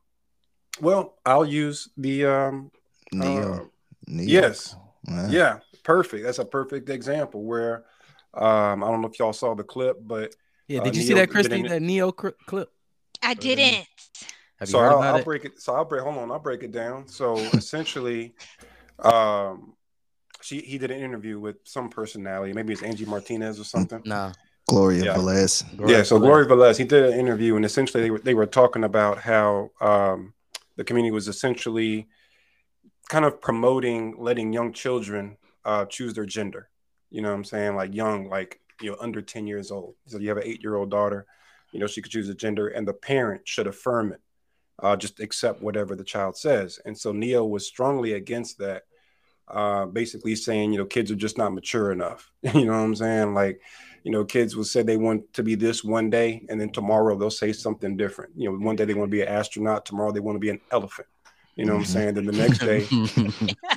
well, 0.81 1.18
I'll 1.26 1.44
use 1.44 1.88
the 1.96 2.26
um, 2.26 2.70
Ne-Yo. 3.12 3.53
Uh, 3.53 3.64
Ne-Yo. 4.07 4.40
Yes. 4.40 4.76
Yeah. 5.09 5.29
yeah. 5.31 5.59
Perfect. 5.83 6.24
That's 6.24 6.38
a 6.38 6.44
perfect 6.44 6.88
example 6.90 7.42
where 7.42 7.85
um, 8.35 8.85
I 8.85 8.90
don't 8.90 9.00
know 9.00 9.09
if 9.09 9.18
y'all 9.18 9.33
saw 9.33 9.55
the 9.55 9.64
clip, 9.64 9.98
but 10.00 10.35
yeah, 10.68 10.81
did 10.81 10.94
uh, 10.94 10.96
you 10.96 11.03
see 11.03 11.14
that, 11.14 11.31
Christy? 11.31 11.62
That 11.62 11.83
Ne-Yo 11.83 12.12
clip? 12.12 12.70
I 13.22 13.35
didn't. 13.35 13.87
so 14.64 14.79
I'll, 14.79 15.03
I'll 15.03 15.24
break 15.24 15.44
it. 15.44 15.61
So 15.61 15.74
I'll 15.74 15.85
break. 15.85 16.03
Hold 16.03 16.18
on, 16.18 16.31
I'll 16.31 16.38
break 16.38 16.62
it 16.62 16.72
down. 16.72 17.09
So 17.09 17.37
essentially, 17.55 18.35
um, 19.00 19.74
she 20.42 20.61
he 20.61 20.79
did 20.79 20.90
an 20.90 21.00
interview 21.00 21.38
with 21.38 21.57
some 21.64 21.88
personality. 21.88 22.53
Maybe 22.53 22.72
it's 22.72 22.83
Angie 22.83 23.05
Martinez 23.05 23.61
or 23.61 23.64
something. 23.64 24.03
Nah. 24.05 24.33
Gloria 24.68 25.05
yeah. 25.05 25.14
Velez. 25.14 25.76
Gloria 25.76 25.98
yeah, 25.98 26.03
so 26.03 26.16
Velez. 26.18 26.22
Gloria 26.22 26.48
Velez. 26.48 26.79
He 26.79 26.85
did 26.85 27.05
an 27.05 27.18
interview, 27.18 27.57
and 27.57 27.64
essentially 27.64 28.03
they 28.03 28.11
were 28.11 28.18
they 28.18 28.35
were 28.35 28.46
talking 28.46 28.85
about 28.85 29.18
how 29.18 29.70
um, 29.81 30.35
the 30.76 30.85
community 30.85 31.12
was 31.12 31.29
essentially 31.29 32.07
kind 33.09 33.24
of 33.24 33.40
promoting 33.40 34.14
letting 34.18 34.53
young 34.53 34.72
children 34.72 35.37
uh, 35.64 35.85
choose 35.87 36.14
their 36.14 36.26
gender. 36.26 36.68
You 37.11 37.22
know 37.22 37.31
what 37.31 37.37
I'm 37.37 37.44
saying? 37.44 37.74
Like 37.74 37.94
young, 37.94 38.29
like 38.29 38.61
you 38.81 38.90
know 38.90 38.96
under 39.00 39.22
10 39.22 39.46
years 39.46 39.70
old 39.70 39.94
so 40.07 40.18
you 40.18 40.29
have 40.29 40.38
an 40.38 40.44
eight 40.46 40.62
year 40.62 40.76
old 40.76 40.90
daughter 40.90 41.26
you 41.72 41.81
know 41.81 41.87
she 41.87 42.03
could 42.03 42.12
choose 42.12 42.29
a 42.29 42.35
gender 42.35 42.68
and 42.68 42.87
the 42.87 42.92
parent 42.92 43.46
should 43.46 43.66
affirm 43.66 44.12
it 44.12 44.20
uh, 44.83 44.96
just 44.96 45.20
accept 45.20 45.62
whatever 45.62 45.94
the 45.94 46.05
child 46.05 46.37
says 46.37 46.79
and 46.85 46.96
so 46.96 47.12
Ne-Yo 47.12 47.44
was 47.44 47.66
strongly 47.66 48.14
against 48.14 48.59
that 48.59 48.85
uh, 49.53 49.87
basically 49.87 50.35
saying 50.35 50.73
you 50.73 50.79
know 50.79 50.87
kids 50.87 51.11
are 51.11 51.17
just 51.17 51.39
not 51.39 51.53
mature 51.53 51.93
enough 51.93 52.31
you 52.55 52.65
know 52.65 52.73
what 52.73 52.79
i'm 52.79 52.95
saying 52.95 53.35
like 53.35 53.61
you 54.05 54.11
know 54.11 54.25
kids 54.25 54.57
will 54.57 54.65
say 54.65 54.83
they 54.83 54.97
want 54.97 55.31
to 55.33 55.43
be 55.43 55.55
this 55.55 55.85
one 55.85 56.09
day 56.11 56.45
and 56.49 56.61
then 56.61 56.71
tomorrow 56.71 57.17
they'll 57.17 57.31
say 57.31 57.53
something 57.53 57.97
different 57.97 58.33
you 58.37 58.51
know 58.51 58.57
one 58.59 58.77
day 58.77 58.85
they 58.85 58.95
want 58.95 59.11
to 59.11 59.17
be 59.17 59.23
an 59.23 59.29
astronaut 59.29 59.85
tomorrow 59.85 60.13
they 60.13 60.21
want 60.21 60.37
to 60.37 60.41
be 60.41 60.51
an 60.51 60.61
elephant 60.71 61.07
you 61.57 61.67
know 61.67 61.75
what 61.75 61.81
I'm 61.81 61.85
mm-hmm. 61.85 61.93
saying? 61.93 62.15
Then 62.15 62.25
the 62.25 62.33
next 62.33 62.59
day, 62.61 62.87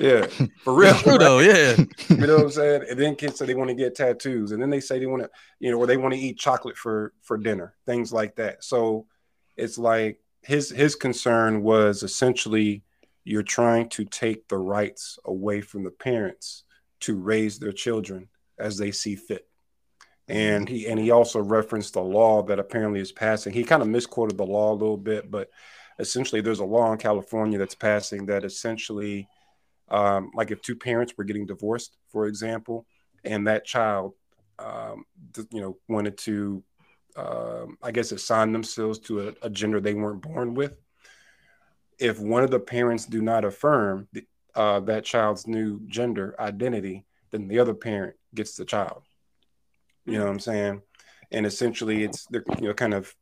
yeah, 0.00 0.26
for 0.62 0.74
real. 0.74 0.94
True 0.94 1.12
right? 1.12 1.20
though, 1.20 1.40
yeah. 1.40 1.76
you 2.08 2.26
know 2.26 2.36
what 2.36 2.44
I'm 2.44 2.50
saying? 2.50 2.84
And 2.88 2.98
then 2.98 3.14
kids 3.14 3.38
say 3.38 3.44
they 3.44 3.54
want 3.54 3.68
to 3.68 3.74
get 3.74 3.94
tattoos, 3.94 4.52
and 4.52 4.62
then 4.62 4.70
they 4.70 4.80
say 4.80 4.98
they 4.98 5.06
want 5.06 5.24
to, 5.24 5.30
you 5.58 5.70
know, 5.70 5.78
or 5.78 5.86
they 5.86 5.98
want 5.98 6.14
to 6.14 6.20
eat 6.20 6.38
chocolate 6.38 6.78
for 6.78 7.12
for 7.20 7.36
dinner, 7.36 7.74
things 7.84 8.10
like 8.10 8.36
that. 8.36 8.64
So 8.64 9.06
it's 9.58 9.76
like 9.76 10.18
his 10.40 10.70
his 10.70 10.94
concern 10.94 11.62
was 11.62 12.02
essentially 12.02 12.83
you're 13.24 13.42
trying 13.42 13.88
to 13.90 14.04
take 14.04 14.48
the 14.48 14.58
rights 14.58 15.18
away 15.24 15.60
from 15.60 15.82
the 15.84 15.90
parents 15.90 16.64
to 17.00 17.16
raise 17.16 17.58
their 17.58 17.72
children 17.72 18.28
as 18.58 18.76
they 18.78 18.90
see 18.90 19.16
fit. 19.16 19.48
And 20.28 20.68
he 20.68 20.86
and 20.86 20.98
he 20.98 21.10
also 21.10 21.40
referenced 21.40 21.94
the 21.94 22.02
law 22.02 22.42
that 22.44 22.58
apparently 22.58 23.00
is 23.00 23.12
passing. 23.12 23.52
He 23.52 23.64
kind 23.64 23.82
of 23.82 23.88
misquoted 23.88 24.38
the 24.38 24.46
law 24.46 24.72
a 24.72 24.74
little 24.74 24.96
bit, 24.96 25.30
but 25.30 25.50
essentially 25.98 26.40
there's 26.40 26.60
a 26.60 26.64
law 26.64 26.92
in 26.92 26.98
California 26.98 27.58
that's 27.58 27.74
passing 27.74 28.26
that 28.26 28.44
essentially, 28.44 29.28
um, 29.90 30.30
like 30.34 30.50
if 30.50 30.62
two 30.62 30.76
parents 30.76 31.14
were 31.16 31.24
getting 31.24 31.46
divorced, 31.46 31.96
for 32.08 32.26
example, 32.26 32.86
and 33.22 33.46
that 33.46 33.64
child, 33.64 34.14
um, 34.58 35.04
you 35.50 35.60
know, 35.60 35.76
wanted 35.88 36.16
to, 36.18 36.62
um, 37.16 37.76
I 37.82 37.90
guess, 37.90 38.12
assign 38.12 38.52
themselves 38.52 38.98
to 39.00 39.28
a, 39.28 39.34
a, 39.42 39.50
gender 39.50 39.80
they 39.80 39.94
weren't 39.94 40.22
born 40.22 40.54
with. 40.54 40.74
If 41.98 42.18
one 42.18 42.44
of 42.44 42.50
the 42.50 42.60
parents 42.60 43.06
do 43.06 43.22
not 43.22 43.44
affirm 43.44 44.08
the, 44.12 44.24
uh, 44.54 44.80
that 44.80 45.04
child's 45.04 45.46
new 45.46 45.80
gender 45.86 46.34
identity, 46.38 47.04
then 47.30 47.48
the 47.48 47.58
other 47.58 47.74
parent 47.74 48.16
gets 48.34 48.56
the 48.56 48.64
child. 48.64 49.02
You 50.06 50.18
know 50.18 50.24
what 50.24 50.30
I'm 50.30 50.40
saying? 50.40 50.82
And 51.30 51.46
essentially, 51.46 52.04
it's 52.04 52.26
they're 52.26 52.44
you 52.60 52.68
know 52.68 52.74
kind 52.74 52.94
of 52.94 53.14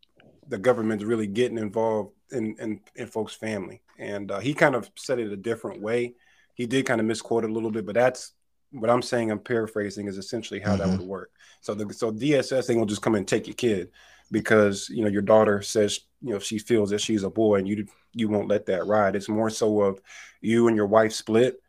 the 0.48 0.58
government's 0.58 1.04
really 1.04 1.26
getting 1.26 1.58
involved 1.58 2.12
in 2.30 2.56
in, 2.58 2.80
in 2.96 3.06
folks' 3.06 3.34
family. 3.34 3.82
And 3.98 4.30
uh, 4.30 4.40
he 4.40 4.52
kind 4.54 4.74
of 4.74 4.90
said 4.96 5.18
it 5.18 5.32
a 5.32 5.36
different 5.36 5.80
way. 5.80 6.14
He 6.54 6.66
did 6.66 6.86
kind 6.86 7.00
of 7.00 7.06
misquote 7.06 7.44
it 7.44 7.50
a 7.50 7.52
little 7.52 7.70
bit, 7.70 7.86
but 7.86 7.94
that's 7.94 8.32
what 8.72 8.90
I'm 8.90 9.02
saying. 9.02 9.30
I'm 9.30 9.38
paraphrasing 9.38 10.08
is 10.08 10.18
essentially 10.18 10.60
how 10.60 10.76
mm-hmm. 10.76 10.90
that 10.90 10.98
would 10.98 11.06
work. 11.06 11.30
So 11.60 11.74
the 11.74 11.92
so 11.94 12.12
DSS 12.12 12.66
they 12.66 12.76
will 12.76 12.86
just 12.86 13.02
come 13.02 13.14
and 13.14 13.26
take 13.26 13.46
your 13.46 13.54
kid 13.54 13.90
because 14.30 14.88
you 14.88 15.04
know 15.04 15.10
your 15.10 15.22
daughter 15.22 15.62
says 15.62 16.00
you 16.22 16.30
know 16.30 16.36
if 16.36 16.44
she 16.44 16.58
feels 16.58 16.90
that 16.90 17.00
she's 17.00 17.24
a 17.24 17.30
boy 17.30 17.56
and 17.56 17.68
you 17.68 17.86
you 18.14 18.28
won't 18.28 18.48
let 18.48 18.66
that 18.66 18.86
ride. 18.86 19.16
It's 19.16 19.28
more 19.28 19.50
so 19.50 19.80
of 19.80 20.00
you 20.40 20.68
and 20.68 20.76
your 20.76 20.86
wife 20.86 21.12
split, 21.12 21.60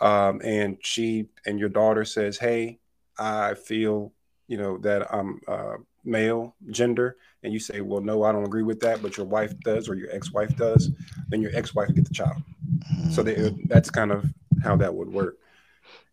um, 0.00 0.40
and 0.44 0.78
she 0.80 1.28
and 1.46 1.58
your 1.58 1.68
daughter 1.68 2.04
says, 2.04 2.38
"Hey, 2.38 2.78
I 3.18 3.54
feel 3.54 4.12
you 4.46 4.58
know 4.58 4.78
that 4.78 5.12
I'm 5.12 5.40
uh, 5.46 5.76
male 6.08 6.54
gender. 6.70 7.16
And 7.42 7.52
you 7.52 7.60
say 7.60 7.80
well 7.80 8.00
no 8.00 8.24
i 8.24 8.32
don't 8.32 8.44
agree 8.44 8.64
with 8.64 8.80
that 8.80 9.00
but 9.00 9.16
your 9.16 9.26
wife 9.26 9.58
does 9.60 9.88
or 9.88 9.94
your 9.94 10.10
ex-wife 10.10 10.56
does 10.56 10.90
then 11.28 11.40
your 11.40 11.54
ex-wife 11.54 11.94
get 11.94 12.06
the 12.08 12.14
child. 12.14 12.42
So 13.12 13.22
they, 13.22 13.54
that's 13.66 13.90
kind 13.90 14.10
of 14.12 14.24
how 14.62 14.76
that 14.76 14.94
would 14.94 15.08
work. 15.08 15.38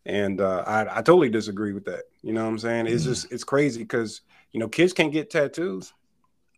And 0.04 0.40
uh, 0.40 0.62
I, 0.66 0.98
I 0.98 1.02
totally 1.02 1.28
disagree 1.28 1.72
with 1.72 1.84
that. 1.86 2.04
You 2.22 2.32
know 2.32 2.44
what 2.44 2.50
i'm 2.50 2.58
saying? 2.58 2.86
It's 2.86 3.04
just 3.04 3.32
it's 3.32 3.44
crazy 3.44 3.80
because 3.80 4.20
you 4.52 4.60
know 4.60 4.68
kids 4.68 4.92
can't 4.92 5.12
get 5.12 5.30
tattoos. 5.30 5.92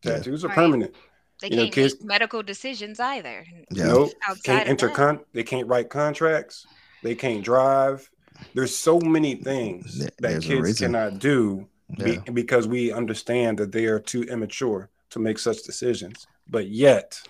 Tattoos 0.02 0.42
yeah. 0.42 0.50
are 0.50 0.54
permanent 0.54 0.94
they 1.40 1.48
you 1.48 1.56
can't 1.56 1.68
know, 1.68 1.72
kids, 1.72 1.94
make 2.00 2.04
medical 2.04 2.42
decisions 2.42 3.00
either 3.00 3.44
yeah. 3.70 3.86
nope. 3.86 4.10
can't 4.44 4.68
enter 4.68 4.88
con- 4.88 5.20
they 5.32 5.42
can't 5.42 5.66
write 5.66 5.88
contracts 5.88 6.66
they 7.02 7.14
can't 7.14 7.44
drive 7.44 8.08
there's 8.54 8.74
so 8.74 8.98
many 9.00 9.34
things 9.34 9.98
that 9.98 10.16
There's 10.18 10.44
kids 10.44 10.78
cannot 10.78 11.18
do 11.18 11.66
yeah. 11.96 12.18
be, 12.20 12.32
because 12.32 12.66
we 12.66 12.92
understand 12.92 13.58
that 13.58 13.72
they 13.72 13.86
are 13.86 13.98
too 13.98 14.22
immature 14.24 14.90
to 15.10 15.18
make 15.18 15.38
such 15.38 15.62
decisions. 15.62 16.26
But 16.48 16.68
yet, 16.68 17.20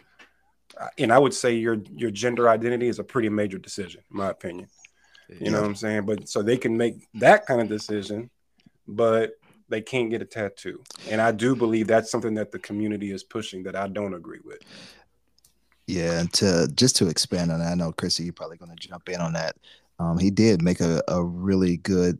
and 0.96 1.12
I 1.12 1.18
would 1.18 1.34
say 1.34 1.54
your 1.54 1.78
your 1.94 2.10
gender 2.10 2.48
identity 2.48 2.88
is 2.88 2.98
a 2.98 3.04
pretty 3.04 3.28
major 3.28 3.58
decision, 3.58 4.02
in 4.10 4.16
my 4.16 4.30
opinion. 4.30 4.68
You 5.28 5.36
yeah. 5.40 5.50
know 5.50 5.60
what 5.60 5.68
I'm 5.68 5.74
saying? 5.74 6.06
But 6.06 6.28
so 6.28 6.42
they 6.42 6.56
can 6.56 6.76
make 6.76 7.06
that 7.14 7.46
kind 7.46 7.60
of 7.60 7.68
decision, 7.68 8.30
but 8.86 9.37
they 9.68 9.80
can't 9.80 10.10
get 10.10 10.22
a 10.22 10.24
tattoo. 10.24 10.82
And 11.10 11.20
I 11.20 11.32
do 11.32 11.54
believe 11.54 11.86
that's 11.86 12.10
something 12.10 12.34
that 12.34 12.52
the 12.52 12.58
community 12.58 13.10
is 13.10 13.22
pushing 13.22 13.62
that 13.64 13.76
I 13.76 13.88
don't 13.88 14.14
agree 14.14 14.40
with. 14.44 14.58
Yeah, 15.86 16.20
and 16.20 16.32
to 16.34 16.68
just 16.74 16.96
to 16.96 17.08
expand 17.08 17.50
on 17.50 17.60
that, 17.60 17.72
I 17.72 17.74
know 17.74 17.92
Chrissy, 17.92 18.24
you're 18.24 18.32
probably 18.34 18.58
going 18.58 18.76
to 18.76 18.88
jump 18.88 19.08
in 19.08 19.20
on 19.20 19.32
that. 19.32 19.56
Um, 19.98 20.18
he 20.18 20.30
did 20.30 20.62
make 20.62 20.80
a, 20.80 21.02
a 21.08 21.22
really 21.24 21.78
good 21.78 22.18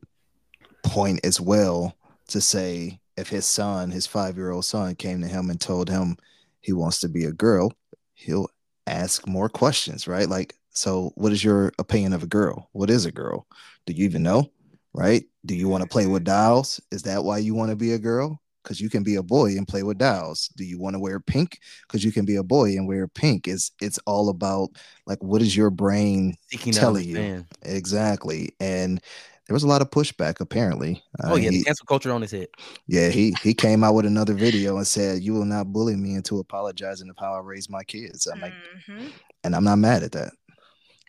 point 0.82 1.20
as 1.24 1.40
well 1.40 1.94
to 2.28 2.40
say 2.40 2.98
if 3.16 3.28
his 3.28 3.46
son, 3.46 3.90
his 3.90 4.06
five 4.06 4.36
year 4.36 4.50
old 4.50 4.64
son, 4.64 4.94
came 4.94 5.20
to 5.20 5.28
him 5.28 5.50
and 5.50 5.60
told 5.60 5.90
him 5.90 6.16
he 6.60 6.72
wants 6.72 7.00
to 7.00 7.08
be 7.08 7.24
a 7.24 7.32
girl, 7.32 7.72
he'll 8.14 8.48
ask 8.86 9.26
more 9.26 9.48
questions, 9.48 10.08
right? 10.08 10.28
Like, 10.28 10.54
so 10.70 11.12
what 11.14 11.32
is 11.32 11.42
your 11.42 11.72
opinion 11.78 12.12
of 12.12 12.22
a 12.22 12.26
girl? 12.26 12.68
What 12.72 12.90
is 12.90 13.04
a 13.04 13.12
girl? 13.12 13.46
Do 13.86 13.92
you 13.92 14.04
even 14.04 14.22
know? 14.22 14.50
Right? 14.98 15.24
Do 15.46 15.54
you 15.54 15.68
want 15.68 15.82
to 15.84 15.88
play 15.88 16.06
with 16.08 16.24
dolls? 16.24 16.80
Is 16.90 17.02
that 17.02 17.22
why 17.22 17.38
you 17.38 17.54
want 17.54 17.70
to 17.70 17.76
be 17.76 17.92
a 17.92 17.98
girl? 17.98 18.40
Because 18.62 18.80
you 18.80 18.90
can 18.90 19.04
be 19.04 19.14
a 19.14 19.22
boy 19.22 19.56
and 19.56 19.66
play 19.66 19.84
with 19.84 19.98
dolls. 19.98 20.48
Do 20.56 20.64
you 20.64 20.78
want 20.80 20.94
to 20.94 21.00
wear 21.00 21.20
pink? 21.20 21.60
Because 21.86 22.04
you 22.04 22.10
can 22.10 22.24
be 22.24 22.34
a 22.36 22.42
boy 22.42 22.70
and 22.72 22.88
wear 22.88 23.06
pink. 23.06 23.46
It's 23.46 23.70
it's 23.80 23.98
all 24.06 24.28
about 24.28 24.70
like 25.06 25.22
what 25.22 25.40
is 25.40 25.56
your 25.56 25.70
brain 25.70 26.36
Seeking 26.50 26.72
telling 26.72 27.04
you 27.08 27.46
exactly. 27.62 28.54
And 28.58 29.00
there 29.46 29.54
was 29.54 29.62
a 29.62 29.68
lot 29.68 29.82
of 29.82 29.90
pushback 29.90 30.40
apparently. 30.40 31.00
Oh 31.24 31.34
Uh, 31.34 31.36
yeah, 31.36 31.50
he- 31.50 31.58
the 31.58 31.64
cancel 31.64 31.86
culture 31.86 32.12
on 32.12 32.20
his 32.22 32.32
head. 32.32 32.48
yeah, 32.88 33.08
he 33.08 33.34
he 33.42 33.54
came 33.54 33.84
out 33.84 33.94
with 33.94 34.04
another 34.04 34.34
video 34.34 34.76
and 34.78 34.86
said, 34.86 35.22
"You 35.22 35.32
will 35.32 35.44
not 35.46 35.72
bully 35.72 35.94
me 35.96 36.14
into 36.16 36.40
apologizing 36.40 37.08
of 37.08 37.16
how 37.18 37.34
I 37.34 37.38
raised 37.38 37.70
my 37.70 37.84
kids." 37.84 38.26
I'm 38.26 38.40
like, 38.40 38.52
Mhm. 38.90 39.12
and 39.44 39.54
I'm 39.54 39.64
not 39.64 39.78
mad 39.78 40.02
at 40.02 40.12
that. 40.12 40.32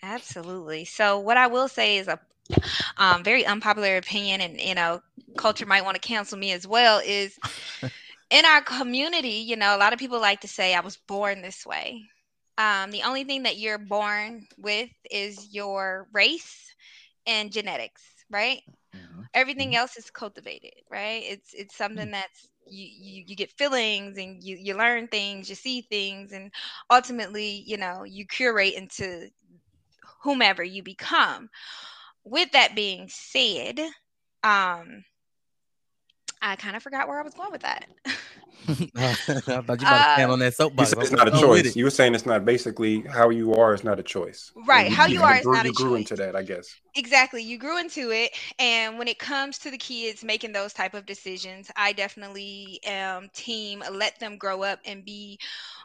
Absolutely. 0.04 0.86
So 0.86 1.20
what 1.20 1.38
I 1.38 1.48
will 1.48 1.68
say 1.68 1.98
is 1.98 2.08
a 2.08 2.20
um, 2.98 3.24
very 3.24 3.46
unpopular 3.46 3.98
opinion, 3.98 4.42
and 4.42 4.60
you 4.60 4.76
know, 4.76 5.02
culture 5.38 5.66
might 5.66 5.84
want 5.86 5.96
to 5.96 6.08
cancel 6.08 6.38
me 6.38 6.52
as 6.52 6.68
well. 6.68 7.02
Is 7.06 7.38
in 8.30 8.46
our 8.46 8.62
community, 8.62 9.44
you 9.48 9.56
know, 9.56 9.76
a 9.76 9.80
lot 9.80 9.94
of 9.94 10.00
people 10.00 10.20
like 10.20 10.42
to 10.42 10.48
say, 10.48 10.74
"I 10.76 10.82
was 10.82 10.98
born 10.98 11.42
this 11.42 11.66
way." 11.66 12.04
Um, 12.58 12.92
the 12.92 13.04
only 13.04 13.24
thing 13.24 13.44
that 13.44 13.58
you're 13.58 13.78
born 13.80 14.48
with 14.58 14.90
is 15.12 15.48
your 15.54 16.08
race 16.14 16.74
and 17.26 17.52
genetics, 17.52 18.02
right? 18.30 18.62
Everything 19.34 19.76
else 19.76 19.98
is 19.98 20.10
cultivated, 20.10 20.74
right? 20.90 21.24
It's 21.26 21.54
it's 21.54 21.76
something 21.76 22.12
that's 22.12 22.50
you, 22.68 22.88
you 22.88 23.24
you 23.28 23.36
get 23.36 23.52
feelings 23.52 24.18
and 24.18 24.44
you 24.44 24.58
you 24.58 24.76
learn 24.76 25.08
things, 25.08 25.50
you 25.50 25.56
see 25.56 25.82
things, 25.82 26.32
and 26.32 26.52
ultimately, 26.90 27.64
you 27.66 27.78
know, 27.78 28.04
you 28.04 28.26
curate 28.26 28.74
into 28.76 29.30
whomever 30.24 30.64
you 30.64 30.84
become. 30.84 31.50
With 32.30 32.52
that 32.52 32.76
being 32.76 33.10
said, 33.10 33.80
um, 34.44 35.04
I 36.42 36.56
kind 36.56 36.76
of 36.76 36.84
forgot 36.84 37.08
where 37.08 37.20
I 37.20 37.24
was 37.24 37.34
going 37.34 37.52
with 37.52 37.62
that. 37.62 37.86
I 38.68 39.14
thought 39.62 39.82
you 39.82 39.88
about 39.88 40.04
to 40.04 40.08
stand 40.12 40.32
Uh, 40.32 40.32
on 40.32 40.40
that 40.40 40.54
You 40.78 40.86
soapbox. 40.86 40.92
said 40.92 41.00
it's 41.02 41.12
not 41.12 41.28
a 41.28 41.32
choice. 41.32 41.76
You 41.76 41.84
were 41.86 41.90
saying 41.90 42.16
it's 42.16 42.26
not 42.26 42.46
basically 42.46 43.02
how 43.02 43.30
you 43.30 43.54
are 43.54 43.74
is 43.74 43.84
not 43.84 44.00
a 44.00 44.04
choice. 44.04 44.52
Right, 44.56 44.92
And 44.92 44.92
how 44.92 45.06
you 45.06 45.22
are 45.24 45.36
kinda 45.36 45.40
is 45.40 45.46
grew, 45.46 45.52
not 45.52 45.66
you 45.66 45.72
a 45.72 45.74
grew 45.74 45.96
into 45.96 46.16
that, 46.18 46.36
I 46.36 46.44
guess. 46.44 46.76
exactly 46.96 47.44
you 47.44 47.58
grew 47.60 47.80
into 47.80 48.10
it 48.12 48.32
and 48.58 48.98
when 48.98 49.08
it 49.08 49.20
comes 49.20 49.60
to 49.60 49.70
the 49.70 49.78
kids 49.78 50.24
making 50.24 50.52
those 50.52 50.74
type 50.74 50.96
of 50.96 51.06
decisions 51.06 51.70
i 51.76 51.94
definitely 51.94 52.80
am 52.84 53.30
team 53.34 53.84
let 53.92 54.20
them 54.20 54.38
grow 54.38 54.64
up 54.64 54.80
and 54.86 55.06
be 55.06 55.38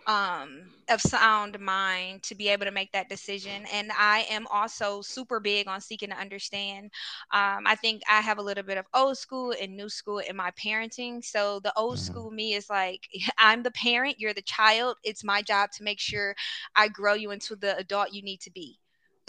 um 0.07 0.71
of 0.89 1.01
sound 1.01 1.59
mind 1.61 2.23
to 2.23 2.35
be 2.35 2.49
able 2.49 2.65
to 2.65 2.71
make 2.73 2.93
that 2.93 3.09
decision 3.09 3.65
and 3.73 3.91
i 3.99 4.25
am 4.31 4.47
also 4.53 5.01
super 5.03 5.41
big 5.41 5.67
on 5.69 5.81
seeking 5.81 6.11
to 6.11 6.17
understand 6.17 6.91
um 7.33 7.65
i 7.67 7.75
think 7.75 8.03
i 8.09 8.21
have 8.21 8.39
a 8.39 8.43
little 8.43 8.65
bit 8.65 8.79
of 8.79 8.87
old 8.95 9.17
school 9.17 9.55
and 9.61 9.77
new 9.77 9.89
school 9.89 10.19
in 10.19 10.37
my 10.37 10.51
parenting 10.53 11.25
so 11.25 11.61
the 11.61 11.73
old 11.77 11.99
Mhm. 11.99 11.99
school 11.99 12.31
me 12.31 12.53
is 12.55 12.69
like 12.71 13.09
i'm 13.39 13.63
the 13.63 13.71
parent 13.71 14.17
you're 14.19 14.35
the 14.35 14.43
child 14.43 14.97
it's 15.05 15.25
my 15.25 15.43
job 15.43 15.71
to 15.73 15.83
make 15.83 16.01
sure 16.01 16.35
i 16.75 16.89
grow 16.89 17.15
you 17.15 17.31
into 17.31 17.55
the 17.57 17.77
adult 17.77 18.13
you 18.13 18.23
need 18.23 18.41
to 18.41 18.51
be 18.51 18.79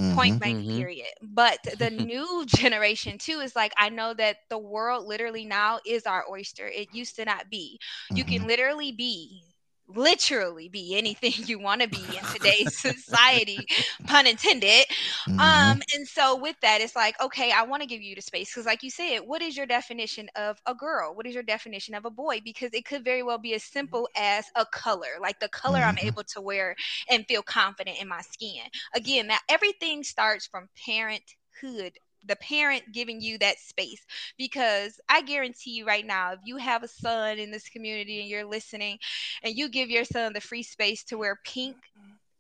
point 0.10 0.38
Mhm. 0.38 0.40
blank 0.40 0.60
Mhm. 0.66 0.76
period 0.76 1.08
but 1.22 1.60
the 1.80 1.90
new 1.92 2.44
generation 2.48 3.18
too 3.18 3.40
is 3.40 3.56
like 3.56 3.74
i 3.78 3.90
know 3.90 4.14
that 4.14 4.38
the 4.50 4.58
world 4.58 5.06
literally 5.08 5.46
now 5.46 5.80
is 5.86 6.06
our 6.06 6.24
oyster 6.30 6.68
it 6.68 6.90
used 6.92 7.16
to 7.16 7.26
not 7.26 7.50
be 7.50 7.80
you 8.14 8.26
can 8.26 8.46
Mhm. 8.46 8.48
literally 8.48 8.92
be 8.92 9.45
literally 9.88 10.68
be 10.70 10.96
anything 10.98 11.32
you 11.48 11.60
want 11.60 11.82
to 11.82 11.88
be 11.88 12.16
in 12.18 12.26
today's 12.26 12.72
society 12.80 13.68
pun 14.08 14.26
intended. 14.28 14.86
Mhm. 15.28 15.78
um 15.78 15.82
and 15.94 16.08
so 16.08 16.36
with 16.36 16.56
that 16.62 16.82
it's 16.82 16.96
like 16.96 17.20
okay 17.22 17.52
i 17.52 17.64
want 17.64 17.82
to 17.82 17.88
give 17.88 18.02
you 18.02 18.16
the 18.16 18.22
space 18.22 18.52
because 18.52 18.66
like 18.66 18.84
you 18.84 18.90
said 18.90 19.20
what 19.26 19.42
is 19.42 19.56
your 19.58 19.66
definition 19.66 20.30
of 20.36 20.58
a 20.66 20.74
girl? 20.74 21.16
What 21.16 21.28
is 21.28 21.34
your 21.34 21.44
definition 21.44 21.94
of 21.96 22.06
a 22.06 22.10
boy? 22.10 22.40
Because 22.44 22.72
it 22.74 22.86
could 22.86 23.04
very 23.04 23.24
well 23.24 23.38
be 23.38 23.54
as 23.54 23.64
simple 23.64 24.08
as 24.16 24.46
a 24.56 24.66
color 24.66 25.08
like 25.22 25.40
the 25.40 25.50
color 25.50 25.82
i'm 25.82 25.98
Mhm. 25.98 26.08
able 26.08 26.24
to 26.24 26.42
wear 26.42 26.76
and 27.10 27.26
feel 27.28 27.42
confident 27.44 27.98
in 28.02 28.08
my 28.08 28.22
skin. 28.22 28.62
Again 28.96 29.28
now 29.28 29.38
everything 29.50 30.04
starts 30.04 30.46
from 30.48 30.70
parenthood 30.86 31.94
the 32.28 32.36
parent 32.38 32.84
giving 32.92 33.22
you 33.22 33.38
that 33.40 33.58
space. 33.60 34.06
Because 34.38 35.00
i 35.10 35.22
guarantee 35.22 35.72
you 35.72 35.86
right 35.86 36.06
now 36.06 36.34
if 36.34 36.40
you 36.46 36.58
have 36.58 36.84
a 36.84 36.88
son 36.88 37.40
in 37.40 37.52
this 37.52 37.70
community 37.70 38.20
and 38.20 38.30
you're 38.30 38.46
listening 38.46 38.98
and 39.44 39.56
you 39.56 39.70
give 39.70 39.90
your 39.90 40.06
son 40.06 40.34
the 40.34 40.42
free 40.42 40.64
space 40.64 41.04
to 41.06 41.18
wear 41.18 41.40
pink 41.46 41.78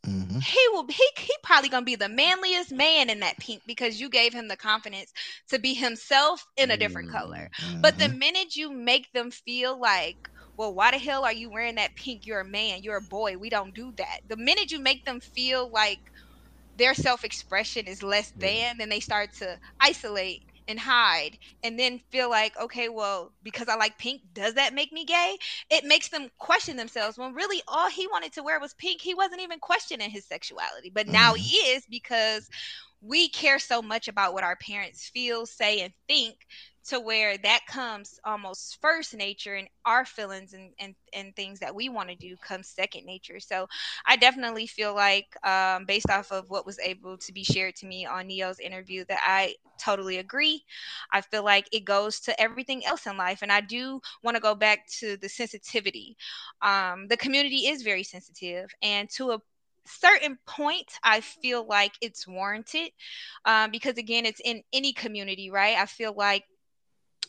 Mhm. 0.07 0.43
he 0.43 0.59
will 0.71 0.85
he, 0.87 1.07
he 1.17 1.33
probably 1.43 1.69
gonna 1.69 1.85
be 1.85 1.95
the 1.95 2.09
manliest 2.09 2.71
man 2.71 3.09
in 3.09 3.19
that 3.19 3.39
pink 3.39 3.61
because 3.65 3.99
you 3.99 4.09
gave 4.09 4.33
him 4.33 4.47
the 4.47 4.57
confidence 4.57 5.11
to 5.49 5.59
be 5.59 5.73
himself 5.73 6.45
in 6.57 6.71
a 6.71 6.77
different 6.77 7.09
color. 7.09 7.49
But 7.81 7.97
the 7.99 8.09
minute 8.09 8.55
you 8.55 8.71
make 8.71 9.11
them 9.13 9.31
feel 9.31 9.79
like 9.79 10.17
well 10.57 10.73
why 10.73 10.91
the 10.91 10.97
hell 10.97 11.23
are 11.25 11.33
you 11.33 11.49
wearing 11.49 11.75
that 11.75 11.95
pink? 11.95 12.25
You're 12.25 12.41
a 12.41 12.45
man. 12.45 12.81
You're 12.83 12.97
a 12.97 13.01
boy. 13.01 13.37
We 13.37 13.49
don't 13.49 13.73
do 13.73 13.93
that. 13.97 14.19
The 14.27 14.37
minute 14.37 14.71
you 14.71 14.79
make 14.79 15.03
them 15.05 15.19
feel 15.19 15.69
like 15.71 15.99
their 16.75 16.93
self-expression 16.93 17.87
is 17.87 18.03
less 18.03 18.31
than 18.39 18.77
then 18.77 18.89
they 18.89 18.99
start 18.99 19.29
to 19.39 19.57
isolate 19.81 20.43
and 20.67 20.79
hide 20.79 21.37
and 21.63 21.77
then 21.79 21.99
feel 22.11 22.29
like 22.29 22.53
okay 22.59 22.89
well 22.89 23.31
because 23.43 23.67
i 23.69 23.75
like 23.75 23.97
pink 23.99 24.21
does 24.33 24.55
that 24.55 24.73
make 24.73 24.91
me 24.91 25.05
gay? 25.05 25.37
It 25.69 25.85
makes 25.85 26.09
them 26.09 26.29
question 26.39 26.75
themselves 26.77 27.17
when 27.17 27.33
really 27.33 27.61
all 27.67 27.89
he 27.89 28.07
wanted 28.07 28.33
to 28.33 28.43
wear 28.43 28.59
was 28.59 28.73
pink. 28.73 29.01
He 29.01 29.13
wasn't 29.13 29.41
even 29.41 29.59
questioning 29.59 30.09
his 30.09 30.25
sexuality 30.27 30.91
but 30.93 31.07
now 31.07 31.33
Mhm. 31.33 31.37
he 31.37 31.55
is 31.57 31.83
because 31.89 32.49
we 33.05 33.29
care 33.29 33.59
so 33.59 33.81
much 33.81 34.07
about 34.07 34.33
what 34.33 34.43
our 34.43 34.55
parents 34.55 35.09
feel 35.13 35.45
say 35.45 35.81
and 35.81 35.93
think 36.07 36.35
to 36.85 36.99
where 36.99 37.37
that 37.37 37.61
comes 37.67 38.19
almost 38.25 38.77
first 38.79 39.15
nature 39.15 39.55
and 39.55 39.67
our 39.85 40.05
feelings 40.05 40.53
and, 40.53 40.71
and, 40.79 40.95
and 41.13 41.35
things 41.35 41.59
that 41.59 41.73
we 41.73 41.89
want 41.89 42.09
to 42.09 42.15
do 42.15 42.35
comes 42.37 42.67
second 42.67 43.05
nature. 43.05 43.39
So 43.39 43.67
i 44.05 44.15
definitely 44.15 44.67
feel 44.67 44.93
like 44.93 45.25
um, 45.45 45.85
based 45.85 46.09
off 46.09 46.31
of 46.31 46.49
what 46.49 46.65
was 46.65 46.79
able 46.79 47.17
to 47.17 47.33
be 47.33 47.43
shared 47.43 47.75
to 47.77 47.87
me 47.87 48.05
on 48.05 48.27
Ne-Yo's 48.27 48.59
interview 48.59 49.03
that 49.09 49.19
i 49.25 49.55
totally 49.77 50.17
agree. 50.17 50.63
I 51.11 51.19
feel 51.21 51.43
like 51.43 51.67
it 51.73 51.83
goes 51.83 52.21
to 52.21 52.41
everything 52.41 52.85
else 52.85 53.05
in 53.07 53.17
life 53.17 53.39
and 53.41 53.51
i 53.51 53.61
do 53.61 53.99
want 54.23 54.35
to 54.35 54.41
go 54.41 54.55
back 54.55 54.87
to 54.99 55.17
the 55.17 55.27
sensitivity. 55.29 56.15
Um, 56.61 57.07
the 57.07 57.17
community 57.17 57.67
is 57.67 57.81
very 57.81 58.03
sensitive 58.03 58.69
and 58.81 59.09
to 59.11 59.31
a 59.31 59.39
certain 59.85 60.37
point 60.47 60.91
i 61.03 61.21
feel 61.21 61.65
like 61.67 61.93
it's 62.01 62.27
warranted 62.27 62.91
um, 63.45 63.71
because 63.71 63.97
again 63.97 64.25
it's 64.25 64.41
in 64.43 64.61
any 64.73 64.93
community 64.93 65.49
right? 65.51 65.77
I 65.77 65.85
feel 65.85 66.13
like 66.15 66.43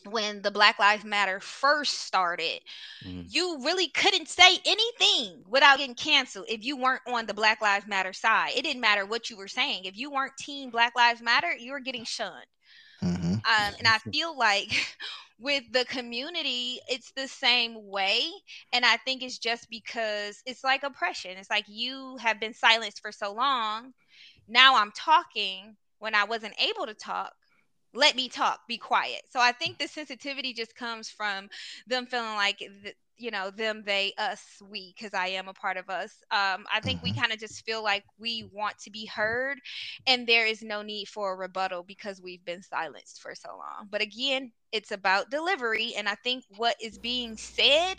when 0.09 0.41
the 0.41 0.51
black 0.51 0.79
lives 0.79 1.03
matter 1.03 1.39
first 1.39 1.95
started 2.01 2.61
Mhm. 3.05 3.27
you 3.29 3.59
really 3.63 3.87
couldn't 3.89 4.27
say 4.29 4.57
anything 4.65 5.43
without 5.47 5.77
getting 5.79 5.95
canceled 5.95 6.45
if 6.49 6.63
you 6.65 6.77
weren't 6.77 7.01
on 7.07 7.25
the 7.25 7.33
black 7.33 7.61
lives 7.61 7.87
matter 7.87 8.13
side. 8.13 8.51
It 8.55 8.63
didn't 8.63 8.81
matter 8.81 9.05
what 9.05 9.29
you 9.29 9.37
were 9.37 9.47
saying. 9.47 9.85
If 9.85 9.97
you 9.97 10.11
weren't 10.11 10.37
team 10.37 10.69
black 10.71 10.93
lives 10.95 11.21
matter 11.21 11.53
you 11.55 11.71
were 11.73 11.79
getting 11.81 12.05
shunned 12.05 12.45
Mhm. 13.01 13.41
um, 13.45 13.73
and 13.79 13.87
I 13.87 13.99
feel 14.11 14.37
like 14.37 14.69
with 15.39 15.63
the 15.71 15.85
community, 15.85 16.79
it's 16.87 17.11
the 17.15 17.27
same 17.27 17.75
way. 17.89 18.21
And 18.73 18.85
I 18.85 18.97
think 18.97 19.23
it's 19.23 19.37
just 19.37 19.69
because 19.69 20.41
it's 20.45 20.63
like 20.63 20.83
oppression. 20.83 21.37
It's 21.37 21.49
like 21.49 21.65
you 21.67 22.17
have 22.17 22.39
been 22.39 22.53
silenced 22.53 23.01
for 23.01 23.11
so 23.11 23.33
long. 23.33 23.93
Now 24.47 24.77
I'm 24.77 24.91
talking 24.91 25.75
when 25.99 26.15
I 26.15 26.25
wasn't 26.25 26.55
able 26.61 26.85
to 26.87 26.93
talk. 26.93 27.33
Let 27.93 28.15
me 28.15 28.29
talk, 28.29 28.59
be 28.67 28.77
quiet. 28.77 29.21
So 29.29 29.39
I 29.39 29.51
think 29.51 29.77
the 29.77 29.87
sensitivity 29.87 30.53
just 30.53 30.75
comes 30.75 31.09
from 31.09 31.49
them 31.87 32.05
feeling 32.05 32.35
like, 32.35 32.59
th- 32.59 32.95
you 33.17 33.31
know, 33.31 33.49
them, 33.51 33.83
they, 33.85 34.13
us, 34.17 34.43
we, 34.67 34.93
because 34.97 35.13
I 35.13 35.27
am 35.27 35.47
a 35.47 35.53
part 35.53 35.77
of 35.77 35.89
us. 35.89 36.23
Um, 36.31 36.65
I 36.73 36.81
think 36.83 37.01
we 37.01 37.11
Mhm. 37.11 37.19
kind 37.19 37.31
of 37.33 37.39
just 37.39 37.65
feel 37.65 37.83
like 37.83 38.03
we 38.19 38.47
want 38.51 38.77
to 38.79 38.91
be 38.91 39.05
heard 39.05 39.59
and 40.05 40.27
there 40.27 40.45
is 40.45 40.61
no 40.63 40.81
need 40.81 41.07
for 41.07 41.33
a 41.33 41.37
rebuttal 41.37 41.83
because 41.83 42.21
we've 42.21 42.43
been 42.45 42.61
silenced 42.63 43.21
for 43.21 43.35
so 43.35 43.49
long. 43.49 43.87
But 43.89 44.01
again, 44.01 44.51
it's 44.71 44.91
about 44.91 45.31
delivery, 45.31 45.93
and 45.97 46.07
I 46.09 46.15
think 46.15 46.43
what 46.57 46.75
is 46.81 46.97
being 46.97 47.37
said 47.37 47.95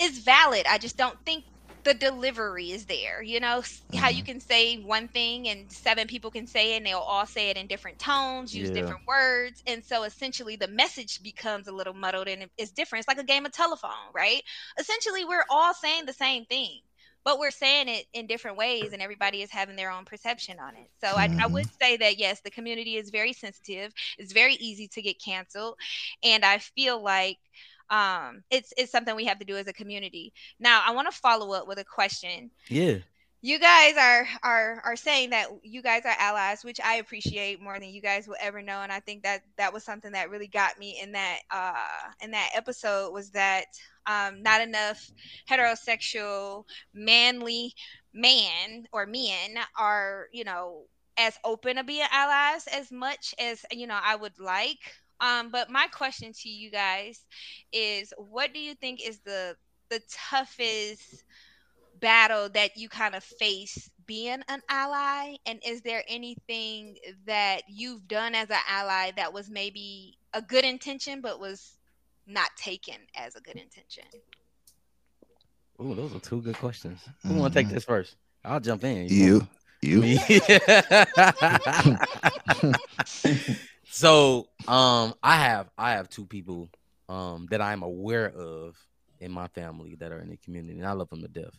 is 0.00 0.18
valid. 0.20 0.66
I 0.68 0.78
just 0.78 0.96
don't 0.96 1.18
think 1.24 1.44
the 1.86 1.94
delivery 1.94 2.72
is 2.72 2.84
there 2.86 3.22
you 3.22 3.38
know 3.38 3.60
mm-hmm. 3.60 3.96
how 3.96 4.08
you 4.08 4.16
mm-hmm. 4.16 4.32
can 4.32 4.40
say 4.40 4.76
one 4.78 5.06
thing 5.06 5.46
and 5.48 5.70
seven 5.70 6.08
people 6.08 6.32
can 6.32 6.44
say 6.44 6.74
it 6.74 6.78
and 6.78 6.86
they'll 6.86 6.98
all 6.98 7.24
say 7.24 7.48
it 7.48 7.56
in 7.56 7.68
different 7.68 7.96
tones 7.96 8.52
use 8.52 8.70
yeah. 8.70 8.74
different 8.74 9.06
words 9.06 9.62
and 9.68 9.84
so 9.84 10.02
essentially 10.02 10.56
the 10.56 10.66
message 10.66 11.22
becomes 11.22 11.68
a 11.68 11.72
little 11.72 11.94
muddled 11.94 12.26
and 12.26 12.44
it's 12.58 12.72
different 12.72 13.00
it's 13.00 13.08
like 13.08 13.18
a 13.18 13.24
game 13.24 13.46
of 13.46 13.52
telephone 13.52 14.10
right 14.12 14.42
essentially 14.80 15.24
we're 15.24 15.44
all 15.48 15.72
saying 15.72 16.04
the 16.04 16.12
same 16.12 16.44
thing 16.46 16.80
but 17.24 17.38
we're 17.38 17.52
saying 17.52 17.88
it 17.88 18.06
in 18.14 18.26
different 18.26 18.56
ways 18.56 18.92
and 18.92 19.00
everybody 19.00 19.42
is 19.42 19.50
having 19.50 19.76
their 19.76 19.92
own 19.92 20.04
perception 20.04 20.58
on 20.58 20.74
it 20.74 20.90
so 21.00 21.06
mm-hmm. 21.06 21.38
I, 21.38 21.44
I, 21.44 21.46
would 21.46 21.66
mm-hmm. 21.66 21.84
say 21.84 21.96
that 21.98 22.18
yes 22.18 22.40
the 22.40 22.50
community 22.50 22.96
is 22.96 23.10
very 23.10 23.32
sensitive 23.32 23.92
it's 24.18 24.32
very 24.32 24.54
easy 24.54 24.88
to 24.88 25.02
get 25.02 25.22
canceled 25.22 25.76
and 26.24 26.44
i 26.44 26.58
feel 26.58 27.00
like 27.00 27.38
um 27.90 28.42
it's 28.50 28.72
it's 28.76 28.92
something 28.92 29.14
we 29.16 29.24
have 29.26 29.38
to 29.38 29.44
do 29.44 29.56
as 29.56 29.66
a 29.66 29.72
community. 29.72 30.32
Now 30.58 30.82
i 30.86 30.92
want 30.92 31.10
to 31.10 31.16
follow 31.16 31.52
up 31.52 31.66
with 31.66 31.78
a 31.78 31.84
question. 31.84 32.50
Yeah. 32.68 32.98
You 33.42 33.58
guys 33.60 33.96
are 33.96 34.26
are 34.42 34.82
are 34.84 34.96
saying 34.96 35.30
that 35.30 35.48
you 35.62 35.82
guys 35.82 36.02
are 36.04 36.16
allies 36.18 36.64
which 36.64 36.80
i 36.84 36.96
appreciate 36.96 37.60
more 37.60 37.78
than 37.78 37.90
you 37.90 38.00
guys 38.00 38.26
will 38.26 38.36
ever 38.40 38.62
know 38.62 38.80
and 38.82 38.90
i 38.90 38.98
think 39.00 39.22
that 39.22 39.42
that 39.56 39.72
was 39.72 39.84
something 39.84 40.12
that 40.12 40.30
really 40.30 40.48
got 40.48 40.78
me 40.78 40.98
in 41.00 41.12
that 41.12 41.40
uh 41.50 42.10
in 42.22 42.32
that 42.32 42.50
episode 42.54 43.12
was 43.12 43.30
that 43.30 43.66
um 44.06 44.42
not 44.42 44.60
enough 44.60 45.12
heterosexual 45.48 46.64
manly 46.94 47.74
man 48.12 48.86
or 48.92 49.06
men 49.06 49.58
are 49.78 50.26
you 50.32 50.44
know 50.44 50.84
as 51.18 51.38
open 51.44 51.76
to 51.76 51.84
being 51.84 52.06
allies 52.10 52.66
as 52.66 52.90
much 52.90 53.34
as 53.38 53.64
you 53.70 53.86
know 53.86 53.98
i 54.02 54.16
would 54.16 54.38
like 54.38 54.94
um, 55.20 55.50
but 55.50 55.70
my 55.70 55.86
question 55.88 56.32
to 56.42 56.48
you 56.48 56.70
guys 56.70 57.24
is 57.72 58.12
what 58.16 58.52
do 58.52 58.60
you 58.60 58.74
think 58.74 59.06
is 59.06 59.18
the 59.20 59.56
the 59.88 60.00
toughest 60.30 61.24
battle 62.00 62.48
that 62.50 62.76
you 62.76 62.88
kind 62.88 63.14
of 63.14 63.24
face 63.24 63.90
being 64.06 64.42
an 64.48 64.60
ally? 64.68 65.36
And 65.46 65.60
is 65.66 65.80
there 65.82 66.02
anything 66.08 66.96
that 67.26 67.62
you've 67.68 68.06
done 68.08 68.34
as 68.34 68.50
an 68.50 68.56
ally 68.68 69.12
that 69.16 69.32
was 69.32 69.50
maybe 69.50 70.18
a 70.34 70.42
good 70.42 70.64
intention 70.64 71.20
but 71.20 71.40
was 71.40 71.78
not 72.26 72.50
taken 72.56 72.96
as 73.14 73.36
a 73.36 73.40
good 73.40 73.56
intention? 73.56 74.04
Oh, 75.78 75.94
those 75.94 76.14
are 76.14 76.20
two 76.20 76.40
good 76.40 76.56
questions. 76.56 77.00
Who 77.22 77.30
mm-hmm. 77.30 77.38
want 77.38 77.54
to 77.54 77.62
take 77.62 77.68
this 77.68 77.84
first? 77.84 78.16
I'll 78.44 78.60
jump 78.60 78.84
in. 78.84 79.08
You. 79.08 79.46
You. 79.82 80.02
you. 80.02 80.18
So 83.96 84.48
um 84.68 85.14
I 85.22 85.36
have 85.36 85.70
I 85.78 85.92
have 85.92 86.10
two 86.10 86.26
people 86.26 86.68
um 87.08 87.46
that 87.50 87.62
I'm 87.62 87.82
aware 87.82 88.28
of 88.28 88.76
in 89.20 89.32
my 89.32 89.48
family 89.48 89.94
that 89.94 90.12
are 90.12 90.18
in 90.18 90.28
the 90.28 90.36
community 90.36 90.78
and 90.78 90.86
I 90.86 90.92
love 90.92 91.08
them 91.08 91.22
to 91.22 91.28
death. 91.28 91.58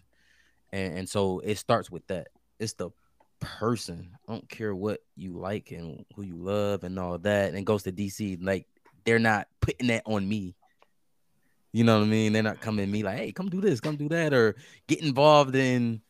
And 0.71 0.99
and 0.99 1.09
so 1.09 1.39
it 1.39 1.57
starts 1.57 1.89
with 1.89 2.05
that. 2.07 2.27
It's 2.59 2.73
the 2.73 2.91
person. 3.39 4.11
I 4.29 4.33
don't 4.33 4.47
care 4.47 4.75
what 4.75 4.99
you 5.15 5.31
like 5.31 5.71
and 5.71 6.05
who 6.15 6.21
you 6.21 6.35
love 6.35 6.83
and 6.83 6.99
all 6.99 7.17
that. 7.17 7.55
And 7.55 7.65
goes 7.65 7.81
to 7.83 7.91
DC. 7.91 8.37
Like 8.39 8.67
they're 9.03 9.17
not 9.17 9.47
putting 9.59 9.87
that 9.87 10.03
on 10.05 10.29
me. 10.29 10.53
You 11.73 11.85
know 11.85 11.97
what 11.97 12.05
I 12.05 12.07
mean? 12.07 12.33
They're 12.33 12.43
not 12.43 12.61
coming 12.61 12.85
to 12.85 12.91
me 12.91 13.01
like, 13.01 13.17
hey, 13.17 13.31
come 13.31 13.49
do 13.49 13.61
this, 13.61 13.79
come 13.79 13.95
do 13.95 14.09
that, 14.09 14.35
or 14.35 14.55
get 14.87 15.01
involved 15.01 15.55
in 15.55 16.01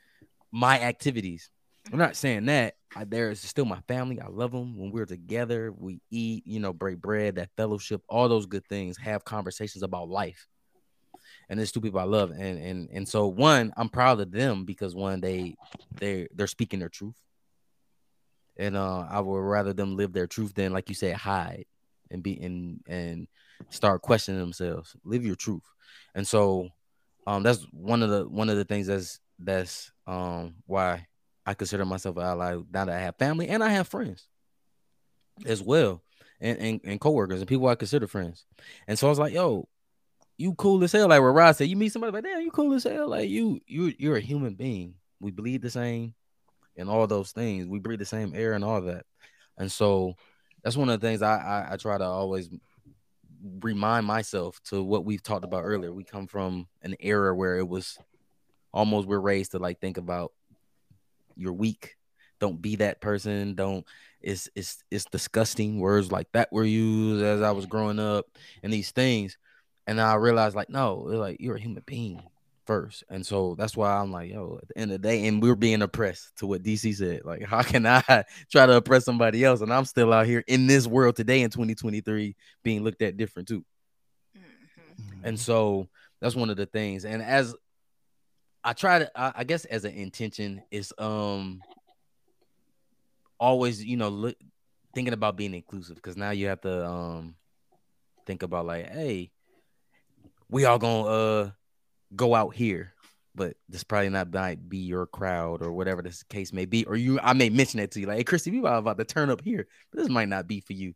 my 0.52 0.78
activities. 0.82 1.50
I'm 1.92 2.00
not 2.00 2.18
saying 2.18 2.48
that. 2.48 2.76
I, 2.98 3.04
there 3.04 3.30
is 3.30 3.42
still 3.42 3.66
my 3.66 3.80
family. 3.88 4.20
I 4.20 4.28
love 4.28 4.52
them. 4.52 4.76
When 4.76 4.92
we're 4.92 5.06
together, 5.06 5.72
we 5.72 6.02
eat, 6.10 6.48
you 6.48 6.60
know, 6.60 6.74
break 6.74 7.00
bread, 7.00 7.36
that 7.36 7.50
fellowship, 7.56 8.02
all 8.10 8.28
those 8.28 8.48
good 8.48 8.66
things, 8.68 8.98
have 8.98 9.24
conversations 9.24 9.84
about 9.84 10.10
life. 10.10 10.48
And 11.50 11.60
there's 11.60 11.72
two 11.72 11.82
people 11.82 12.00
I 12.00 12.04
love. 12.04 12.32
And 12.32 12.58
and 12.60 12.90
and 12.92 13.08
so 13.08 13.28
one, 13.28 13.72
I'm 13.78 13.90
proud 13.90 14.20
of 14.20 14.32
them 14.32 14.66
because 14.66 14.96
one, 14.96 15.22
they 15.22 15.56
they 16.00 16.28
they're 16.34 16.48
speaking 16.48 16.80
their 16.80 16.90
truth. 16.90 17.16
And 18.58 18.76
uh 18.76 19.06
I 19.10 19.20
would 19.20 19.38
rather 19.38 19.74
them 19.74 19.96
live 19.96 20.14
their 20.14 20.28
truth 20.28 20.54
than 20.56 20.74
like 20.74 20.90
you 20.90 20.96
said, 20.96 21.16
hide 21.16 21.66
and 22.10 22.24
be 22.24 22.42
and 22.42 22.82
and 22.88 23.28
start 23.70 24.02
questioning 24.02 24.42
themselves. 24.42 24.96
Live 25.04 25.26
your 25.26 25.36
truth. 25.36 25.64
And 26.16 26.28
so 26.28 26.70
um 27.28 27.44
that's 27.44 27.64
one 27.72 28.02
of 28.02 28.10
the 28.10 28.28
one 28.28 28.50
of 28.50 28.58
the 28.58 28.66
things 28.66 28.88
that's 28.88 29.20
that's 29.40 29.92
um 30.08 30.56
why 30.66 31.06
I 31.48 31.54
consider 31.54 31.86
myself 31.86 32.18
an 32.18 32.24
ally 32.24 32.58
now 32.74 32.86
that 32.86 32.90
I 32.90 33.00
have 33.00 33.16
family 33.16 33.48
and 33.48 33.64
I 33.64 33.70
have 33.70 33.88
friends 33.88 34.28
as 35.46 35.64
well, 35.64 36.04
and, 36.42 36.58
and, 36.58 36.82
and 36.84 37.00
coworkers 37.00 37.40
and 37.40 37.48
people 37.48 37.68
I 37.68 37.76
consider 37.76 38.06
friends. 38.06 38.46
And 38.86 39.00
so 39.00 39.08
I 39.08 39.10
was 39.10 39.18
like, 39.18 39.34
yo, 39.34 39.68
you 40.38 40.54
cool 40.56 40.84
as 40.84 40.92
hell. 40.92 41.08
Like 41.08 41.22
where 41.22 41.32
Rod 41.32 41.56
said, 41.56 41.70
you 41.70 41.78
meet 41.78 41.94
somebody 41.94 42.12
like, 42.12 42.26
damn, 42.26 42.42
you 42.42 42.52
cool 42.52 42.74
as 42.74 42.84
hell. 42.84 43.08
Like 43.08 43.30
you, 43.30 43.62
you, 43.66 43.94
you're 43.98 44.18
a 44.18 44.22
human 44.22 44.56
being. 44.56 44.96
We 45.22 45.32
bleed 45.32 45.62
the 45.62 45.70
same, 45.70 46.14
and 46.76 46.90
all 46.90 47.08
those 47.08 47.32
things. 47.32 47.66
We 47.66 47.80
breathe 47.80 48.00
the 48.00 48.06
same 48.06 48.34
air 48.36 48.54
and 48.54 48.64
all 48.64 48.82
that. 48.82 49.06
And 49.58 49.72
so 49.72 50.16
that's 50.64 50.78
one 50.78 50.90
of 50.90 51.00
the 51.00 51.08
things 51.08 51.22
I, 51.22 51.38
I, 51.38 51.74
I 51.74 51.78
try 51.78 51.98
to 51.98 52.04
always 52.04 52.50
remind 53.62 54.06
myself 54.06 54.60
to 54.66 54.84
what 54.84 55.06
we've 55.06 55.24
talked 55.24 55.46
about 55.46 55.64
earlier. 55.64 55.94
We 55.94 56.04
come 56.04 56.28
from 56.28 56.68
an 56.82 56.96
era 57.00 57.34
where 57.34 57.58
it 57.58 57.68
was 57.68 57.98
almost 58.74 59.08
we're 59.08 59.20
raised 59.20 59.52
to 59.52 59.60
like 59.60 59.80
think 59.80 59.98
about 59.98 60.34
you're 61.38 61.54
weak. 61.54 61.96
Don't 62.40 62.62
be 62.62 62.78
that 62.78 63.02
person. 63.02 63.56
Don't 63.56 63.86
it's 64.22 64.50
it's 64.56 64.84
it's 64.92 65.06
disgusting. 65.06 65.80
Words 65.80 66.12
like 66.12 66.28
that 66.34 66.52
were 66.52 66.64
used 66.64 67.24
as 67.24 67.42
I 67.42 67.52
was 67.52 67.66
growing 67.66 68.00
up 68.00 68.26
and 68.64 68.72
these 68.72 68.92
things. 68.92 69.38
And 69.86 70.02
I 70.02 70.16
realized 70.16 70.56
like, 70.56 70.70
no, 70.70 70.96
like 70.96 71.38
you're 71.40 71.56
a 71.56 71.60
human 71.60 71.84
being 71.86 72.22
first. 72.66 73.04
And 73.10 73.26
so 73.26 73.56
that's 73.58 73.76
why 73.76 73.96
I'm 73.96 74.12
like, 74.12 74.30
yo, 74.30 74.60
at 74.62 74.68
the 74.68 74.78
end 74.78 74.92
of 74.92 75.02
the 75.02 75.08
day, 75.08 75.26
and 75.26 75.42
we're 75.42 75.56
being 75.56 75.82
oppressed 75.82 76.36
to 76.38 76.48
what 76.48 76.62
DC 76.62 76.94
said. 76.96 77.22
Like, 77.24 77.44
how 77.48 77.64
can 77.64 77.88
I 77.88 78.04
try 78.52 78.66
to 78.66 78.76
oppress 78.76 79.06
somebody 79.06 79.44
else? 79.44 79.62
And 79.62 79.74
I'm 79.74 79.86
still 79.86 80.14
out 80.14 80.28
here 80.28 80.44
in 80.48 80.68
this 80.68 80.86
world 80.86 81.16
today 81.16 81.42
in 81.42 81.50
2023 81.50 82.36
being 82.64 82.84
looked 82.84 83.02
at 83.02 83.18
different 83.18 83.48
too. 83.48 83.64
Mm-hmm. 84.38 85.26
And 85.26 85.40
so 85.40 85.88
that's 86.22 86.36
one 86.36 86.50
of 86.50 86.58
the 86.58 86.66
things. 86.66 87.06
And 87.06 87.22
as 87.22 87.56
I 88.68 88.74
try 88.74 89.00
to 89.00 89.10
I, 89.16 89.32
I 89.34 89.44
guess 89.46 89.64
as 89.64 89.86
an 89.86 89.94
intention 89.94 90.62
is 90.72 90.94
um 90.98 91.62
always 93.40 93.82
you 93.82 93.96
know 93.96 94.10
look 94.10 94.36
thinking 94.94 95.14
about 95.14 95.38
being 95.38 95.54
inclusive 95.54 95.96
because 95.96 96.18
now 96.18 96.32
you 96.32 96.48
have 96.48 96.60
to 96.62 96.86
um 96.86 97.36
think 98.26 98.44
about 98.44 98.66
like 98.66 98.92
hey 98.92 99.32
we 100.50 100.66
all 100.66 100.78
gonna 100.78 101.08
uh 101.08 101.50
go 102.14 102.36
out 102.36 102.54
here 102.56 102.94
but 103.34 103.56
this 103.70 103.86
probably 103.86 104.10
not 104.10 104.34
might 104.34 104.68
be 104.68 104.80
your 104.80 105.06
crowd 105.06 105.62
or 105.62 105.72
whatever 105.72 106.02
this 106.02 106.24
case 106.24 106.52
may 106.52 106.66
be 106.66 106.84
or 106.88 106.98
you 106.98 107.22
i 107.22 107.32
may 107.32 107.50
mention 107.50 107.80
that 107.80 107.92
to 107.92 108.02
you 108.02 108.06
like 108.06 108.18
hey 108.18 108.24
christy 108.26 108.52
we 108.52 108.60
about 108.60 108.98
to 108.98 109.06
turn 109.06 109.30
up 109.30 109.42
here 109.46 109.66
but 109.94 110.02
this 110.02 110.10
might 110.10 110.28
not 110.28 110.46
be 110.46 110.60
for 110.60 110.74
you 110.74 110.94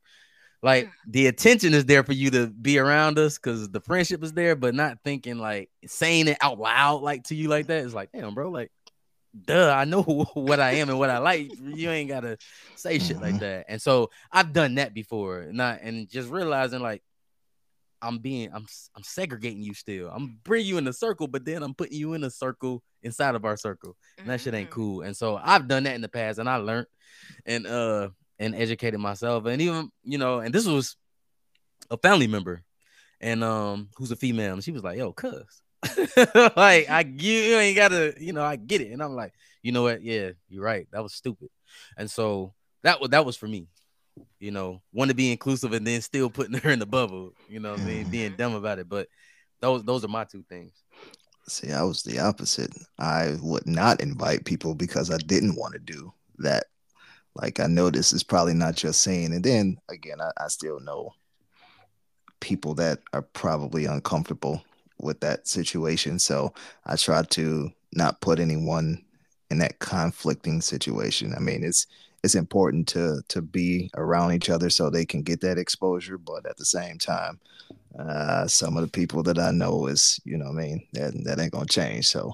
like 0.63 0.89
the 1.07 1.27
attention 1.27 1.73
is 1.73 1.85
there 1.85 2.03
for 2.03 2.13
you 2.13 2.29
to 2.31 2.47
be 2.47 2.77
around 2.77 3.17
us 3.17 3.37
because 3.37 3.69
the 3.69 3.81
friendship 3.81 4.23
is 4.23 4.33
there, 4.33 4.55
but 4.55 4.75
not 4.75 4.99
thinking 5.03 5.39
like 5.39 5.69
saying 5.87 6.27
it 6.27 6.37
out 6.41 6.59
loud 6.59 7.01
like 7.01 7.23
to 7.25 7.35
you 7.35 7.47
like 7.47 7.67
that 7.67 7.83
is 7.83 7.93
like, 7.93 8.11
damn, 8.11 8.35
bro, 8.35 8.49
like, 8.49 8.71
duh, 9.45 9.73
I 9.73 9.85
know 9.85 10.03
what 10.33 10.59
I 10.59 10.73
am 10.73 10.89
and 10.89 10.99
what 10.99 11.09
I 11.09 11.17
like. 11.17 11.51
You 11.59 11.89
ain't 11.89 12.09
gotta 12.09 12.37
say 12.75 12.99
shit 12.99 13.19
like 13.19 13.31
mm-hmm. 13.31 13.39
that. 13.39 13.65
And 13.69 13.81
so 13.81 14.11
I've 14.31 14.53
done 14.53 14.75
that 14.75 14.93
before, 14.93 15.47
not 15.51 15.81
and 15.81 16.07
just 16.07 16.29
realizing 16.29 16.81
like 16.81 17.01
I'm 18.03 18.19
being 18.19 18.49
I'm 18.53 18.67
I'm 18.95 19.03
segregating 19.03 19.63
you 19.63 19.73
still. 19.73 20.09
I'm 20.13 20.39
bringing 20.43 20.67
you 20.67 20.77
in 20.77 20.87
a 20.87 20.93
circle, 20.93 21.27
but 21.27 21.43
then 21.43 21.63
I'm 21.63 21.73
putting 21.73 21.97
you 21.97 22.13
in 22.13 22.23
a 22.23 22.29
circle 22.29 22.83
inside 23.01 23.33
of 23.33 23.45
our 23.45 23.57
circle. 23.57 23.95
And 24.19 24.29
that 24.29 24.41
shit 24.41 24.53
ain't 24.53 24.69
mm-hmm. 24.69 24.79
cool. 24.79 25.01
And 25.01 25.17
so 25.17 25.39
I've 25.41 25.67
done 25.67 25.83
that 25.83 25.95
in 25.95 26.01
the 26.01 26.09
past 26.09 26.37
and 26.37 26.47
I 26.47 26.57
learned. 26.57 26.87
And 27.47 27.65
uh 27.65 28.09
and 28.41 28.55
educated 28.55 28.99
myself. 28.99 29.45
And 29.45 29.61
even, 29.61 29.91
you 30.03 30.17
know, 30.17 30.39
and 30.39 30.53
this 30.53 30.65
was 30.65 30.97
a 31.91 31.97
family 31.97 32.27
member 32.27 32.63
and 33.21 33.43
um 33.43 33.89
who's 33.95 34.11
a 34.11 34.15
female. 34.15 34.53
And 34.53 34.63
she 34.63 34.71
was 34.71 34.83
like, 34.83 34.97
yo, 34.97 35.13
cuz. 35.13 35.61
like 36.55 36.89
I 36.89 37.05
you, 37.17 37.33
you 37.33 37.55
ain't 37.57 37.75
gotta, 37.75 38.15
you 38.19 38.33
know, 38.33 38.43
I 38.43 38.55
get 38.55 38.81
it. 38.81 38.91
And 38.91 39.01
I'm 39.01 39.15
like, 39.15 39.33
you 39.61 39.71
know 39.71 39.83
what? 39.83 40.03
Yeah, 40.03 40.31
you're 40.49 40.63
right. 40.63 40.87
That 40.91 41.03
was 41.03 41.13
stupid. 41.13 41.49
And 41.97 42.09
so 42.09 42.53
that 42.83 42.99
was 42.99 43.11
that 43.11 43.25
was 43.25 43.37
for 43.37 43.47
me. 43.47 43.67
You 44.39 44.51
know, 44.51 44.81
want 44.91 45.09
to 45.09 45.15
be 45.15 45.31
inclusive 45.31 45.73
and 45.73 45.85
then 45.85 46.01
still 46.01 46.29
putting 46.29 46.57
her 46.57 46.71
in 46.71 46.79
the 46.79 46.85
bubble, 46.85 47.33
you 47.47 47.59
know 47.59 47.75
I 47.75 47.77
mean, 47.77 48.09
being 48.09 48.35
dumb 48.35 48.55
about 48.55 48.79
it. 48.79 48.89
But 48.89 49.07
those 49.59 49.83
those 49.83 50.03
are 50.03 50.09
my 50.09 50.23
two 50.23 50.43
things. 50.49 50.73
See, 51.47 51.71
I 51.71 51.83
was 51.83 52.01
the 52.01 52.19
opposite. 52.19 52.71
I 52.97 53.35
would 53.41 53.67
not 53.67 54.01
invite 54.01 54.45
people 54.45 54.73
because 54.73 55.11
I 55.11 55.17
didn't 55.17 55.55
want 55.55 55.73
to 55.73 55.79
do 55.79 56.13
that 56.39 56.65
like 57.35 57.59
I 57.59 57.67
know 57.67 57.89
this 57.89 58.13
is 58.13 58.23
probably 58.23 58.53
not 58.53 58.83
your 58.83 58.93
saying, 58.93 59.33
and 59.33 59.43
then 59.43 59.77
again, 59.89 60.19
I, 60.21 60.31
I 60.37 60.47
still 60.47 60.79
know 60.79 61.13
people 62.39 62.73
that 62.75 62.99
are 63.13 63.21
probably 63.21 63.85
uncomfortable 63.85 64.63
with 64.99 65.19
that 65.21 65.47
situation. 65.47 66.19
So 66.19 66.53
I 66.85 66.95
try 66.95 67.23
to 67.23 67.71
not 67.93 68.21
put 68.21 68.39
anyone 68.39 69.03
in 69.49 69.59
that 69.59 69.79
conflicting 69.79 70.61
situation. 70.61 71.33
I 71.35 71.39
mean, 71.39 71.63
it's 71.63 71.87
it's 72.23 72.35
important 72.35 72.87
to 72.89 73.21
to 73.29 73.41
be 73.41 73.89
around 73.95 74.33
each 74.33 74.49
other 74.49 74.69
so 74.69 74.89
they 74.89 75.05
can 75.05 75.23
get 75.23 75.41
that 75.41 75.57
exposure, 75.57 76.17
but 76.17 76.45
at 76.45 76.57
the 76.57 76.65
same 76.65 76.97
time, 76.97 77.39
uh, 77.97 78.47
some 78.47 78.77
of 78.77 78.83
the 78.83 78.89
people 78.89 79.23
that 79.23 79.39
I 79.39 79.51
know 79.51 79.87
is, 79.87 80.19
you 80.23 80.37
know, 80.37 80.49
I 80.49 80.51
mean, 80.51 80.87
that 80.93 81.13
that 81.25 81.39
ain't 81.39 81.51
gonna 81.51 81.65
change. 81.65 82.07
So 82.07 82.33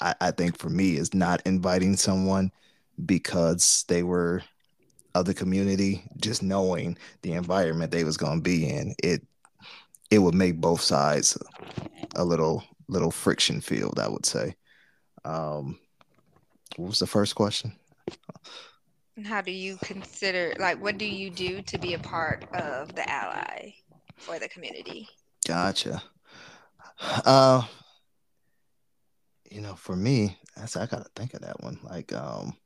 I, 0.00 0.14
I 0.20 0.30
think 0.30 0.58
for 0.58 0.70
me 0.70 0.96
is 0.96 1.14
not 1.14 1.42
inviting 1.46 1.96
someone 1.96 2.50
because 3.04 3.84
they 3.88 4.02
were 4.02 4.42
of 5.14 5.24
the 5.24 5.34
community, 5.34 6.04
just 6.18 6.42
knowing 6.42 6.96
the 7.22 7.32
environment 7.32 7.90
they 7.90 8.04
was 8.04 8.16
gonna 8.16 8.40
be 8.40 8.68
in, 8.68 8.94
it 9.02 9.22
it 10.10 10.18
would 10.18 10.34
make 10.34 10.60
both 10.60 10.80
sides 10.80 11.36
a 12.14 12.24
little 12.24 12.62
little 12.88 13.10
friction 13.10 13.60
field, 13.60 13.98
I 13.98 14.08
would 14.08 14.26
say. 14.26 14.54
Um, 15.24 15.78
what 16.76 16.88
was 16.88 16.98
the 16.98 17.06
first 17.06 17.34
question? 17.34 17.72
How 19.24 19.40
do 19.40 19.50
you 19.50 19.78
consider, 19.82 20.54
like, 20.58 20.80
what 20.80 20.98
do 20.98 21.06
you 21.06 21.30
do 21.30 21.62
to 21.62 21.78
be 21.78 21.94
a 21.94 21.98
part 21.98 22.44
of 22.52 22.94
the 22.94 23.08
ally 23.10 23.72
for 24.16 24.38
the 24.38 24.48
community? 24.48 25.08
Gotcha. 25.46 26.02
Uh, 27.24 27.62
you 29.50 29.60
know, 29.60 29.74
for 29.74 29.96
me, 29.96 30.36
that's 30.54 30.76
I 30.76 30.86
gotta 30.86 31.08
think 31.16 31.34
of 31.34 31.40
that 31.40 31.62
one. 31.62 31.78
Like, 31.82 32.12
um, 32.12 32.56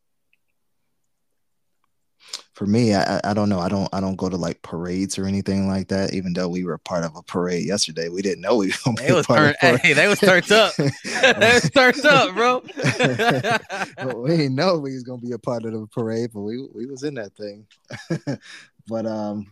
for 2.52 2.66
me, 2.66 2.94
I, 2.94 3.20
I 3.24 3.32
don't 3.32 3.48
know. 3.48 3.58
I 3.58 3.68
don't 3.68 3.88
I 3.92 4.00
don't 4.00 4.16
go 4.16 4.28
to 4.28 4.36
like 4.36 4.60
parades 4.62 5.18
or 5.18 5.24
anything 5.24 5.66
like 5.68 5.88
that. 5.88 6.12
Even 6.12 6.32
though 6.32 6.48
we 6.48 6.64
were 6.64 6.76
part 6.78 7.04
of 7.04 7.16
a 7.16 7.22
parade 7.22 7.66
yesterday, 7.66 8.08
we 8.08 8.22
didn't 8.22 8.42
know 8.42 8.56
we 8.56 8.68
were 8.68 8.74
gonna 8.84 9.06
be 9.06 9.12
was 9.12 9.26
part 9.26 9.56
turn, 9.60 9.78
Hey, 9.78 9.92
they 9.92 10.08
was 10.08 10.20
turned 10.20 10.52
up. 10.52 10.74
they 11.04 11.52
was 11.54 11.70
turned 11.70 12.04
up, 12.04 12.34
bro. 12.34 12.60
but 13.96 14.18
we 14.18 14.36
didn't 14.36 14.54
know 14.54 14.78
we 14.78 14.92
was 14.92 15.02
gonna 15.02 15.22
be 15.22 15.32
a 15.32 15.38
part 15.38 15.64
of 15.64 15.72
the 15.72 15.86
parade, 15.86 16.30
but 16.34 16.42
we 16.42 16.66
we 16.74 16.86
was 16.86 17.02
in 17.02 17.14
that 17.14 17.34
thing. 17.34 17.66
but 18.86 19.06
um, 19.06 19.46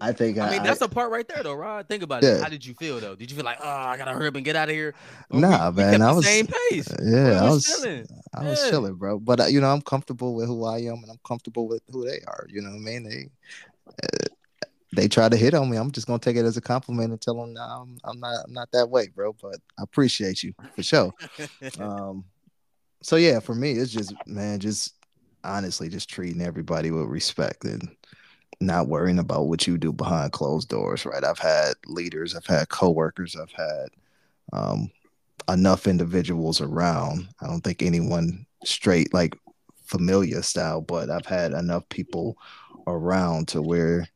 I 0.00 0.12
think 0.12 0.38
I 0.38 0.50
mean 0.50 0.62
that's 0.62 0.80
a 0.80 0.88
part 0.88 1.10
right 1.10 1.26
there 1.26 1.42
though, 1.42 1.54
Rod. 1.54 1.88
Think 1.88 2.02
about 2.02 2.22
yeah. 2.22 2.36
it. 2.36 2.42
How 2.42 2.48
did 2.48 2.64
you 2.64 2.74
feel 2.74 3.00
though? 3.00 3.16
Did 3.16 3.30
you 3.30 3.36
feel 3.36 3.44
like, 3.44 3.58
oh, 3.60 3.68
I 3.68 3.96
gotta 3.96 4.12
hurry 4.12 4.28
up 4.28 4.36
and 4.36 4.44
get 4.44 4.54
out 4.54 4.68
of 4.68 4.74
here? 4.74 4.94
Or 5.30 5.40
nah, 5.40 5.70
we, 5.70 5.76
man, 5.76 6.02
I 6.02 6.12
was 6.12 6.24
same 6.24 6.46
pace. 6.46 6.88
Yeah, 7.02 7.42
I 7.42 7.50
was 7.50 7.66
chilling. 7.66 8.06
I 8.32 8.44
was 8.44 8.62
yeah. 8.62 8.70
chilling, 8.70 8.94
bro. 8.94 9.18
But 9.18 9.40
uh, 9.40 9.44
you 9.46 9.60
know, 9.60 9.68
I'm 9.68 9.82
comfortable 9.82 10.34
with 10.34 10.46
who 10.46 10.64
I 10.64 10.78
am, 10.78 11.02
and 11.02 11.10
I'm 11.10 11.20
comfortable 11.26 11.66
with 11.66 11.82
who 11.90 12.04
they 12.04 12.20
are. 12.28 12.46
You 12.48 12.62
know 12.62 12.70
what 12.70 12.76
I 12.76 12.80
mean? 12.80 13.02
They 13.08 13.28
uh, 13.88 14.28
they 14.94 15.08
try 15.08 15.28
to 15.28 15.36
hit 15.36 15.54
on 15.54 15.68
me. 15.68 15.76
I'm 15.76 15.90
just 15.90 16.06
gonna 16.06 16.20
take 16.20 16.36
it 16.36 16.44
as 16.44 16.56
a 16.56 16.62
compliment 16.62 17.10
and 17.10 17.20
tell 17.20 17.34
them, 17.34 17.54
nah, 17.54 17.82
I'm, 17.82 17.98
I'm 18.04 18.20
not 18.20 18.44
I'm 18.46 18.52
not 18.52 18.70
that 18.72 18.88
way, 18.88 19.08
bro. 19.08 19.32
But 19.32 19.56
I 19.78 19.82
appreciate 19.82 20.44
you 20.44 20.54
for 20.76 20.82
sure. 20.82 21.12
um, 21.80 22.24
so 23.02 23.16
yeah, 23.16 23.40
for 23.40 23.54
me, 23.54 23.72
it's 23.72 23.92
just 23.92 24.14
man, 24.26 24.60
just 24.60 24.94
honestly, 25.42 25.88
just 25.88 26.08
treating 26.08 26.40
everybody 26.40 26.92
with 26.92 27.06
respect 27.06 27.64
and 27.64 27.88
not 28.60 28.88
worrying 28.88 29.18
about 29.18 29.46
what 29.46 29.66
you 29.66 29.78
do 29.78 29.92
behind 29.92 30.32
closed 30.32 30.68
doors, 30.68 31.06
right? 31.06 31.24
I've 31.24 31.38
had 31.38 31.74
leaders, 31.86 32.34
I've 32.34 32.46
had 32.46 32.68
coworkers, 32.68 33.36
I've 33.36 33.52
had 33.52 33.88
um, 34.52 34.90
enough 35.48 35.86
individuals 35.86 36.60
around. 36.60 37.28
I 37.40 37.46
don't 37.46 37.60
think 37.60 37.82
anyone 37.82 38.46
straight 38.64 39.14
like 39.14 39.38
familiar 39.84 40.42
style, 40.42 40.80
but 40.80 41.08
I've 41.08 41.26
had 41.26 41.52
enough 41.52 41.88
people 41.88 42.36
around 42.86 43.48
to 43.48 43.62
where 43.62 44.08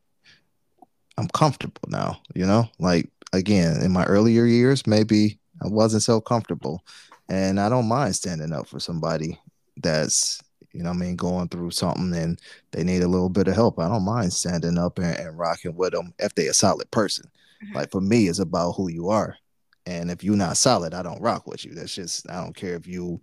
I'm 1.17 1.27
comfortable 1.29 1.87
now, 1.87 2.21
you 2.35 2.45
know? 2.45 2.69
Like 2.79 3.09
again, 3.31 3.81
in 3.81 3.91
my 3.91 4.03
earlier 4.05 4.45
years, 4.45 4.85
maybe 4.85 5.39
I 5.63 5.67
wasn't 5.67 6.03
so 6.03 6.19
comfortable. 6.19 6.83
And 7.29 7.59
I 7.59 7.69
don't 7.69 7.87
mind 7.87 8.15
standing 8.15 8.51
up 8.51 8.67
for 8.67 8.79
somebody 8.79 9.39
that's 9.77 10.42
you 10.73 10.83
know 10.83 10.89
I 10.89 10.93
mean, 10.93 11.15
going 11.15 11.47
through 11.47 11.71
something 11.71 12.13
and 12.13 12.39
they 12.71 12.83
need 12.83 13.03
a 13.03 13.07
little 13.07 13.29
bit 13.29 13.47
of 13.47 13.55
help. 13.55 13.79
I 13.79 13.87
don't 13.87 14.03
mind 14.03 14.33
standing 14.33 14.77
up 14.77 14.97
and, 14.99 15.17
and 15.17 15.37
rocking 15.37 15.75
with 15.75 15.93
them 15.93 16.13
if 16.19 16.35
they're 16.35 16.51
a 16.51 16.53
solid 16.53 16.89
person. 16.91 17.29
Mm-hmm. 17.63 17.75
Like 17.75 17.91
for 17.91 18.01
me, 18.01 18.27
it's 18.27 18.39
about 18.39 18.73
who 18.73 18.89
you 18.89 19.09
are. 19.09 19.37
And 19.85 20.09
if 20.09 20.23
you're 20.23 20.35
not 20.35 20.57
solid, 20.57 20.93
I 20.93 21.03
don't 21.03 21.21
rock 21.21 21.47
with 21.47 21.63
you. 21.65 21.73
That's 21.73 21.93
just 21.93 22.29
I 22.29 22.41
don't 22.41 22.55
care 22.55 22.75
if 22.75 22.87
you 22.87 23.21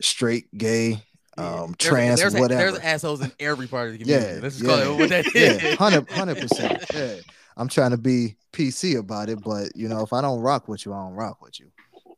straight, 0.00 0.46
gay, 0.56 1.02
um, 1.36 1.74
trans, 1.78 2.20
there's, 2.20 2.34
whatever. 2.34 2.72
There's 2.72 2.84
assholes 2.84 3.20
in 3.20 3.32
every 3.38 3.66
part 3.66 3.88
of 3.88 3.92
the 3.92 3.98
community. 3.98 4.34
Yeah, 4.34 4.40
Let's 4.42 4.58
just 4.58 4.68
yeah, 4.68 4.84
call 4.84 4.94
it 4.94 4.98
what 4.98 5.08
that 5.10 5.26
is. 5.34 5.62
Yeah, 5.62 5.74
hundred 5.76 6.38
percent. 6.38 6.84
Yeah. 6.94 7.14
I'm 7.56 7.68
trying 7.68 7.90
to 7.90 7.98
be 7.98 8.36
PC 8.52 8.98
about 8.98 9.28
it, 9.28 9.42
but 9.42 9.74
you 9.76 9.88
know, 9.88 10.02
if 10.02 10.12
I 10.12 10.20
don't 10.20 10.40
rock 10.40 10.68
with 10.68 10.86
you, 10.86 10.92
I 10.92 10.98
don't 10.98 11.14
rock 11.14 11.42
with 11.42 11.58
you. 11.58 11.70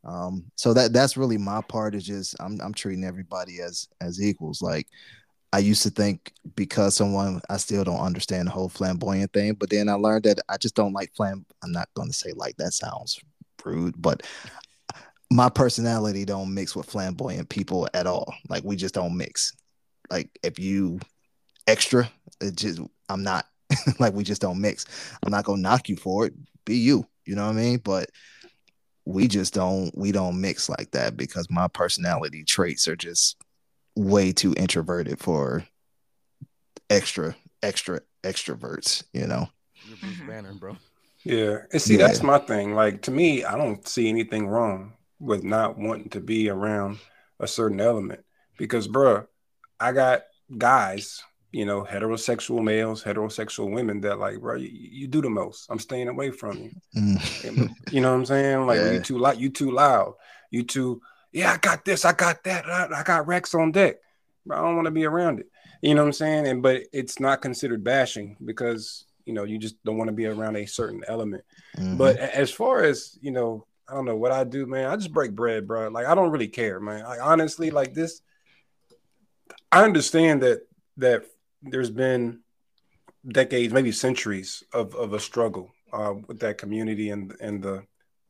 Um, 0.03 0.45
so 0.55 0.73
that 0.73 0.93
that's 0.93 1.17
really 1.17 1.37
my 1.37 1.61
part 1.61 1.95
is 1.95 2.05
just 2.05 2.35
I'm 2.39 2.59
I'm 2.61 2.73
treating 2.73 3.03
everybody 3.03 3.61
as 3.61 3.87
as 4.01 4.21
equals. 4.21 4.61
Like 4.61 4.87
I 5.53 5.59
used 5.59 5.83
to 5.83 5.89
think 5.89 6.33
because 6.55 6.95
someone 6.95 7.41
I 7.49 7.57
still 7.57 7.83
don't 7.83 7.99
understand 7.99 8.47
the 8.47 8.51
whole 8.51 8.69
flamboyant 8.69 9.33
thing, 9.33 9.53
but 9.53 9.69
then 9.69 9.89
I 9.89 9.93
learned 9.93 10.23
that 10.23 10.39
I 10.49 10.57
just 10.57 10.75
don't 10.75 10.93
like 10.93 11.13
flam. 11.15 11.45
I'm 11.63 11.71
not 11.71 11.89
going 11.93 12.09
to 12.09 12.15
say 12.15 12.31
like 12.35 12.57
that 12.57 12.73
sounds 12.73 13.19
rude, 13.63 14.01
but 14.01 14.23
my 15.29 15.49
personality 15.49 16.25
don't 16.25 16.53
mix 16.53 16.75
with 16.75 16.89
flamboyant 16.89 17.49
people 17.49 17.87
at 17.93 18.07
all. 18.07 18.33
Like 18.49 18.63
we 18.63 18.75
just 18.75 18.95
don't 18.95 19.15
mix. 19.15 19.53
Like 20.09 20.29
if 20.43 20.57
you 20.57 20.99
extra, 21.67 22.09
it 22.39 22.55
just 22.55 22.81
I'm 23.07 23.23
not 23.23 23.45
like 23.99 24.13
we 24.13 24.23
just 24.23 24.41
don't 24.41 24.61
mix. 24.61 24.85
I'm 25.23 25.31
not 25.31 25.45
gonna 25.45 25.61
knock 25.61 25.89
you 25.89 25.95
for 25.95 26.25
it. 26.25 26.33
Be 26.65 26.77
you. 26.77 27.05
You 27.25 27.35
know 27.35 27.45
what 27.45 27.55
I 27.55 27.59
mean? 27.59 27.77
But 27.77 28.09
we 29.05 29.27
just 29.27 29.53
don't 29.53 29.95
we 29.97 30.11
don't 30.11 30.39
mix 30.39 30.69
like 30.69 30.91
that 30.91 31.17
because 31.17 31.49
my 31.49 31.67
personality 31.67 32.43
traits 32.43 32.87
are 32.87 32.95
just 32.95 33.41
way 33.95 34.31
too 34.31 34.53
introverted 34.57 35.19
for 35.19 35.63
extra 36.89 37.35
extra 37.63 38.01
extroverts 38.23 39.03
you 39.13 39.25
know 39.25 39.49
You're 39.87 39.97
Bruce 39.97 40.13
mm-hmm. 40.13 40.27
Banner, 40.27 40.53
bro 40.53 40.77
yeah 41.23 41.57
and 41.71 41.81
see 41.81 41.97
yeah. 41.97 42.07
that's 42.07 42.23
my 42.23 42.39
thing 42.39 42.73
like 42.73 43.01
to 43.03 43.11
me 43.11 43.43
i 43.43 43.57
don't 43.57 43.87
see 43.87 44.09
anything 44.09 44.47
wrong 44.47 44.93
with 45.19 45.43
not 45.43 45.77
wanting 45.77 46.09
to 46.09 46.19
be 46.19 46.49
around 46.49 46.97
a 47.39 47.47
certain 47.47 47.79
element 47.79 48.23
because 48.57 48.87
bro 48.87 49.25
i 49.79 49.91
got 49.91 50.23
guys 50.57 51.23
you 51.51 51.65
know, 51.65 51.83
heterosexual 51.83 52.63
males, 52.63 53.03
heterosexual 53.03 53.73
women 53.73 54.01
that 54.01 54.19
like, 54.19 54.39
bro, 54.39 54.55
you, 54.55 54.69
you 54.71 55.07
do 55.07 55.21
the 55.21 55.29
most. 55.29 55.67
I'm 55.69 55.79
staying 55.79 56.07
away 56.07 56.31
from 56.31 56.57
you. 56.57 56.71
Mm. 56.95 57.69
you 57.91 58.01
know 58.01 58.11
what 58.11 58.19
I'm 58.19 58.25
saying? 58.25 58.65
Like 58.65 58.79
yeah. 58.79 58.91
you 58.91 58.99
too 59.01 59.17
loud, 59.17 59.37
you 59.37 59.49
too 59.49 59.71
loud, 59.71 60.13
you 60.49 60.63
too, 60.63 61.01
yeah, 61.31 61.53
I 61.53 61.57
got 61.57 61.83
this, 61.83 62.05
I 62.05 62.13
got 62.13 62.43
that, 62.45 62.65
I, 62.69 63.03
got 63.03 63.27
Rex 63.27 63.53
on 63.53 63.71
deck. 63.71 63.97
But 64.45 64.57
I 64.57 64.61
don't 64.61 64.75
want 64.75 64.85
to 64.85 64.91
be 64.91 65.05
around 65.05 65.39
it. 65.39 65.47
You 65.81 65.95
know 65.95 66.01
what 66.01 66.07
I'm 66.07 66.13
saying? 66.13 66.47
And 66.47 66.63
but 66.63 66.83
it's 66.93 67.19
not 67.19 67.41
considered 67.41 67.83
bashing 67.83 68.37
because 68.43 69.05
you 69.25 69.33
know 69.33 69.43
you 69.43 69.57
just 69.57 69.83
don't 69.83 69.97
want 69.97 70.09
to 70.09 70.15
be 70.15 70.25
around 70.25 70.55
a 70.55 70.65
certain 70.65 71.03
element. 71.07 71.43
Mm-hmm. 71.77 71.97
But 71.97 72.17
as 72.17 72.51
far 72.51 72.83
as 72.83 73.17
you 73.21 73.31
know, 73.31 73.65
I 73.87 73.93
don't 73.93 74.05
know 74.05 74.15
what 74.15 74.31
I 74.31 74.43
do, 74.43 74.65
man. 74.65 74.89
I 74.89 74.95
just 74.95 75.13
break 75.13 75.33
bread, 75.33 75.67
bro. 75.67 75.89
Like 75.89 76.05
I 76.05 76.15
don't 76.15 76.31
really 76.31 76.47
care, 76.47 76.79
man. 76.79 77.03
Like 77.03 77.19
honestly, 77.21 77.71
like 77.71 77.93
this, 77.93 78.21
I 79.71 79.83
understand 79.83 80.41
that 80.43 80.61
that 80.97 81.25
there's 81.61 81.89
been 81.89 82.41
decades, 83.27 83.73
maybe 83.73 83.91
centuries 83.91 84.63
of, 84.73 84.95
of 84.95 85.13
a 85.13 85.19
struggle 85.19 85.71
uh, 85.93 86.13
with 86.27 86.39
that 86.39 86.57
community 86.57 87.09
and 87.09 87.33
and 87.39 87.61
the 87.61 87.83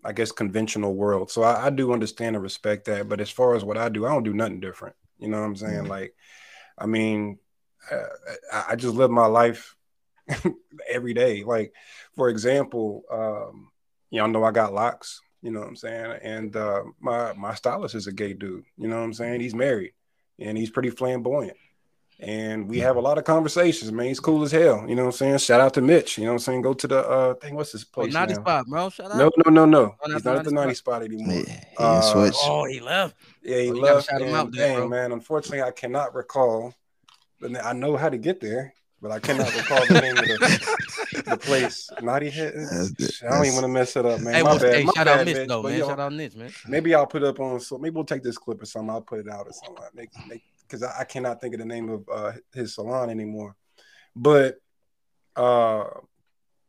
I 0.03 0.13
guess 0.13 0.31
conventional 0.31 0.95
world. 0.95 1.29
So 1.29 1.43
I, 1.43 1.67
I, 1.67 1.69
do 1.69 1.93
understand 1.93 2.35
and 2.35 2.41
respect 2.41 2.85
that. 2.85 3.07
But 3.07 3.21
as 3.21 3.29
far 3.29 3.55
as 3.55 3.63
what 3.63 3.77
I 3.77 3.87
do, 3.87 4.05
I 4.05 4.09
don't 4.09 4.23
do 4.23 4.33
nothing 4.33 4.59
different. 4.59 4.95
You 5.19 5.27
know 5.27 5.39
what 5.39 5.45
I'm 5.45 5.55
saying? 5.55 5.83
Mm-hmm. 5.83 5.87
Like, 5.87 6.15
I 6.75 6.87
mean, 6.87 7.37
uh, 7.91 7.97
I, 8.51 8.65
I, 8.69 8.75
just 8.77 8.95
live 8.95 9.11
my 9.11 9.27
life 9.27 9.75
every 10.89 11.13
day. 11.13 11.43
Like, 11.43 11.73
for 12.15 12.29
example, 12.29 13.03
um, 13.11 13.69
y'all 14.09 14.27
know 14.27 14.43
I 14.43 14.49
got 14.49 14.73
locks. 14.73 15.21
You 15.43 15.51
know 15.51 15.59
what 15.59 15.69
I'm 15.69 15.75
saying? 15.75 16.19
And 16.23 16.55
uh, 16.55 16.83
my 16.99 17.33
my 17.33 17.53
stylist 17.53 17.93
is 17.93 18.07
a 18.07 18.11
gay 18.11 18.33
dude. 18.33 18.65
You 18.77 18.87
know 18.87 18.97
what 18.97 19.03
I'm 19.03 19.13
saying? 19.13 19.41
He's 19.41 19.55
married 19.55 19.93
and 20.39 20.57
he's 20.57 20.71
pretty 20.71 20.89
flamboyant 20.89 21.57
and 22.21 22.69
we 22.69 22.77
have 22.79 22.97
a 22.97 22.99
lot 23.01 23.17
of 23.17 23.23
conversations, 23.23 23.91
man. 23.91 24.05
He's 24.05 24.19
cool 24.19 24.43
as 24.43 24.51
hell. 24.51 24.85
You 24.87 24.95
know 24.95 25.05
what 25.05 25.07
I'm 25.07 25.17
saying? 25.17 25.37
Shout 25.39 25.59
out 25.59 25.73
to 25.73 25.81
Mitch. 25.81 26.19
You 26.19 26.25
know 26.25 26.31
what 26.31 26.35
I'm 26.35 26.39
saying? 26.39 26.61
Go 26.61 26.73
to 26.73 26.87
the 26.87 26.99
uh 26.99 27.33
thing. 27.35 27.55
What's 27.55 27.71
his 27.71 27.83
place? 27.83 28.13
Oh, 28.15 28.19
90 28.19 28.33
now? 28.35 28.39
spot, 28.41 28.67
bro. 28.67 28.89
Shout 28.89 29.11
out. 29.11 29.17
No, 29.17 29.31
no, 29.43 29.51
no, 29.51 29.65
no. 29.65 29.95
Oh, 29.99 30.13
He's 30.13 30.23
not 30.23 30.37
at 30.37 30.45
the 30.45 30.51
90 30.51 30.75
spot, 30.75 31.01
spot 31.01 31.03
anymore. 31.03 31.33
Yeah, 31.33 31.43
he 31.43 31.75
uh, 31.79 32.01
switched. 32.01 32.37
Oh, 32.41 32.65
he 32.65 32.79
left. 32.79 33.15
Yeah, 33.41 33.61
he 33.61 33.71
oh, 33.71 33.73
left. 33.73 34.09
Shout 34.09 34.21
him 34.21 34.35
out 34.35 34.51
there, 34.51 34.79
dang, 34.79 34.89
man. 34.89 35.11
Unfortunately, 35.11 35.63
I 35.63 35.71
cannot 35.71 36.13
recall. 36.13 36.75
But 37.39 37.65
I 37.65 37.73
know 37.73 37.97
how 37.97 38.09
to 38.09 38.19
get 38.19 38.39
there, 38.39 38.71
but 39.01 39.09
I 39.09 39.17
cannot 39.19 39.51
recall 39.55 39.83
the 39.87 39.99
name 39.99 40.15
of 40.15 40.25
the, 40.25 41.23
the 41.27 41.37
place. 41.37 41.89
Naughty 42.03 42.29
Head. 42.29 42.53
I 42.55 43.31
don't 43.31 43.45
even 43.45 43.55
want 43.55 43.63
to 43.63 43.67
mess 43.67 43.95
it 43.95 44.05
up, 44.05 44.21
man. 44.21 44.35
Hey, 44.35 44.43
my 44.43 44.59
bad. 44.59 44.75
Hey, 44.75 44.83
my 44.83 44.91
shout 44.95 45.05
bad, 45.07 45.19
out 45.21 45.25
Mitch, 45.25 45.47
though, 45.47 45.63
man. 45.63 45.79
Shout 45.79 45.99
out 45.99 46.13
Mitch, 46.13 46.35
man. 46.35 46.51
Maybe 46.67 46.93
I'll 46.93 47.07
put 47.07 47.23
it 47.23 47.29
up 47.29 47.39
on. 47.39 47.59
So 47.59 47.79
maybe 47.79 47.95
we'll 47.95 48.03
take 48.03 48.21
this 48.21 48.37
clip 48.37 48.61
or 48.61 48.65
something. 48.65 48.91
I'll 48.91 49.01
put 49.01 49.21
it 49.21 49.27
out 49.27 49.47
or 49.47 49.53
something. 49.53 49.83
Make, 49.95 50.09
make 50.27 50.43
because 50.71 50.83
I, 50.83 51.01
I, 51.01 51.03
cannot 51.03 51.41
think 51.41 51.53
of 51.53 51.59
the 51.59 51.65
name 51.65 51.89
of 51.89 52.09
uh, 52.11 52.31
his 52.53 52.75
salon 52.75 53.09
anymore. 53.09 53.55
But 54.15 54.57
uh, 55.35 55.85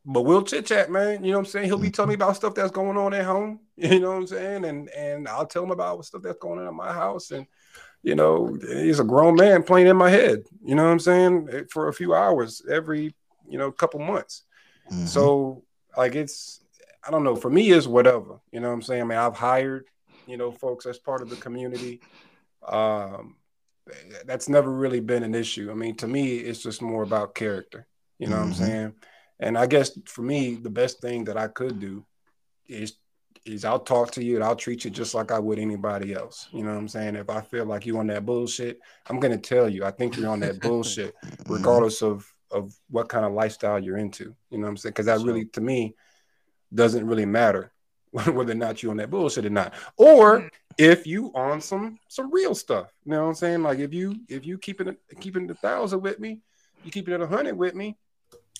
but 0.04 0.22
we'll 0.22 0.42
chit 0.42 0.66
chat, 0.66 0.90
man. 0.90 1.24
You 1.24 1.30
know 1.30 1.38
what 1.38 1.46
I'm 1.46 1.50
saying? 1.50 1.66
He'll 1.66 1.78
be 1.78 1.90
telling 1.90 2.10
me 2.10 2.14
about 2.14 2.36
stuff 2.36 2.54
that's 2.54 2.70
going 2.70 2.96
on 2.96 3.14
at 3.14 3.24
home. 3.24 3.60
You 3.76 3.98
know 3.98 4.10
what 4.10 4.18
I'm 4.18 4.26
saying? 4.26 4.64
And 4.64 4.88
and 4.90 5.26
I'll 5.26 5.46
tell 5.46 5.64
him 5.64 5.72
about 5.72 6.04
stuff 6.04 6.22
that's 6.22 6.38
going 6.38 6.60
on 6.60 6.68
at 6.68 6.74
my 6.74 6.92
house. 6.92 7.32
And 7.32 7.46
you 8.02 8.14
know, 8.14 8.56
he's 8.60 9.00
a 9.00 9.04
grown 9.04 9.34
man 9.34 9.62
playing 9.62 9.88
in 9.88 9.96
my 9.96 10.10
head. 10.10 10.44
You 10.64 10.76
know 10.76 10.84
what 10.84 10.92
I'm 10.92 11.00
saying? 11.00 11.66
For 11.70 11.88
a 11.88 11.92
few 11.92 12.14
hours 12.14 12.62
every 12.70 13.14
you 13.48 13.58
know 13.58 13.72
couple 13.72 13.98
months. 14.00 14.42
Mm-hmm. 14.90 15.06
So 15.06 15.64
like 15.96 16.14
it's 16.14 16.62
I 17.04 17.10
don't 17.10 17.24
know. 17.24 17.34
For 17.34 17.50
me, 17.50 17.72
it's 17.72 17.88
whatever. 17.88 18.40
You 18.52 18.60
know 18.60 18.68
what 18.68 18.74
I'm 18.74 18.82
saying? 18.82 19.02
I 19.02 19.04
mean, 19.04 19.18
I've 19.18 19.36
hired 19.36 19.86
you 20.26 20.36
know, 20.36 20.50
folks 20.50 20.86
as 20.86 20.98
part 20.98 21.22
of 21.22 21.30
the 21.30 21.36
community. 21.36 22.00
Um, 22.66 23.36
that's 24.26 24.48
never 24.48 24.70
really 24.70 25.00
been 25.00 25.22
an 25.22 25.34
issue. 25.34 25.70
I 25.70 25.74
mean, 25.74 25.96
to 25.96 26.08
me, 26.08 26.36
it's 26.36 26.62
just 26.62 26.82
more 26.82 27.02
about 27.02 27.34
character. 27.34 27.86
You 28.18 28.28
know 28.28 28.36
mm-hmm. 28.36 28.40
what 28.40 28.46
I'm 28.46 28.52
mm-hmm. 28.54 28.64
saying? 28.64 28.94
And 29.40 29.58
I 29.58 29.66
guess 29.66 29.98
for 30.06 30.22
me, 30.22 30.54
the 30.54 30.70
best 30.70 31.00
thing 31.00 31.24
that 31.24 31.36
I 31.36 31.48
could 31.48 31.80
do 31.80 32.04
is 32.68 32.96
is 33.44 33.64
I'll 33.64 33.80
talk 33.80 34.12
to 34.12 34.22
you 34.22 34.36
and 34.36 34.44
I'll 34.44 34.54
treat 34.54 34.84
you 34.84 34.90
just 34.90 35.14
like 35.14 35.32
I 35.32 35.38
would 35.40 35.58
anybody 35.58 36.14
else. 36.14 36.48
You 36.52 36.62
know 36.62 36.70
what 36.70 36.78
I'm 36.78 36.86
saying? 36.86 37.16
If 37.16 37.28
I 37.28 37.40
feel 37.40 37.66
like 37.66 37.84
you 37.84 37.98
on 37.98 38.06
that 38.06 38.24
bullshit, 38.24 38.78
I'm 39.06 39.18
gonna 39.18 39.38
tell 39.38 39.68
you. 39.68 39.84
I 39.84 39.90
think 39.90 40.16
you're 40.16 40.30
on 40.30 40.40
that 40.40 40.60
bullshit, 40.62 41.14
mm-hmm. 41.24 41.52
regardless 41.52 42.02
of 42.02 42.32
of 42.52 42.74
what 42.88 43.08
kind 43.08 43.24
of 43.24 43.32
lifestyle 43.32 43.82
you're 43.82 43.96
into. 43.96 44.34
You 44.50 44.58
know 44.58 44.64
what 44.64 44.70
I'm 44.70 44.76
saying? 44.76 44.90
Because 44.90 45.06
that 45.06 45.20
really, 45.20 45.46
to 45.46 45.60
me, 45.60 45.96
doesn't 46.72 47.06
really 47.06 47.26
matter 47.26 47.72
whether 48.10 48.52
or 48.52 48.54
not 48.54 48.82
you're 48.82 48.90
on 48.90 48.98
that 48.98 49.10
bullshit 49.10 49.46
or 49.46 49.50
not. 49.50 49.74
Or 49.96 50.40
mm. 50.40 50.50
If 50.78 51.06
you 51.06 51.32
on 51.34 51.60
some 51.60 51.98
some 52.08 52.30
real 52.30 52.54
stuff. 52.54 52.88
You 53.04 53.12
know 53.12 53.22
what 53.22 53.28
I'm 53.28 53.34
saying? 53.34 53.62
Like 53.62 53.78
if 53.78 53.92
you 53.92 54.16
if 54.28 54.46
you 54.46 54.58
keeping 54.58 54.88
it 54.88 54.98
keeping 55.20 55.46
the 55.46 55.54
thousand 55.54 56.02
with 56.02 56.18
me, 56.18 56.40
you 56.84 56.90
keeping 56.90 57.14
it 57.14 57.20
a 57.20 57.26
hundred 57.26 57.56
with 57.56 57.74
me, 57.74 57.96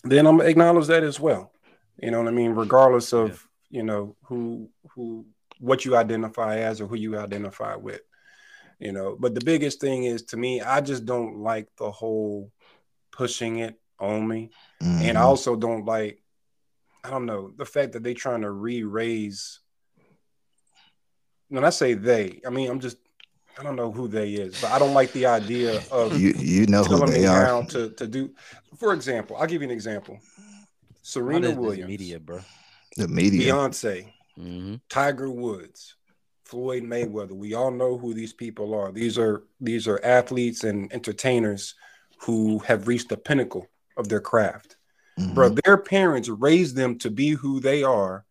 then 0.05 0.27
I'm 0.27 0.39
gonna 0.39 0.49
acknowledge 0.49 0.87
that 0.89 1.03
as 1.03 1.19
well. 1.21 1.53
You 1.99 2.11
know 2.11 2.19
what 2.19 2.29
I 2.29 2.33
mean? 2.33 2.53
Regardless 2.53 3.13
of 3.13 3.47
yeah. 3.71 3.79
you 3.79 3.83
know 3.85 4.17
who 4.25 4.69
who 4.95 5.27
what 5.59 5.85
you 5.85 5.97
identify 5.97 6.59
as 6.59 6.81
or 6.81 6.87
who 6.87 6.97
you 6.97 7.17
identify 7.17 7.77
with. 7.77 8.01
You 8.81 8.91
know, 8.91 9.17
but 9.19 9.35
the 9.35 9.45
biggest 9.45 9.81
thing 9.81 10.05
is 10.05 10.25
to 10.25 10.37
me, 10.37 10.61
I 10.61 10.81
just 10.81 11.07
don't 11.07 11.39
like 11.39 11.69
the 11.79 11.91
whole 11.91 12.51
pushing 13.13 13.61
it 13.61 13.79
on 14.01 14.27
me. 14.27 14.51
Mm-hmm. 14.83 15.03
And 15.03 15.19
I 15.19 15.23
also 15.23 15.55
don't 15.55 15.85
like, 15.85 16.21
I 17.05 17.11
don't 17.11 17.27
know, 17.27 17.53
the 17.57 17.65
fact 17.65 17.93
that 17.93 18.03
they 18.03 18.15
trying 18.15 18.43
to 18.43 18.51
re-raise. 18.51 19.61
When 21.53 21.65
I 21.65 21.71
say 21.71 21.93
they, 21.93 22.41
I 22.47 22.51
mean 22.51 22.71
I'm 22.71 22.81
just 22.81 22.97
I 23.59 23.63
don't 23.63 23.77
know 23.77 23.93
who 23.93 24.09
they 24.09 24.31
is, 24.31 24.59
but 24.61 24.71
I 24.71 24.79
don't 24.79 24.95
like 24.95 25.13
the 25.13 25.27
idea 25.27 25.83
of 25.91 26.19
you. 26.19 26.33
You 26.39 26.67
know 26.67 26.83
who 26.83 27.07
they 27.07 27.27
are. 27.27 27.63
To 27.65 27.91
to 27.91 28.07
do, 28.07 28.31
for 28.79 28.95
example, 28.95 29.37
I'll 29.37 29.47
give 29.47 29.61
you 29.61 29.69
an 29.69 29.75
example. 29.75 30.19
Serena 31.03 31.51
Williams, 31.51 31.89
media, 31.89 32.19
bro. 32.19 32.41
The 32.97 33.09
media. 33.09 33.53
Beyonce, 33.53 34.13
mm-hmm. 34.39 34.77
Tiger 34.89 35.31
Woods, 35.31 35.97
Floyd 36.45 36.85
Mayweather. 36.85 37.33
We 37.33 37.53
all 37.53 37.71
know 37.71 37.99
who 37.99 38.15
these 38.15 38.33
people 38.33 38.75
are. 38.75 38.91
These 38.91 39.19
are 39.19 39.45
these 39.61 39.87
are 39.87 40.01
athletes 40.03 40.65
and 40.65 40.91
entertainers 40.91 41.75
who 42.21 42.61
have 42.61 42.89
reached 42.89 43.11
the 43.11 43.19
pinnacle 43.19 43.69
of 43.99 44.09
their 44.09 44.21
craft. 44.21 44.77
Mm-hmm. 45.21 45.35
Bro, 45.35 45.57
their 45.65 45.77
parents 45.77 46.31
raised 46.31 46.77
them 46.77 46.99
to 47.01 47.11
be 47.11 47.31
who 47.31 47.61
they 47.61 47.83
are 47.83 48.25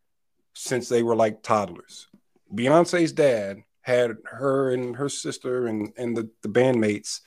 since 0.55 0.89
they 0.89 1.03
were 1.03 1.15
like 1.15 1.43
toddlers. 1.43 2.07
Beyonce's 2.53 3.11
dad 3.11 3.63
had 3.81 4.17
her 4.25 4.73
and 4.73 4.95
her 4.95 5.09
sister 5.09 5.67
and, 5.67 5.91
and 5.97 6.15
the, 6.15 6.29
the 6.41 6.49
bandmates 6.49 7.21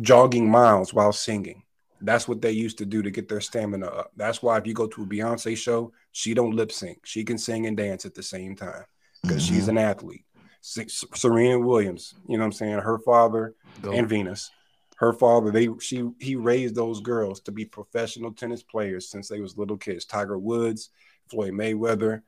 jogging 0.00 0.50
miles 0.50 0.92
while 0.92 1.12
singing. 1.12 1.62
That's 2.00 2.26
what 2.26 2.40
they 2.40 2.52
used 2.52 2.78
to 2.78 2.86
do 2.86 3.02
to 3.02 3.10
get 3.10 3.28
their 3.28 3.40
stamina 3.40 3.86
up. 3.86 4.12
That's 4.16 4.42
why 4.42 4.56
if 4.56 4.66
you 4.66 4.72
go 4.72 4.86
to 4.86 5.02
a 5.02 5.06
Beyonce 5.06 5.56
show, 5.56 5.92
she 6.12 6.34
don't 6.34 6.56
lip 6.56 6.72
sync. 6.72 7.04
She 7.04 7.24
can 7.24 7.36
sing 7.36 7.66
and 7.66 7.76
dance 7.76 8.06
at 8.06 8.14
the 8.14 8.22
same 8.22 8.56
time 8.56 8.84
because 9.22 9.44
mm-hmm. 9.44 9.54
she's 9.54 9.68
an 9.68 9.78
athlete. 9.78 10.24
Serena 10.62 11.58
Williams, 11.58 12.14
you 12.28 12.36
know 12.36 12.42
what 12.42 12.46
I'm 12.46 12.52
saying? 12.52 12.78
Her 12.78 12.98
father 12.98 13.54
go. 13.80 13.92
and 13.92 14.08
Venus, 14.08 14.50
her 14.96 15.14
father, 15.14 15.50
they 15.50 15.68
she 15.80 16.06
he 16.20 16.36
raised 16.36 16.74
those 16.74 17.00
girls 17.00 17.40
to 17.40 17.52
be 17.52 17.64
professional 17.64 18.32
tennis 18.32 18.62
players 18.62 19.08
since 19.08 19.28
they 19.28 19.40
was 19.40 19.56
little 19.56 19.78
kids. 19.78 20.04
Tiger 20.04 20.38
Woods, 20.38 20.90
Floyd 21.30 21.52
Mayweather, 21.52 22.20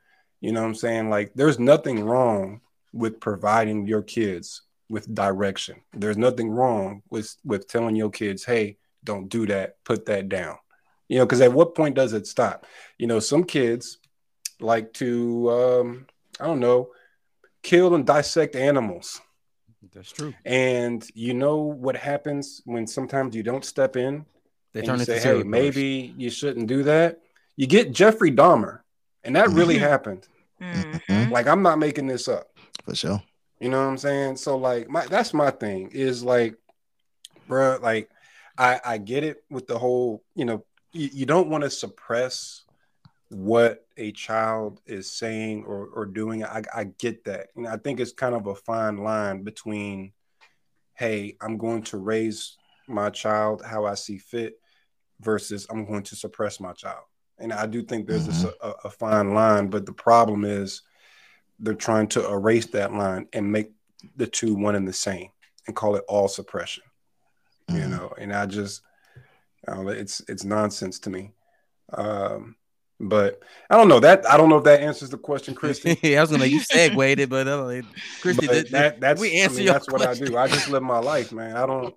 you 0.43 0.51
know 0.51 0.61
what 0.61 0.67
I'm 0.67 0.75
saying? 0.75 1.09
Like 1.09 1.33
there's 1.35 1.61
nothing 1.61 2.05
wrong 2.05 2.61
with 2.93 3.21
providing 3.21 3.87
your 3.87 4.03
kids 4.03 4.63
with 4.91 5.15
direction. 5.15 5.77
There's 5.95 6.19
nothing 6.19 6.51
wrong 6.51 7.03
with 7.09 7.35
with 7.45 7.69
telling 7.69 7.95
your 7.95 8.11
kids, 8.11 8.45
"Hey, 8.45 8.77
don't 9.05 9.29
do 9.29 9.47
that. 9.47 9.77
Put 9.85 10.05
that 10.07 10.29
down." 10.29 10.59
You 11.09 11.19
know, 11.19 11.27
because 11.27 11.41
at 11.41 11.53
what 11.53 11.77
point 11.77 11.95
does 11.95 12.13
it 12.13 12.27
stop? 12.27 12.67
You 12.99 13.07
know, 13.07 13.21
some 13.21 13.45
kids 13.45 13.99
like 14.61 14.93
to, 14.95 15.51
um, 15.51 16.07
I 16.41 16.47
don't 16.47 16.61
know, 16.61 16.91
kill 17.63 17.95
and 17.95 18.05
dissect 18.05 18.57
animals. 18.57 19.21
That's 19.93 20.11
true. 20.11 20.35
And 20.45 21.07
you 21.15 21.35
know 21.35 21.59
what 21.59 21.97
happens 21.97 22.63
when 22.65 22.89
sometimes 22.89 23.37
you 23.37 23.45
don't 23.45 23.65
step 23.65 23.97
in. 23.97 24.27
They 24.73 24.83
turn 24.83 24.99
say, 24.99 25.21
"Hey, 25.21 25.45
maybe 25.45 26.15
you 26.17 26.31
shouldn't 26.31 26.67
do 26.67 26.83
that." 26.83 27.21
You 27.57 27.69
get 27.69 27.93
Jeffrey 27.93 28.33
Dahmer, 28.33 28.81
and 29.23 29.37
that 29.37 29.49
really 29.61 29.79
happened. 29.79 30.27
Mm-hmm. 30.63 31.33
Like 31.33 31.47
I'm 31.47 31.63
not 31.63 31.79
making 31.79 32.07
this 32.07 32.29
up. 32.29 32.49
For 32.85 32.95
sure. 32.95 33.23
You 33.61 33.69
know 33.69 33.79
what 33.79 33.91
I'm 33.91 33.99
saying? 33.99 34.37
So 34.37 34.57
like 34.57 34.89
my 34.89 35.07
that's 35.07 35.35
my 35.35 35.51
thing 35.51 35.91
is 35.93 36.23
like, 36.23 36.57
bro, 37.49 37.79
like 37.83 38.11
I 38.57 38.81
I 38.85 38.99
get 38.99 39.25
it 39.25 39.45
with 39.51 39.67
the 39.67 39.79
whole, 39.79 40.25
you 40.35 40.45
know, 40.45 40.65
you, 40.93 41.11
you 41.13 41.27
don't 41.27 41.49
want 41.49 41.65
to 41.65 41.71
suppress 41.71 42.63
what 43.29 43.87
a 43.97 44.13
child 44.13 44.81
is 44.85 45.11
saying 45.11 45.65
or, 45.65 45.87
or 45.87 46.07
doing. 46.07 46.45
I, 46.45 46.63
I 46.75 46.85
get 46.85 47.25
that. 47.25 47.49
And 47.57 47.67
I 47.67 47.79
think 47.79 47.99
it's 47.99 48.13
kind 48.13 48.35
of 48.35 48.47
a 48.47 48.55
fine 48.55 48.99
line 48.99 49.43
between, 49.43 50.13
hey, 50.95 51.37
I'm 51.41 51.57
going 51.57 51.83
to 51.85 51.97
raise 51.97 52.59
my 52.87 53.09
child 53.09 53.63
how 53.65 53.87
I 53.87 53.95
see 53.95 54.19
fit 54.19 54.55
versus 55.21 55.67
I'm 55.71 55.87
going 55.87 56.03
to 56.05 56.17
suppress 56.17 56.61
my 56.61 56.73
child. 56.75 57.05
And 57.43 57.53
I 57.53 57.67
do 57.67 57.83
think 57.83 58.07
there's 58.07 58.29
mm-hmm. 58.29 58.49
a, 58.63 58.75
a, 58.85 58.91
fine 58.91 59.35
line, 59.35 59.69
but 59.69 59.85
the 59.85 59.93
problem 59.93 60.45
is 60.45 60.83
they're 61.59 61.75
trying 61.75 62.07
to 62.09 62.31
erase 62.31 62.67
that 62.67 62.93
line 62.93 63.27
and 63.33 63.51
make 63.51 63.73
the 64.17 64.27
two 64.27 64.55
one 64.55 64.77
and 64.77 64.87
the 64.87 64.93
same 64.93 65.29
and 65.67 65.77
call 65.77 65.97
it 65.97 66.05
all 66.09 66.29
suppression. 66.29 66.85
Mm-hmm. 67.69 67.81
You 67.81 67.89
know, 67.89 68.15
and 68.17 68.33
I 68.33 68.47
just, 68.47 68.83
it's 69.69 70.23
it's 70.29 70.45
nonsense 70.45 71.01
to 71.01 71.11
me. 71.11 71.33
Um, 71.93 72.57
but 73.03 73.43
I 73.69 73.77
don't 73.77 73.89
know 73.89 74.01
that 74.01 74.29
I 74.31 74.37
don't 74.37 74.49
know 74.49 74.59
if 74.59 74.65
that 74.65 74.81
answers 74.81 75.11
the 75.11 75.19
question, 75.19 75.55
Christy. 75.55 75.99
yeah, 76.03 76.19
I 76.19 76.21
was 76.21 76.31
gonna 76.31 76.47
you 76.47 76.61
segued 76.61 77.19
it, 77.19 77.29
but 77.29 77.49
uh, 77.49 77.83
Christy, 78.21 78.47
but 78.47 78.71
that, 78.71 79.01
that's 79.01 79.21
we 79.21 79.41
answer 79.41 79.57
I 79.57 79.59
mean, 79.59 79.67
that's 79.67 79.87
question. 79.87 80.09
what 80.09 80.17
I 80.17 80.27
do. 80.27 80.37
I 80.37 80.47
just 80.47 80.69
live 80.69 80.83
my 80.83 80.99
life, 80.99 81.33
man. 81.33 81.57
I 81.57 81.67
don't, 81.67 81.95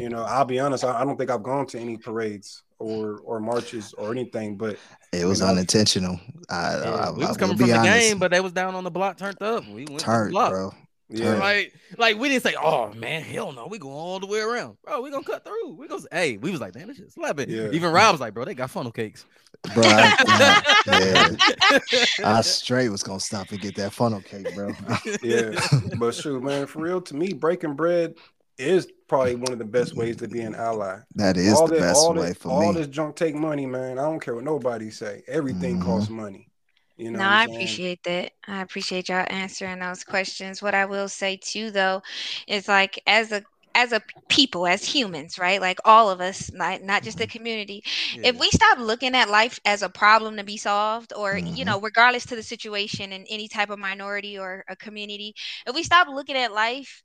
you 0.00 0.08
know, 0.08 0.24
I'll 0.24 0.44
be 0.44 0.58
honest. 0.58 0.84
I, 0.84 1.00
I 1.00 1.04
don't 1.04 1.16
think 1.16 1.30
I've 1.30 1.44
gone 1.44 1.66
to 1.68 1.78
any 1.78 1.96
parades 1.96 2.62
or 2.82 3.20
or 3.24 3.40
marches 3.40 3.92
or 3.94 4.10
anything, 4.10 4.56
but 4.56 4.76
it 5.12 5.24
was 5.24 5.40
you 5.40 5.46
know, 5.46 5.52
unintentional. 5.52 6.20
I, 6.50 6.78
yeah, 6.78 6.90
I, 6.90 7.10
we 7.12 7.24
was 7.24 7.36
coming 7.36 7.56
from 7.56 7.68
the 7.68 7.78
honest. 7.78 8.08
game, 8.08 8.18
but 8.18 8.30
they 8.30 8.40
was 8.40 8.52
down 8.52 8.74
on 8.74 8.84
the 8.84 8.90
block, 8.90 9.18
turned 9.18 9.40
up. 9.40 9.66
We 9.68 9.84
went 9.84 10.00
turned, 10.00 10.32
bro. 10.32 10.72
Yeah. 11.12 11.34
Like, 11.34 11.74
like 11.98 12.18
we 12.18 12.28
didn't 12.28 12.42
say, 12.42 12.54
oh 12.60 12.92
man, 12.94 13.22
hell 13.22 13.52
no, 13.52 13.66
we 13.66 13.78
go 13.78 13.90
all 13.90 14.18
the 14.18 14.26
way 14.26 14.40
around. 14.40 14.78
Bro, 14.82 15.02
we 15.02 15.10
gonna 15.10 15.24
cut 15.24 15.44
through. 15.44 15.74
We 15.74 15.86
go 15.86 15.98
hey, 16.10 16.38
we 16.38 16.50
was 16.50 16.60
like, 16.60 16.72
damn, 16.72 16.88
this 16.88 16.96
shit 16.96 17.12
slapping. 17.12 17.50
Yeah. 17.50 17.68
Even 17.72 17.92
Rob 17.92 18.12
was 18.12 18.20
like, 18.20 18.34
bro, 18.34 18.44
they 18.44 18.54
got 18.54 18.70
funnel 18.70 18.92
cakes. 18.92 19.26
Bro, 19.74 19.84
I, 19.84 20.62
yeah. 22.22 22.36
I 22.36 22.40
straight 22.40 22.88
was 22.88 23.02
gonna 23.02 23.20
stop 23.20 23.50
and 23.50 23.60
get 23.60 23.76
that 23.76 23.92
funnel 23.92 24.22
cake, 24.22 24.54
bro. 24.54 24.72
yeah. 25.22 25.60
But 25.98 26.14
shoot, 26.14 26.42
man, 26.42 26.66
for 26.66 26.80
real, 26.80 27.00
to 27.02 27.14
me, 27.14 27.34
breaking 27.34 27.74
bread 27.74 28.14
is 28.58 28.88
probably 29.08 29.34
one 29.34 29.52
of 29.52 29.58
the 29.58 29.64
best 29.64 29.94
ways 29.94 30.16
to 30.16 30.28
be 30.28 30.40
an 30.40 30.54
ally. 30.54 30.98
That 31.14 31.36
is 31.36 31.54
all 31.54 31.66
the 31.66 31.74
this, 31.74 31.82
best 31.82 32.14
way 32.14 32.34
for 32.34 32.50
all 32.50 32.60
me. 32.60 32.66
All 32.66 32.72
this 32.72 32.86
junk 32.86 33.16
take 33.16 33.34
money, 33.34 33.66
man. 33.66 33.98
I 33.98 34.02
don't 34.02 34.20
care 34.20 34.34
what 34.34 34.44
nobody 34.44 34.90
say. 34.90 35.22
Everything 35.28 35.76
mm-hmm. 35.76 35.86
costs 35.86 36.10
money. 36.10 36.48
You 36.96 37.10
know 37.10 37.20
no, 37.20 37.24
I 37.24 37.44
appreciate 37.44 38.02
that. 38.04 38.32
I 38.46 38.60
appreciate 38.60 39.08
y'all 39.08 39.26
answering 39.28 39.80
those 39.80 40.04
questions. 40.04 40.62
What 40.62 40.74
I 40.74 40.84
will 40.84 41.08
say 41.08 41.36
too, 41.36 41.70
though, 41.70 42.02
is 42.46 42.68
like 42.68 43.02
as 43.06 43.32
a 43.32 43.42
as 43.74 43.92
a 43.92 44.02
people, 44.28 44.66
as 44.66 44.84
humans, 44.84 45.38
right? 45.38 45.60
Like 45.60 45.78
all 45.84 46.10
of 46.10 46.20
us, 46.20 46.52
not, 46.52 46.82
not 46.82 47.02
just 47.02 47.18
the 47.18 47.24
mm-hmm. 47.24 47.38
community. 47.38 47.82
Yeah. 48.14 48.28
If 48.28 48.38
we 48.38 48.48
stop 48.50 48.78
looking 48.78 49.14
at 49.14 49.30
life 49.30 49.58
as 49.64 49.82
a 49.82 49.88
problem 49.88 50.36
to 50.36 50.44
be 50.44 50.56
solved, 50.56 51.12
or 51.16 51.34
mm-hmm. 51.34 51.54
you 51.54 51.64
know, 51.64 51.80
regardless 51.80 52.26
to 52.26 52.36
the 52.36 52.42
situation 52.42 53.12
in 53.12 53.24
any 53.28 53.48
type 53.48 53.70
of 53.70 53.78
minority 53.78 54.38
or 54.38 54.64
a 54.68 54.76
community, 54.76 55.34
if 55.66 55.74
we 55.74 55.82
stop 55.82 56.08
looking 56.08 56.36
at 56.36 56.52
life 56.52 57.02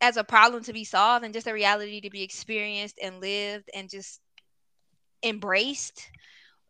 as 0.00 0.16
a 0.16 0.24
problem 0.24 0.62
to 0.64 0.72
be 0.72 0.84
solved 0.84 1.24
and 1.24 1.34
just 1.34 1.46
a 1.46 1.52
reality 1.52 2.00
to 2.00 2.10
be 2.10 2.22
experienced 2.22 2.98
and 3.02 3.20
lived 3.20 3.68
and 3.74 3.88
just 3.88 4.20
embraced, 5.22 6.10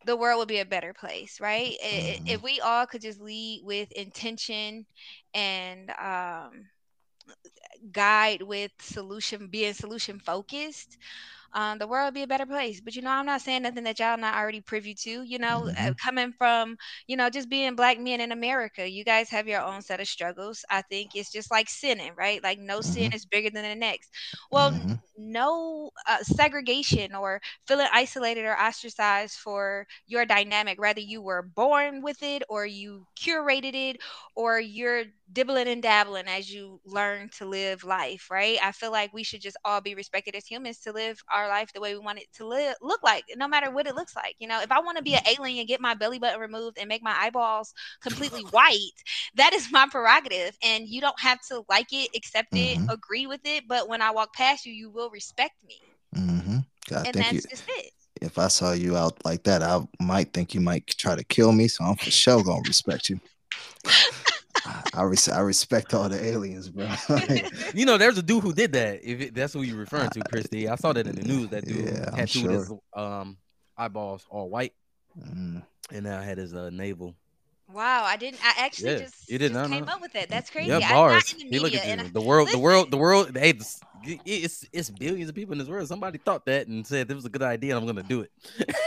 the 0.05 0.17
world 0.17 0.39
would 0.39 0.49
be 0.49 0.59
a 0.61 0.65
better 0.67 0.93
place, 0.93 1.41
right? 1.41 1.75
Mm-hmm. 1.93 2.17
If 2.27 2.43
we 2.43 2.61
all 2.61 2.87
could 2.87 3.03
just 3.03 3.21
lead 3.21 3.63
with 3.65 3.91
intention 3.93 4.87
and 5.35 5.91
um, 5.91 6.67
guide 7.93 8.43
with 8.43 8.73
solution, 8.81 9.49
being 9.49 9.75
solution 9.75 10.19
focused, 10.19 10.99
um, 11.53 11.79
the 11.79 11.87
world 11.87 12.07
would 12.09 12.15
be 12.15 12.23
a 12.23 12.27
better 12.27 12.47
place. 12.47 12.81
But 12.81 12.95
you 12.97 13.03
know, 13.03 13.11
I'm 13.11 13.27
not 13.27 13.41
saying 13.41 13.63
nothing 13.63 13.85
that 13.85 13.99
y'all 13.99 14.17
not 14.19 14.35
already 14.37 14.61
privy 14.61 14.95
to. 15.03 15.23
You 15.23 15.39
know, 15.39 15.71
uh, 15.77 15.91
Mhm. 15.91 15.99
coming 16.03 16.33
from 16.33 16.77
you 17.07 17.17
know 17.17 17.29
just 17.31 17.49
being 17.49 17.75
black 17.77 17.99
men 17.99 18.21
in 18.21 18.33
America, 18.33 18.89
you 18.89 19.05
guys 19.05 19.31
have 19.31 19.47
your 19.49 19.61
own 19.63 19.83
set 19.83 20.01
of 20.01 20.09
struggles. 20.09 20.65
I 20.71 20.83
think 20.83 21.11
it's 21.15 21.31
just 21.33 21.51
like 21.51 21.69
sinning, 21.69 22.13
right? 22.17 22.43
Like 22.43 22.59
no 22.59 22.81
sin 22.81 23.09
Mhm. 23.09 23.13
is 23.13 23.25
bigger 23.25 23.51
than 23.51 23.63
the 23.63 23.75
next. 23.75 24.11
Well, 24.51 24.73
Mhm. 24.75 25.01
no 25.17 25.91
uh, 26.07 26.23
segregation 26.23 27.15
or 27.15 27.41
feeling 27.67 27.87
isolated 27.93 28.45
or 28.45 28.57
ostracized 28.59 29.35
for 29.37 29.87
your 30.07 30.25
dynamic. 30.25 30.81
Whether 30.81 31.01
you 31.01 31.21
were 31.21 31.43
born 31.43 32.03
with 32.03 32.23
it 32.23 32.43
or 32.49 32.65
you 32.67 33.07
curated 33.19 33.75
it 33.75 33.97
or 34.35 34.59
you're 34.61 35.05
dibbling 35.33 35.69
and 35.69 35.83
dabbling 35.83 36.27
as 36.27 36.53
you 36.53 36.81
learn 36.85 37.29
to 37.39 37.45
live 37.45 37.83
life, 37.85 38.29
right? 38.31 38.59
I 38.63 38.71
feel 38.73 38.91
like 38.91 39.13
we 39.13 39.23
should 39.23 39.41
just 39.41 39.57
all 39.65 39.81
be 39.81 39.95
respected 39.95 40.35
as 40.35 40.47
humans 40.47 40.79
to 40.81 40.93
live 40.93 41.21
our 41.33 41.38
life 41.47 41.71
the 41.73 41.81
way 41.81 41.93
we 41.93 42.01
want 42.01 42.19
it 42.19 42.27
to 42.35 42.47
live, 42.47 42.75
look 42.81 43.03
like, 43.03 43.23
no 43.37 43.47
matter 43.47 43.71
what 43.71 43.87
it 43.87 43.95
looks 43.95 44.17
like. 44.17 44.35
You 44.39 44.49
know, 44.49 44.61
if 44.61 44.73
I 44.73 44.81
want 44.81 44.97
to 44.97 45.03
be 45.03 45.15
an 45.15 45.21
alien 45.39 45.59
and 45.59 45.69
get 45.69 45.81
my 45.81 45.95
belly 45.95 46.19
button 46.19 46.41
removed 46.41 46.79
and 46.79 46.89
make 46.89 47.03
my 47.03 47.15
eyeballs 47.17 47.73
completely 48.01 48.43
white, 48.51 48.91
that 49.35 49.53
is 49.53 49.71
my 49.71 49.87
prerogative. 49.91 50.57
And 50.63 50.89
you 50.89 51.01
don't 51.01 51.21
have 51.21 51.39
to 51.49 51.63
like 51.69 51.93
it, 51.93 52.11
accept 52.17 52.49
it, 52.55 52.79
Mhm. 52.79 52.89
agree 52.89 53.27
with 53.27 53.41
it. 53.45 53.65
But 53.69 53.89
when 53.89 54.01
I 54.03 54.11
walk 54.11 54.33
past 54.35 54.65
you, 54.67 54.73
you 54.73 54.91
will 54.91 55.11
respect 55.11 55.55
me. 55.67 55.81
Mhm. 56.17 56.65
I 56.95 57.05
And 57.05 57.07
think 57.07 57.33
you, 57.33 57.41
that's 57.41 57.45
just 57.45 57.65
it. 57.69 57.93
if 58.21 58.39
I 58.39 58.49
saw 58.49 58.73
you 58.73 58.97
out 58.97 59.25
like 59.25 59.45
that, 59.45 59.63
I 59.63 59.81
might 60.01 60.33
think 60.33 60.55
you 60.55 60.61
might 60.61 60.87
try 60.87 61.15
to 61.15 61.25
kill 61.25 61.53
me. 61.53 61.69
So 61.69 61.85
I'm 61.85 61.97
for 61.97 62.11
sure 62.11 62.43
gonna 62.43 62.63
respect 62.67 63.09
you. 63.11 63.21
I, 64.69 64.83
I, 64.95 65.03
res- 65.03 65.29
I 65.29 65.41
respect 65.41 65.95
all 65.95 66.09
the 66.09 66.23
aliens, 66.25 66.69
bro. 66.69 66.89
You 67.75 67.87
know, 67.87 67.97
there's 67.99 68.19
a 68.19 68.23
dude 68.23 68.43
who 68.43 68.53
did 68.53 68.73
that. 68.73 69.01
If 69.03 69.21
it, 69.21 69.35
that's 69.35 69.53
who 69.53 69.63
you're 69.63 69.77
referring 69.79 70.11
to, 70.11 70.21
Christy, 70.25 70.69
I 70.69 70.75
saw 70.77 70.93
that 70.93 71.07
in 71.07 71.17
the 71.17 71.23
news. 71.23 71.49
That 71.49 71.65
dude 71.65 71.87
Yeah, 71.87 72.05
I'm 72.09 72.15
tattooed 72.15 72.51
his 72.51 72.73
um 72.95 73.37
eyeballs 73.77 74.27
all 74.31 74.49
white, 74.51 74.73
Mm, 75.19 75.63
and 75.93 76.05
now 76.05 76.21
had 76.21 76.39
his 76.39 76.55
uh, 76.55 76.71
navel. 76.71 77.15
Wow, 77.73 78.05
I 78.05 78.17
didn't. 78.17 78.41
I 78.45 78.65
actually 78.65 78.93
Yeah, 78.93 78.99
just, 78.99 79.29
you 79.31 79.39
did 79.39 79.53
just 79.53 79.61
not 79.61 79.69
came 79.71 79.85
know. 79.85 79.93
up 79.93 80.01
with 80.01 80.13
that. 80.15 80.29
That's 80.31 80.49
crazy. 80.51 80.69
Yeah, 80.69 80.77
I'm 80.77 80.95
bars. 80.95 81.35
not 81.35 81.43
in 81.43 81.51
the 81.51 81.57
Hey, 81.57 81.63
look 81.63 81.75
at 81.75 81.87
you. 81.99 82.05
I- 82.05 82.09
The 82.09 82.21
world, 82.21 82.49
the 82.51 82.59
world, 82.59 82.91
the 82.91 82.97
world. 82.97 83.37
Hey, 83.37 83.53
this- 83.53 83.81
it's 84.05 84.67
it's 84.73 84.91
billions 84.91 85.29
of 85.29 85.35
people 85.35 85.53
in 85.53 85.59
this 85.59 85.69
world. 85.69 85.89
Somebody 85.89 86.19
thought 86.19 86.47
that 86.47 86.67
and 86.67 86.87
said 86.87 87.09
this 87.09 87.15
was 87.15 87.25
a 87.25 87.31
good 87.31 87.43
idea, 87.43 87.77
and 87.77 87.81
I'm 87.81 87.87
gonna 87.87 88.07
do 88.07 88.23
it. 88.23 88.31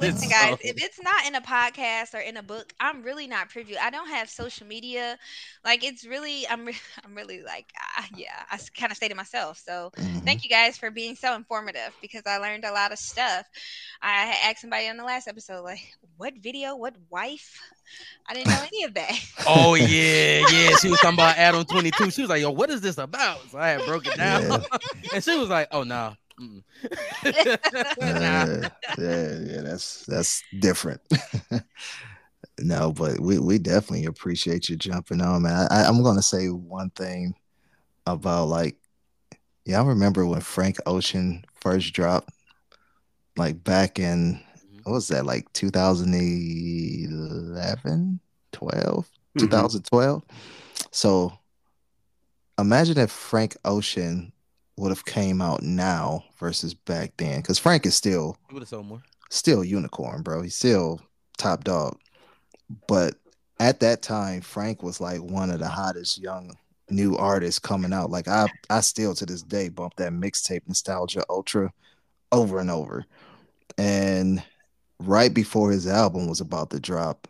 Listen, 0.00 0.28
guys, 0.30 0.58
if 0.60 0.82
it's 0.82 1.00
not 1.02 1.26
in 1.26 1.34
a 1.34 1.40
podcast 1.40 2.14
or 2.14 2.20
in 2.20 2.36
a 2.36 2.42
book, 2.42 2.72
I'm 2.80 3.02
really 3.02 3.26
not 3.26 3.50
privy. 3.50 3.76
I 3.78 3.90
don't 3.90 4.08
have 4.08 4.28
social 4.28 4.66
media. 4.66 5.18
Like, 5.64 5.84
it's 5.84 6.06
really, 6.06 6.46
I'm, 6.48 6.64
re- 6.66 6.76
I'm 7.04 7.14
really 7.14 7.42
like, 7.42 7.66
ah, 7.78 8.06
yeah, 8.16 8.44
I 8.50 8.58
kind 8.76 8.90
of 8.90 8.96
stay 8.96 9.08
to 9.08 9.14
myself. 9.14 9.58
So, 9.58 9.90
mhm. 9.96 10.24
thank 10.24 10.44
you 10.44 10.50
guys 10.50 10.76
for 10.78 10.90
being 10.90 11.14
so 11.14 11.34
informative 11.34 11.94
because 12.00 12.22
I 12.26 12.38
learned 12.38 12.64
a 12.64 12.72
lot 12.72 12.92
of 12.92 12.98
stuff. 12.98 13.46
I 14.02 14.34
asked 14.44 14.60
somebody 14.60 14.88
on 14.88 14.96
the 14.96 15.04
last 15.04 15.28
episode, 15.28 15.62
like, 15.62 15.80
what 16.16 16.34
video, 16.38 16.76
what 16.76 16.94
wife? 17.10 17.58
I 18.28 18.34
didn't 18.34 18.48
know 18.48 18.62
any 18.66 18.84
of 18.84 18.94
that. 18.94 19.12
Oh 19.48 19.74
yeah, 19.74 20.44
yeah. 20.48 20.76
She 20.76 20.88
was 20.88 21.00
talking 21.00 21.16
about 21.16 21.36
Adam 21.36 21.64
22. 21.64 22.10
She 22.10 22.20
was 22.20 22.30
like, 22.30 22.40
"Yo, 22.40 22.50
what 22.50 22.70
is 22.70 22.80
this 22.80 22.98
about?" 22.98 23.40
So 23.50 23.58
I 23.58 23.70
had 23.70 23.84
broke 23.84 24.06
it 24.06 24.16
down. 24.16 24.48
and 25.14 25.24
she 25.24 25.36
was 25.36 25.48
like, 25.48 25.68
"Oh 25.72 25.82
no." 25.82 26.14
nah. 26.38 26.60
yeah, 27.98 28.68
yeah, 28.98 29.38
yeah, 29.38 29.60
that's 29.62 30.04
that's 30.06 30.42
different. 30.58 31.00
no, 32.58 32.92
but 32.92 33.20
we, 33.20 33.38
we 33.38 33.58
definitely 33.58 34.06
appreciate 34.06 34.68
you 34.68 34.76
jumping 34.76 35.20
on, 35.20 35.42
man. 35.42 35.68
I, 35.70 35.84
I'm 35.84 36.02
gonna 36.02 36.22
say 36.22 36.48
one 36.48 36.90
thing 36.90 37.34
about 38.06 38.48
like, 38.48 38.76
yeah, 39.64 39.80
I 39.80 39.84
remember 39.84 40.26
when 40.26 40.40
Frank 40.40 40.78
Ocean 40.86 41.44
first 41.60 41.92
dropped, 41.92 42.30
like 43.36 43.62
back 43.62 43.98
in 43.98 44.40
what 44.84 44.92
was 44.92 45.08
that, 45.08 45.26
like 45.26 45.52
2011, 45.52 48.20
12, 48.52 49.10
Mhm. 49.36 49.40
2012. 49.40 50.22
So 50.90 51.38
imagine 52.58 52.98
if 52.98 53.10
Frank 53.10 53.56
Ocean 53.64 54.32
would 54.80 54.90
have 54.90 55.04
came 55.04 55.40
out 55.40 55.62
now 55.62 56.24
versus 56.38 56.74
back 56.74 57.12
then, 57.18 57.40
because 57.40 57.58
Frank 57.58 57.86
is 57.86 57.94
still 57.94 58.36
would 58.50 58.62
have 58.62 58.68
sold 58.68 58.86
more. 58.86 59.02
still 59.30 59.62
unicorn, 59.62 60.22
bro. 60.22 60.42
He's 60.42 60.56
still 60.56 61.00
top 61.38 61.64
dog. 61.64 61.98
But 62.88 63.14
at 63.58 63.80
that 63.80 64.02
time, 64.02 64.40
Frank 64.40 64.82
was 64.82 65.00
like 65.00 65.20
one 65.20 65.50
of 65.50 65.58
the 65.58 65.68
hottest 65.68 66.18
young 66.18 66.56
new 66.88 67.16
artists 67.16 67.58
coming 67.58 67.92
out. 67.92 68.10
Like 68.10 68.26
I 68.26 68.48
I 68.70 68.80
still 68.80 69.14
to 69.14 69.26
this 69.26 69.42
day 69.42 69.68
bump 69.68 69.96
that 69.96 70.12
mixtape 70.12 70.62
Nostalgia 70.66 71.24
Ultra 71.28 71.72
over 72.32 72.58
and 72.58 72.70
over. 72.70 73.04
And 73.78 74.42
right 74.98 75.32
before 75.32 75.70
his 75.70 75.86
album 75.86 76.26
was 76.28 76.40
about 76.40 76.70
to 76.70 76.80
drop, 76.80 77.28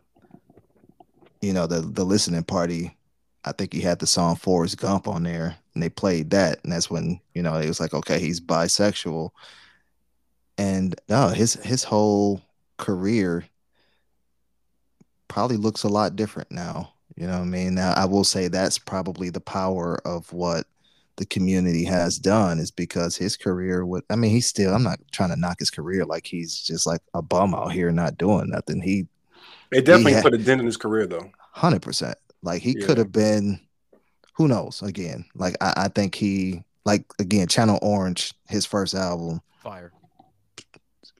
you 1.41 1.53
know, 1.53 1.67
the 1.67 1.81
the 1.81 2.05
listening 2.05 2.45
party, 2.45 2.97
I 3.45 3.53
think 3.53 3.73
he 3.73 3.81
had 3.81 3.99
the 3.99 4.07
song 4.07 4.37
Forrest 4.37 4.79
Gump 4.79 5.09
on 5.09 5.23
there, 5.25 5.57
and 5.75 5.83
they 5.83 5.89
played 5.89 6.31
that, 6.31 6.61
and 6.65 6.73
that's 6.73 6.91
when 6.91 7.21
you 7.35 7.43
know 7.43 7.55
it 7.57 7.67
was 7.69 7.81
like, 7.81 7.95
okay, 7.95 8.19
he's 8.19 8.41
bisexual, 8.41 9.31
and 10.59 10.95
no, 11.09 11.29
his 11.29 11.55
his 11.55 11.85
whole 11.85 12.41
career 12.77 13.45
probably 15.29 15.57
looks 15.57 15.85
a 15.85 15.89
lot 15.89 16.17
different 16.17 16.51
now. 16.51 16.93
You 17.17 17.27
know 17.27 17.39
what 17.39 17.45
I 17.45 17.49
mean? 17.49 17.75
Now 17.75 17.93
I 17.97 18.05
will 18.07 18.25
say 18.25 18.49
that's 18.49 18.79
probably 18.79 19.31
the 19.31 19.41
power 19.41 19.99
of 20.07 20.33
what 20.33 20.67
the 21.17 21.27
community 21.27 21.85
has 21.85 22.19
done 22.19 22.59
is 22.59 22.71
because 22.71 23.15
his 23.17 23.37
career 23.37 23.85
would 23.85 24.03
I 24.09 24.17
mean 24.17 24.31
he's 24.31 24.47
still 24.47 24.75
I'm 24.75 24.83
not 24.83 24.99
trying 25.13 25.29
to 25.31 25.37
knock 25.37 25.59
his 25.59 25.69
career 25.71 26.07
like 26.07 26.27
he's 26.27 26.59
just 26.63 26.87
like 26.87 27.03
a 27.13 27.21
bum 27.21 27.55
out 27.55 27.73
here 27.73 27.91
not 27.93 28.17
doing 28.17 28.49
nothing. 28.49 28.81
He 28.81 29.07
It 29.71 29.85
definitely 29.85 30.15
had- 30.15 30.23
put 30.23 30.35
a 30.35 30.39
dent 30.39 30.61
in 30.61 30.67
his 30.67 30.79
career, 30.79 31.07
though. 31.07 31.31
hundred 31.53 31.83
percent. 31.83 32.17
Like 32.43 32.63
he 32.63 32.75
Yeah. 32.79 32.87
could 32.87 32.97
have 32.99 33.13
been, 33.13 33.61
who 34.41 34.49
knows? 34.49 34.81
Again, 34.81 35.27
like 35.35 35.55
I, 35.61 35.75
I 35.77 35.89
think 35.89 36.15
he, 36.15 36.65
like 36.87 37.05
again, 37.19 37.47
Channel 37.47 37.79
Orange, 37.83 38.33
his 38.49 38.65
first 38.65 38.95
album, 38.95 39.43
Fire. 39.59 39.93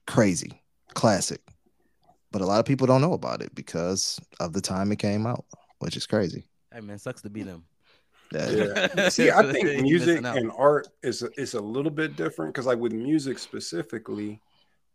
crazy, 0.07 0.59
classic. 0.95 1.39
But 2.31 2.41
a 2.41 2.47
lot 2.47 2.59
of 2.59 2.65
people 2.65 2.87
don't 2.87 3.01
know 3.01 3.13
about 3.13 3.43
it 3.43 3.53
because 3.53 4.19
of 4.39 4.53
the 4.53 4.61
time 4.61 4.91
it 4.91 4.95
came 4.97 5.27
out, 5.27 5.45
which 5.77 5.95
is 5.95 6.07
crazy. 6.07 6.47
Hey 6.73 6.79
man, 6.81 6.97
sucks 6.97 7.21
to 7.21 7.29
be 7.29 7.43
them. 7.43 7.63
That- 8.31 8.89
Yeah. 8.95 9.09
See, 9.09 9.29
I 9.29 9.51
think 9.51 9.83
music 9.83 10.25
and 10.25 10.51
art 10.57 10.87
is 11.03 11.21
a, 11.21 11.29
is 11.39 11.53
a 11.53 11.61
little 11.61 11.91
bit 11.91 12.15
different 12.15 12.55
because, 12.55 12.65
like 12.65 12.79
with 12.79 12.91
music 12.91 13.37
specifically, 13.37 14.41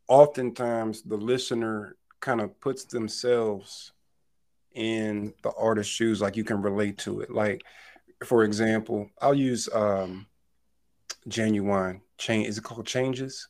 oftentimes 0.09 1.03
the 1.03 1.17
listener 1.17 1.95
kind 2.19 2.41
of 2.41 2.59
puts 2.59 2.87
themselves 2.87 3.93
in 4.75 5.33
the 5.43 5.53
artist's 5.57 5.93
shoes, 5.93 6.21
like 6.21 6.37
you 6.37 6.43
can 6.43 6.61
relate 6.61 6.99
to 6.99 7.21
it. 7.21 7.31
Like, 7.31 7.63
for 8.25 8.45
example, 8.45 9.11
I'll 9.21 9.35
use 9.35 9.69
um 9.73 10.27
Ginuwine 11.29 12.01
change. 12.19 12.49
Is 12.49 12.59
it 12.59 12.65
called 12.65 12.87
Changes? 12.87 13.49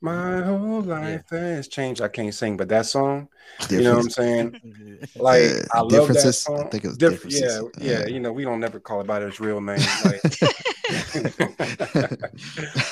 My 0.00 0.42
whole 0.42 0.82
life 0.82 1.22
has 1.30 1.66
changed. 1.68 2.02
I 2.02 2.08
can't 2.08 2.34
sing, 2.34 2.56
but 2.58 2.68
that 2.68 2.84
song, 2.84 3.28
you 3.70 3.80
know 3.82 3.94
what 3.96 4.04
I'm 4.04 4.10
saying? 4.10 4.56
Like 5.16 5.42
Uh, 5.42 5.60
I 5.72 5.80
love 5.80 5.90
that 5.90 5.90
differences? 5.98 6.46
I 6.46 6.56
song. 6.56 6.68
think 6.70 6.84
it 6.84 6.88
was 6.88 6.98
Diff- 6.98 7.24
yeah, 7.24 7.40
differences. 7.40 7.70
yeah, 7.80 7.98
Yeah. 8.00 8.06
You 8.08 8.20
know, 8.20 8.32
we 8.32 8.44
don't 8.44 8.60
never 8.60 8.80
call 8.80 9.00
it 9.00 9.06
by 9.06 9.22
its 9.22 9.40
real 9.40 9.60
name. 9.60 9.78
Like, 10.04 10.20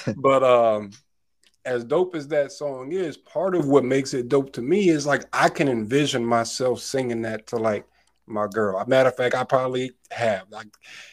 but 0.17 0.43
um, 0.43 0.91
as 1.65 1.85
dope 1.85 2.15
as 2.15 2.29
that 2.29 2.53
song 2.53 2.93
is, 2.93 3.17
part 3.17 3.55
of 3.55 3.69
what 3.69 3.85
makes 3.85 4.15
it 4.15 4.29
dope 4.29 4.53
to 4.55 4.63
me 4.63 4.89
is 4.89 5.07
like 5.07 5.25
I 5.33 5.49
can 5.49 5.69
envision 5.69 6.25
myself 6.25 6.81
singing 6.81 7.23
that 7.23 7.47
to 7.49 7.57
like 7.57 7.85
my 8.33 8.47
girl. 8.47 8.79
A 8.79 8.87
matter 8.87 9.09
of 9.09 9.17
fact, 9.17 9.35
I 9.35 9.45
probably 9.45 9.93
have. 10.11 10.45
Like, 10.51 10.69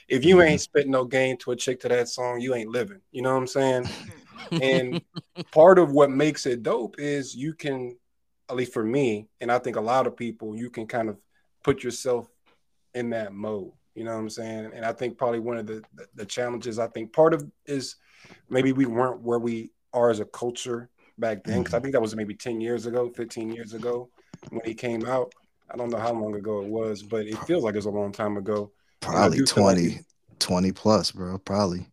if 0.08 0.26
you 0.26 0.42
ain't 0.42 0.54
mm-hmm. 0.54 0.58
spitting 0.58 0.92
no 0.92 1.06
game 1.06 1.38
to 1.38 1.52
a 1.52 1.56
chick 1.56 1.80
to 1.82 1.90
that 1.90 2.08
song, 2.10 2.42
you 2.42 2.56
ain't 2.56 2.70
living. 2.70 3.02
You 3.12 3.22
know 3.22 3.34
what 3.34 3.40
I'm 3.40 3.48
saying? 3.48 3.84
Mm-hmm. 3.84 4.58
and 4.62 5.02
part 5.52 5.80
of 5.80 5.92
what 5.92 6.12
makes 6.12 6.46
it 6.46 6.64
dope 6.64 6.96
is 6.98 7.36
you 7.36 7.54
can 7.54 7.98
at 8.50 8.56
least 8.56 8.74
for 8.74 8.84
me 8.84 9.28
and 9.42 9.52
i 9.52 9.60
think 9.60 9.76
a 9.76 9.82
lot 9.82 10.08
of 10.08 10.16
people 10.16 10.56
you 10.56 10.70
can 10.70 10.88
kind 10.88 11.10
of 11.10 11.18
put 11.64 11.84
yourself 11.84 12.28
in 12.94 13.10
that 13.10 13.34
mode 13.34 13.72
you 13.96 14.04
know 14.04 14.14
what 14.14 14.20
i'm 14.20 14.30
saying 14.30 14.72
and 14.74 14.86
i 14.86 14.92
think 14.92 15.18
probably 15.18 15.40
one 15.40 15.58
of 15.58 15.68
the 15.68 15.84
the, 15.94 16.06
the 16.16 16.26
challenges 16.26 16.80
i 16.80 16.88
think 16.88 17.14
part 17.14 17.34
of 17.34 17.46
is 17.66 17.96
maybe 18.50 18.72
we 18.72 18.86
weren't 18.86 19.22
where 19.22 19.40
we 19.40 19.72
are 19.94 20.10
as 20.10 20.20
a 20.20 20.26
culture 20.26 20.90
back 21.18 21.44
then 21.44 21.60
because 21.60 21.74
i 21.74 21.78
mm-hmm. 21.78 21.84
think 21.84 21.94
that 21.94 22.02
was 22.02 22.16
maybe 22.16 22.34
10 22.34 22.62
years 22.62 22.86
ago 22.86 23.12
15 23.16 23.52
years 23.52 23.74
ago 23.74 24.10
when 24.50 24.62
he 24.66 24.74
came 24.74 25.06
out 25.06 25.34
i 25.72 25.78
don't 25.78 25.90
know 25.90 26.00
how 26.00 26.14
long 26.14 26.36
ago 26.36 26.62
it 26.62 26.68
was 26.68 27.04
but 27.04 27.26
it 27.26 27.38
feels 27.40 27.64
like 27.64 27.76
it's 27.76 27.86
a 27.86 27.90
long 27.90 28.12
time 28.12 28.38
ago 28.38 28.72
Probably 29.02 29.38
do 29.38 29.46
feel 29.46 29.64
like 29.64 29.78
20, 29.78 30.00
20 30.40 30.72
plus, 30.74 31.12
bro. 31.12 31.38
Probably. 31.38 31.88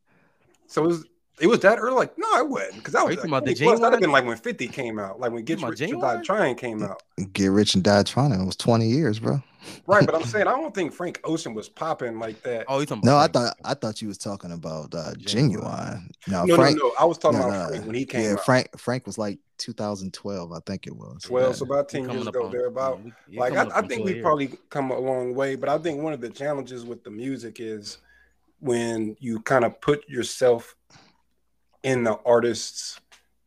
So 0.66 0.84
it 0.84 0.88
was 0.88 1.04
It 1.40 1.46
was 1.46 1.60
that 1.60 1.78
early? 1.78 1.96
Like, 1.96 2.18
no, 2.18 2.26
I 2.34 2.42
wasn't. 2.42 2.76
Because 2.76 2.94
I 2.94 3.02
was 3.02 3.10
like, 3.10 3.16
talking 3.18 3.30
about 3.30 3.44
the 3.44 3.54
20 3.54 3.64
plus. 3.64 3.80
That'd 3.80 3.92
have 3.92 4.00
been 4.00 4.10
like 4.12 4.24
when 4.24 4.36
50 4.36 4.68
came 4.68 4.98
out, 4.98 5.20
like 5.20 5.32
when 5.32 5.44
Get 5.44 5.62
Rich 5.62 5.80
about 5.82 6.16
or 6.16 6.16
Die 6.16 6.22
Trying 6.22 6.56
came 6.56 6.82
out. 6.82 7.02
Get 7.32 7.48
Rich 7.48 7.74
and 7.74 7.84
Die 7.84 8.02
Trying. 8.04 8.32
It 8.32 8.44
was 8.44 8.56
20 8.56 8.86
years, 8.86 9.18
bro. 9.18 9.42
Right, 9.86 10.04
but 10.04 10.14
I'm 10.14 10.22
saying 10.24 10.46
I 10.46 10.52
don't 10.52 10.74
think 10.74 10.92
Frank 10.92 11.20
Ocean 11.24 11.54
was 11.54 11.68
popping 11.68 12.18
like 12.18 12.42
that. 12.42 12.64
Oh, 12.68 12.80
you 12.80 12.86
talking 12.86 13.02
No, 13.04 13.16
I 13.16 13.26
about 13.26 13.46
thought 13.48 13.56
I 13.64 13.74
thought 13.74 14.02
you 14.02 14.08
was 14.08 14.18
talking 14.18 14.52
about 14.52 14.94
uh, 14.94 15.12
Ginuwine. 15.18 15.56
Ginuwine. 15.56 16.10
No, 16.28 16.44
no, 16.44 16.56
Frank. 16.56 16.78
no, 16.78 16.88
no. 16.88 16.94
I 16.98 17.04
was 17.04 17.18
talking 17.18 17.38
no, 17.40 17.48
about 17.48 17.62
no, 17.62 17.68
Frank 17.68 17.86
when 17.86 17.94
he 17.94 18.04
came 18.04 18.24
yeah, 18.24 18.32
out. 18.32 18.44
Frank. 18.44 18.78
Frank 18.78 19.06
was 19.06 19.18
like 19.18 19.38
2012, 19.58 20.52
I 20.52 20.58
think 20.66 20.86
it 20.86 20.94
was. 20.94 21.22
12, 21.22 21.56
so 21.56 21.64
about 21.64 21.88
10 21.88 22.10
years 22.10 22.26
ago, 22.26 22.46
on- 22.46 22.50
thereabout. 22.50 22.98
yeah, 22.98 23.04
we- 23.04 23.34
yeah, 23.34 23.40
like 23.40 23.52
I, 23.56 23.78
I 23.78 23.82
think 23.86 24.04
we've 24.04 24.22
probably 24.22 24.48
come 24.70 24.90
a 24.90 24.98
long 24.98 25.34
way, 25.34 25.54
but 25.56 25.68
I 25.68 25.78
think 25.78 26.02
one 26.02 26.12
of 26.12 26.20
the 26.20 26.30
challenges 26.30 26.84
with 26.84 27.04
the 27.04 27.10
music 27.10 27.58
is 27.60 27.98
when 28.60 29.16
you 29.20 29.40
kind 29.40 29.64
of 29.64 29.80
put 29.80 30.08
yourself 30.08 30.74
in 31.82 32.02
the 32.04 32.18
artist's 32.24 33.00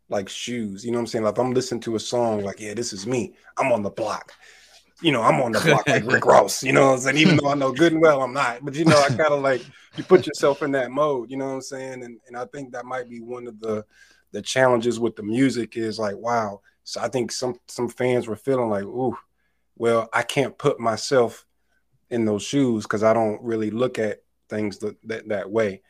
like 0.09 0.30
shoes. 0.30 0.84
You 0.84 0.91
know 0.91 0.97
what 0.97 1.01
I'm 1.01 1.07
saying? 1.07 1.26
Like 1.26 1.34
if 1.36 1.39
I'm 1.39 1.53
listening 1.53 1.82
to 1.82 1.95
a 1.95 1.99
song, 1.99 2.41
like, 2.43 2.59
yeah, 2.59 2.74
this 2.74 2.93
is 2.93 3.05
me. 3.05 3.36
I'm 3.57 3.72
on 3.72 3.84
the 3.84 3.89
block. 3.89 4.34
You 5.02 5.12
know, 5.12 5.22
I'm 5.22 5.39
on 5.41 5.54
the 5.54 5.62
block 5.62 5.88
like 5.88 6.04
Rick 6.06 6.26
Ross, 6.26 6.62
you 6.62 6.74
know 6.74 6.88
what 6.88 6.93
I'm 6.93 7.00
saying? 7.00 7.18
Even 7.18 7.38
though 7.38 7.50
I 7.50 7.56
know 7.56 7.72
good 7.72 7.93
and 7.93 8.02
well 8.02 8.22
I'm 8.22 8.34
not. 8.34 8.64
But 8.64 8.76
you 8.76 8.86
know, 8.86 9.00
I 9.00 9.08
kind 9.08 9.32
of 9.32 9.41
like 9.41 9.62
you 9.95 10.04
put 10.04 10.28
yourself 10.28 10.62
in 10.62 10.72
that 10.74 10.91
mode, 10.91 11.32
you 11.32 11.38
know 11.38 11.47
what 11.47 11.54
I'm 11.54 11.62
saying? 11.62 12.04
And 12.04 12.20
and 12.28 12.36
I 12.36 12.45
think 12.45 12.74
that 12.74 12.86
might 12.86 13.10
be 13.10 13.22
one 13.22 13.47
of 13.47 13.60
the 13.60 13.86
the 14.32 14.41
challenges 14.41 15.00
with 15.00 15.16
the 15.16 15.24
music 15.24 15.78
is 15.78 16.00
like, 16.00 16.18
wow. 16.18 16.62
So 16.84 17.02
I 17.02 17.08
think 17.08 17.32
some 17.32 17.56
some 17.68 17.88
fans 17.88 18.28
were 18.28 18.36
feeling 18.36 18.70
like, 18.70 18.84
ooh, 18.84 19.18
well, 19.76 20.10
I 20.14 20.24
can't 20.24 20.58
put 20.58 20.80
myself 20.80 21.45
in 22.10 22.26
those 22.26 22.43
shoes 22.43 22.84
because 22.84 23.04
I 23.04 23.14
don't 23.14 23.41
really 23.41 23.72
look 23.72 24.00
at 24.00 24.24
things 24.50 24.80
that, 24.80 24.97
that 25.08 25.30
that 25.30 25.50
way. 25.50 25.82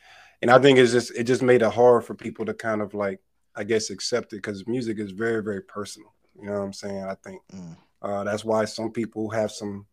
And 0.41 0.51
I 0.51 0.60
think 0.60 0.78
it's 0.78 0.91
just 0.91 1.16
it 1.16 1.24
just 1.24 1.41
made 1.41 1.62
it 1.62 1.72
hard 1.72 2.05
for 2.05 2.14
people 2.14 2.45
to 2.45 2.53
kind 2.53 2.82
of 2.82 2.93
like 2.93 3.20
I 3.55 3.64
guess 3.64 3.89
accept 3.89 4.34
it 4.34 4.38
because 4.38 4.68
music 4.68 4.99
is 4.99 5.12
very 5.12 5.43
very 5.43 5.62
personal. 5.62 6.14
You 6.39 6.45
know 6.45 6.53
what 6.53 6.64
I'm 6.64 6.74
saying? 6.74 7.03
I 7.03 7.16
think 7.16 7.41
Mm. 7.53 7.76
Uh, 8.02 8.24
that's 8.24 8.45
why 8.45 8.66
some 8.66 8.91
people 8.91 9.30
have 9.30 9.52
some. 9.52 9.86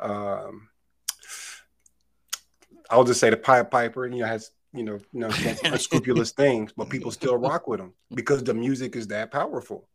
Um, 0.00 0.68
I'll 2.90 3.04
just 3.04 3.20
say 3.20 3.30
the 3.30 3.36
Pied 3.36 3.70
Piper, 3.70 4.06
you 4.06 4.20
know, 4.20 4.26
has 4.26 4.50
you 4.72 4.82
know, 4.82 4.98
you 5.12 5.20
know, 5.20 5.30
some 5.30 5.56
unscrupulous 5.72 6.32
things, 6.32 6.72
but 6.76 6.90
people 6.90 7.10
still 7.10 7.36
rock 7.36 7.66
with 7.66 7.80
them 7.80 7.94
because 8.14 8.44
the 8.44 8.54
music 8.54 8.94
is 8.96 9.06
that 9.08 9.30
powerful. 9.30 9.88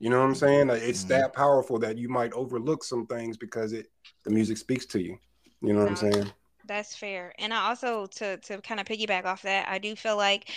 You 0.00 0.10
know 0.10 0.18
what 0.18 0.26
I'm 0.26 0.34
saying? 0.34 0.68
Like, 0.68 0.82
It's 0.82 1.04
Mhm. 1.04 1.08
that 1.08 1.32
powerful 1.34 1.78
that 1.80 1.98
you 1.98 2.08
might 2.08 2.32
overlook 2.32 2.84
some 2.84 3.06
things 3.06 3.36
because 3.36 3.72
it 3.72 3.90
the 4.24 4.30
music 4.30 4.58
speaks 4.58 4.86
to 4.86 5.00
you. 5.00 5.18
You 5.60 5.72
know 5.72 5.80
what 5.80 5.88
I'm 5.88 5.96
saying? 5.96 6.32
That's 6.64 6.94
fair. 6.94 7.32
And 7.38 7.52
I 7.54 7.68
also 7.68 8.06
to 8.06 8.36
to 8.38 8.60
kind 8.60 8.80
of 8.80 8.86
piggyback 8.86 9.24
off 9.24 9.42
that, 9.42 9.68
I 9.68 9.78
do 9.78 9.94
feel 9.96 10.16
like 10.16 10.50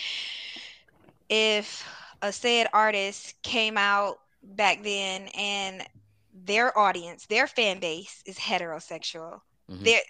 if 1.30 1.88
a 2.22 2.32
said 2.32 2.68
artist 2.74 3.42
came 3.42 3.78
out 3.78 4.20
back 4.44 4.84
then 4.84 5.28
and 5.30 5.88
their 6.34 6.78
audience, 6.78 7.26
their 7.28 7.48
fan 7.48 7.80
base 7.80 8.22
is 8.26 8.38
heterosexual, 8.38 9.42
Mhm. 9.68 9.84
they're 9.84 10.02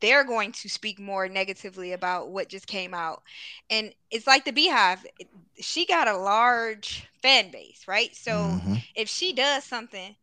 they're 0.00 0.24
going 0.24 0.52
to 0.52 0.68
speak 0.68 0.98
more 1.00 1.28
negatively 1.28 1.92
about 1.92 2.30
what 2.30 2.48
just 2.48 2.66
came 2.66 2.94
out. 2.94 3.22
And 3.70 3.92
it's 4.10 4.26
like 4.26 4.44
the 4.44 4.52
BeyHive. 4.52 5.04
She 5.60 5.86
got 5.86 6.08
a 6.08 6.16
large 6.16 7.08
fan 7.22 7.50
base, 7.50 7.84
right? 7.88 8.14
So 8.14 8.60
Mhm. 8.64 8.82
if 8.94 9.08
she 9.08 9.32
does 9.32 9.64
something 9.64 10.14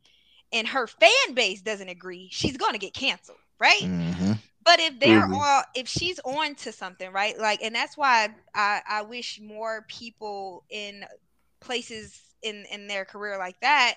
and 0.51 0.67
her 0.67 0.87
fan 0.87 1.33
base 1.33 1.61
doesn't 1.61 1.89
agree, 1.89 2.29
she's 2.31 2.57
going 2.57 2.73
to 2.73 2.79
get 2.79 2.93
canceled, 2.93 3.39
right? 3.59 3.87
Mhm. 3.89 4.37
But 4.63 4.79
if 4.79 4.99
they're 4.99 5.27
all, 5.33 5.63
if 5.75 5.87
she's 5.87 6.19
on 6.25 6.55
to 6.55 6.71
something, 6.71 7.11
right? 7.11 7.37
Like, 7.37 7.61
and 7.63 7.75
that's 7.75 7.97
why 7.97 8.29
I, 8.53 8.81
I 8.87 9.01
wish 9.03 9.39
more 9.41 9.85
people 9.87 10.63
in 10.69 11.03
places 11.61 12.19
in 12.43 12.65
in 12.71 12.87
their 12.87 13.05
career 13.05 13.37
like 13.37 13.59
that 13.61 13.95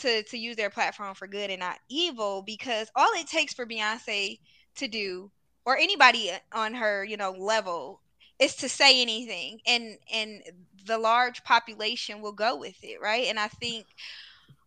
to 0.00 0.22
to 0.24 0.38
use 0.38 0.56
their 0.56 0.70
platform 0.70 1.14
for 1.14 1.26
good 1.26 1.50
and 1.50 1.60
not 1.60 1.78
evil, 1.88 2.42
because 2.42 2.90
all 2.94 3.10
it 3.14 3.26
takes 3.26 3.54
for 3.54 3.66
Beyonce 3.66 4.38
to 4.76 4.88
do, 4.88 5.30
or 5.64 5.76
anybody 5.76 6.30
on 6.52 6.74
her, 6.74 7.04
you 7.04 7.16
know, 7.16 7.32
level, 7.32 8.00
is 8.38 8.54
to 8.56 8.68
say 8.68 9.00
anything, 9.00 9.60
and 9.66 9.96
and 10.12 10.42
the 10.86 10.98
large 10.98 11.42
population 11.44 12.20
will 12.20 12.32
go 12.32 12.56
with 12.56 12.76
it, 12.82 13.00
right? 13.00 13.26
And 13.26 13.38
I 13.38 13.48
think 13.48 13.86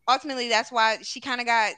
ultimately 0.07 0.49
that's 0.49 0.71
why 0.71 0.97
she 1.03 1.21
kind 1.21 1.39
of 1.39 1.47
got, 1.47 1.73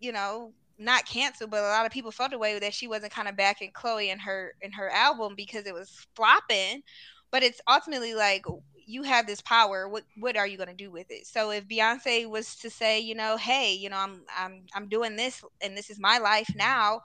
you 0.00 0.12
know, 0.12 0.52
not 0.78 1.06
canceled, 1.06 1.50
but 1.50 1.60
a 1.60 1.68
lot 1.68 1.86
of 1.86 1.92
people 1.92 2.10
felt 2.10 2.32
the 2.32 2.38
way 2.38 2.58
that 2.58 2.74
she 2.74 2.88
wasn't 2.88 3.12
kind 3.12 3.28
of 3.28 3.36
backing 3.36 3.70
Chloe 3.72 4.10
in 4.10 4.18
her 4.18 4.54
in 4.60 4.72
her 4.72 4.90
album 4.90 5.34
because 5.36 5.66
it 5.66 5.74
was 5.74 6.06
flopping. 6.14 6.82
But 7.30 7.42
it's 7.42 7.60
ultimately 7.68 8.14
like 8.14 8.44
you 8.86 9.02
have 9.02 9.26
this 9.26 9.42
power. 9.42 9.88
What 9.88 10.04
what 10.18 10.36
are 10.36 10.46
you 10.46 10.58
gonna 10.58 10.74
do 10.74 10.90
with 10.90 11.06
it? 11.10 11.26
So 11.26 11.50
if 11.50 11.68
Beyonce 11.68 12.28
was 12.28 12.56
to 12.56 12.70
say, 12.70 13.00
you 13.00 13.14
know, 13.14 13.36
hey, 13.36 13.74
you 13.74 13.90
know, 13.90 13.98
I'm 13.98 14.22
I'm 14.36 14.66
I'm 14.74 14.88
doing 14.88 15.16
this 15.16 15.44
and 15.62 15.76
this 15.76 15.90
is 15.90 16.00
my 16.00 16.18
life 16.18 16.48
now, 16.56 17.00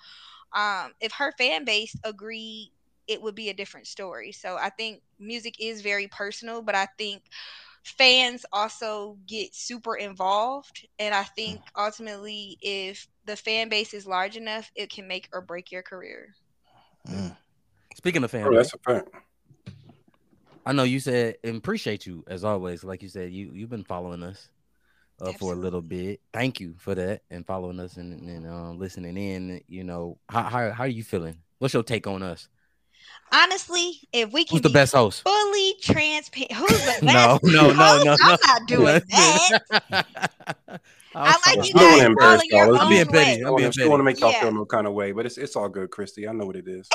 um, 0.54 0.94
if 1.02 1.12
her 1.14 1.34
fan 1.38 1.66
base 1.66 1.96
agreed, 2.04 2.72
it 3.08 3.22
would 3.22 3.36
be 3.36 3.50
a 3.50 3.54
different 3.54 3.88
story. 3.88 4.32
So 4.32 4.58
I 4.58 4.70
think 4.70 5.02
music 5.20 5.56
is 5.60 5.82
very 5.82 6.08
personal, 6.08 6.62
but 6.62 6.76
I 6.76 6.88
think 6.98 7.24
fans 7.84 8.46
also 8.54 9.18
get 9.28 9.54
super 9.56 9.96
involved 9.96 10.88
and 11.00 11.14
i 11.16 11.24
think 11.24 11.62
ultimately 11.78 12.58
if 12.62 13.08
the 13.26 13.36
fan 13.36 13.70
base 13.70 13.94
is 13.94 14.06
large 14.06 14.38
enough 14.38 14.72
it 14.76 14.90
can 14.92 15.08
make 15.08 15.28
or 15.34 15.42
break 15.42 15.72
your 15.72 15.82
career 15.84 16.36
Mm. 17.08 17.36
Speaking 17.96 18.24
of 18.24 18.32
fan, 18.32 18.52
Oh, 18.52 18.56
that's 18.56 18.74
a 18.74 18.78
fact. 18.80 19.10
I 20.66 20.74
know 20.74 20.84
you 20.84 21.00
said 21.00 21.38
and 21.44 21.58
appreciate 21.58 22.06
you 22.06 22.24
as 22.28 22.44
always. 22.44 22.84
Like 22.84 23.02
you 23.02 23.10
said, 23.10 23.32
you 23.32 23.52
you've 23.54 23.70
been 23.70 23.84
following 23.84 24.22
us 24.24 24.50
uh, 25.22 25.32
for 25.34 25.54
a 25.54 25.56
little 25.56 25.82
bit. 25.82 26.22
Thank 26.34 26.60
you 26.60 26.76
for 26.78 26.94
that 26.96 27.22
and 27.32 27.46
following 27.46 27.80
us 27.80 27.98
and, 27.98 28.14
and 28.30 28.48
um, 28.48 28.78
listening 28.80 29.18
in. 29.18 29.62
You 29.68 29.84
know, 29.84 30.18
how, 30.30 30.44
how 30.44 30.72
how 30.72 30.84
are 30.84 30.88
you 30.88 31.04
feeling? 31.04 31.38
What's 31.60 31.74
your 31.74 31.84
take 31.84 32.08
on 32.08 32.24
us? 32.24 32.48
honestly 33.34 33.94
if 34.12 34.32
we 34.34 34.44
can 34.44 34.56
Who's 34.58 34.62
the 34.62 34.70
be 34.70 34.74
best 34.74 34.94
host? 34.94 35.24
fully 35.24 35.74
transparent 35.82 36.52
who's 36.52 36.70
the 36.70 36.86
best 36.86 37.04
No, 37.04 37.40
no, 37.44 37.74
no, 37.74 38.04
host? 38.04 38.06
no, 38.06 38.18
i'm 38.22 38.38
not 38.46 38.68
doing 38.68 39.02
that 39.10 39.50
I 41.16 41.40
like 41.46 41.68
you 41.68 41.74
guys 41.74 42.02
embarrass 42.04 42.18
following 42.20 42.50
your 42.50 42.60
y'all. 42.60 42.72
Let's 42.72 42.82
I'm 42.84 42.88
own 42.88 42.94
being 42.94 43.06
petty. 43.08 43.18
way. 43.18 43.34
I'm 43.34 43.42
I 43.42 43.50
don't 43.50 43.56
being 43.76 43.90
want 43.90 44.00
to 44.00 44.04
petty. 44.04 44.04
make 44.04 44.20
y'all 44.20 44.32
Yeah. 44.32 44.40
feel 44.42 44.52
no 44.54 44.66
kind 44.66 44.88
of 44.88 44.94
way, 44.94 45.12
but 45.12 45.26
it's 45.26 45.38
it's 45.38 45.56
all 45.56 45.70
good, 45.70 45.90
Christy. 45.92 46.28
I 46.28 46.32
know 46.34 46.46
what 46.46 46.56
it 46.56 46.68
is. 46.68 46.88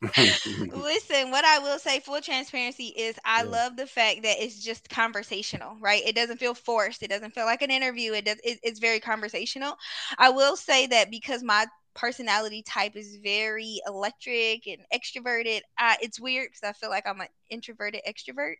Listen, 0.72 1.30
what 1.30 1.44
I 1.44 1.58
will 1.58 1.78
say, 1.78 2.00
full 2.00 2.20
transparency, 2.20 2.86
is 2.86 3.18
I 3.24 3.42
Yeah. 3.42 3.44
love 3.44 3.76
the 3.76 3.86
fact 3.86 4.22
that 4.22 4.36
it's 4.42 4.62
just 4.62 4.88
conversational, 4.88 5.76
right? 5.80 6.02
It 6.06 6.14
doesn't 6.14 6.38
feel 6.38 6.54
forced. 6.54 7.02
It 7.02 7.10
doesn't 7.10 7.34
feel 7.34 7.44
like 7.44 7.62
an 7.62 7.70
interview. 7.70 8.12
It 8.12 8.24
does. 8.24 8.38
It, 8.44 8.58
it's 8.62 8.78
very 8.80 9.00
conversational. 9.00 9.76
I 10.18 10.30
will 10.30 10.56
say 10.56 10.86
that 10.88 11.10
because 11.10 11.42
my 11.42 11.66
personality 11.94 12.62
type 12.62 12.96
is 12.96 13.18
very 13.22 13.80
electric 13.86 14.66
and 14.66 14.78
extroverted. 14.94 15.60
Uh, 15.78 15.94
it's 16.00 16.20
weird 16.20 16.48
because 16.48 16.68
I 16.68 16.72
feel 16.72 16.90
like 16.90 17.06
I'm 17.06 17.20
an 17.20 17.28
introverted 17.50 18.00
extrovert. 18.08 18.54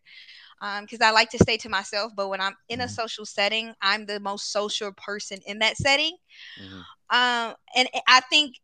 Um, 0.60 0.84
because 0.84 1.00
I 1.00 1.10
like 1.10 1.30
to 1.30 1.38
stay 1.38 1.56
to 1.58 1.68
myself, 1.68 2.12
but 2.16 2.28
when 2.28 2.40
I'm 2.40 2.54
in 2.68 2.80
a 2.80 2.88
Mhm. 2.88 2.88
social 2.88 3.24
setting, 3.26 3.74
I'm 3.82 4.06
the 4.06 4.20
most 4.20 4.52
social 4.52 4.92
person 4.92 5.38
in 5.46 5.58
that 5.60 5.76
setting. 5.76 6.16
Mhm. 6.56 6.86
Um, 7.10 7.54
and 7.74 7.88
I 8.08 8.20
think 8.30 8.56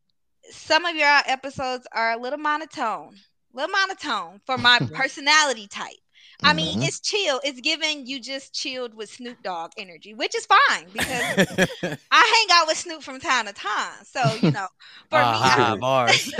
some 0.50 0.84
of 0.84 0.96
your 0.96 1.20
episodes 1.26 1.86
are 1.92 2.12
a 2.12 2.20
little 2.20 2.38
monotone, 2.38 3.16
a 3.54 3.56
little 3.56 3.70
monotone 3.70 4.40
for 4.46 4.58
my 4.58 4.78
personality 4.92 5.66
type. 5.66 5.96
I 6.44 6.54
mean, 6.54 6.76
Mhm. 6.76 6.82
it's 6.82 7.00
chill. 7.00 7.40
It's 7.44 7.60
giving 7.60 8.06
you 8.06 8.20
just 8.20 8.54
chilled 8.54 8.94
with 8.94 9.10
Snoop 9.10 9.42
Dogg 9.42 9.72
energy, 9.76 10.14
which 10.14 10.34
is 10.34 10.46
fine 10.46 10.90
because 10.92 11.36
I 12.10 12.46
hang 12.48 12.58
out 12.58 12.66
with 12.68 12.78
Snoop 12.78 13.02
from 13.02 13.20
time 13.20 13.46
to 13.46 13.52
time. 13.52 14.04
So 14.04 14.34
you 14.34 14.50
know, 14.52 14.66
for 15.10 15.24
ah, 15.24 15.26
me, 15.26 15.76
I, 16.06 16.06
bars. 16.16 16.32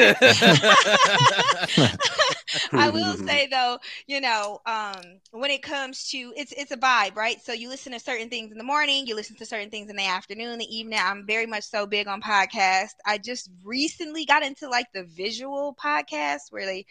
I 2.75 2.91
will 2.91 3.17
say 3.17 3.47
though, 3.47 3.79
you 4.07 4.21
know, 4.21 4.61
um, 4.67 5.21
when 5.31 5.51
it 5.51 5.63
comes 5.63 6.09
to 6.11 6.33
it's 6.37 6.53
it's 6.53 6.71
a 6.71 6.77
vibe, 6.77 7.17
right? 7.17 7.41
So 7.43 7.53
you 7.53 7.69
listen 7.69 7.93
to 7.93 7.99
certain 7.99 8.29
things 8.29 8.53
in 8.53 8.59
the 8.59 8.65
morning, 8.65 9.07
you 9.07 9.15
listen 9.15 9.37
to 9.37 9.47
certain 9.47 9.71
things 9.71 9.91
in 9.91 9.97
the 9.97 10.07
afternoon, 10.07 10.59
the 10.59 10.65
evening. 10.77 10.99
I'm 11.03 11.27
very 11.27 11.47
much 11.47 11.65
so 11.65 11.87
big 11.87 12.07
on 12.07 12.21
podcasts. 12.21 12.95
I 13.07 13.19
just 13.19 13.51
recently 13.65 14.25
got 14.25 14.43
into 14.43 14.69
like 14.69 14.87
the 14.93 15.05
visual 15.05 15.75
podcasts 15.83 16.51
where 16.51 16.67
they, 16.67 16.87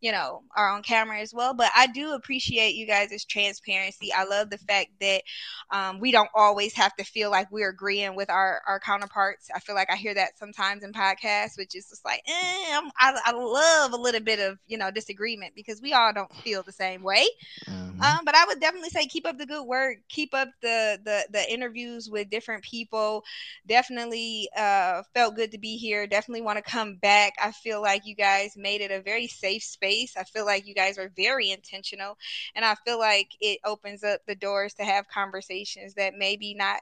you 0.00 0.12
know, 0.12 0.42
are 0.56 0.68
on 0.70 0.82
camera 0.82 1.20
as 1.20 1.32
well. 1.34 1.54
But 1.54 1.70
I 1.74 1.86
do 1.86 2.12
appreciate 2.12 2.47
you 2.56 2.86
guys' 2.86 3.24
transparency. 3.24 3.98
I 4.00 4.24
love 4.24 4.50
the 4.50 4.58
fact 4.58 4.88
that 5.00 5.22
um, 5.70 5.98
we 6.00 6.10
don't 6.10 6.28
always 6.34 6.74
have 6.74 6.94
to 6.96 7.04
feel 7.04 7.30
like 7.30 7.50
we're 7.50 7.70
agreeing 7.70 8.14
with 8.14 8.30
our 8.30 8.60
our 8.66 8.78
counterparts. 8.80 9.48
I 9.54 9.58
feel 9.60 9.74
like 9.74 9.90
I 9.90 9.96
hear 9.96 10.14
that 10.14 10.38
sometimes 10.38 10.82
in 10.82 10.92
podcasts, 10.92 11.56
which 11.56 11.74
is 11.74 11.88
just 11.88 12.04
like, 12.04 12.22
eh, 12.26 12.80
I 12.98 13.18
I 13.24 13.32
love 13.32 13.92
a 13.92 13.96
little 13.96 14.20
bit 14.20 14.38
of 14.38 14.58
you 14.66 14.78
know 14.78 14.90
disagreement 14.90 15.54
because 15.54 15.80
we 15.82 15.92
all 15.92 16.12
don't 16.12 16.34
feel 16.42 16.62
the 16.62 16.72
same 16.72 17.02
way. 17.02 17.26
Mhm. 17.68 18.16
Um, 18.16 18.24
but 18.24 18.34
I 18.34 18.44
would 18.46 18.60
definitely 18.60 18.90
say 18.90 19.06
keep 19.06 19.26
up 19.26 19.38
the 19.38 19.46
good 19.46 19.64
work, 19.64 19.98
keep 20.08 20.34
up 20.34 20.48
the 20.62 20.98
the 21.04 21.26
the 21.30 21.52
interviews 21.52 22.08
with 22.10 22.30
different 22.30 22.62
people. 22.62 23.24
Definitely 23.66 24.48
uh 24.56 25.02
felt 25.14 25.34
good 25.36 25.52
to 25.52 25.58
be 25.58 25.76
here. 25.76 26.06
Definitely 26.06 26.42
want 26.42 26.58
to 26.64 26.70
come 26.70 26.96
back. 26.96 27.34
I 27.42 27.52
feel 27.52 27.80
like 27.80 28.06
you 28.06 28.14
guys 28.14 28.54
made 28.56 28.80
it 28.80 28.90
a 28.90 29.00
very 29.00 29.26
safe 29.28 29.62
space. 29.62 30.16
I 30.16 30.24
feel 30.24 30.44
like 30.44 30.66
you 30.66 30.74
guys 30.74 30.98
are 30.98 31.10
very 31.16 31.50
intentional 31.50 32.16
and 32.54 32.64
I 32.64 32.74
feel 32.86 32.98
like 32.98 33.28
it 33.40 33.58
opens 33.64 34.04
up 34.04 34.20
the 34.26 34.34
doors 34.34 34.74
to 34.74 34.84
have 34.84 35.08
conversations 35.08 35.94
that 35.94 36.14
maybe 36.16 36.54
not 36.54 36.80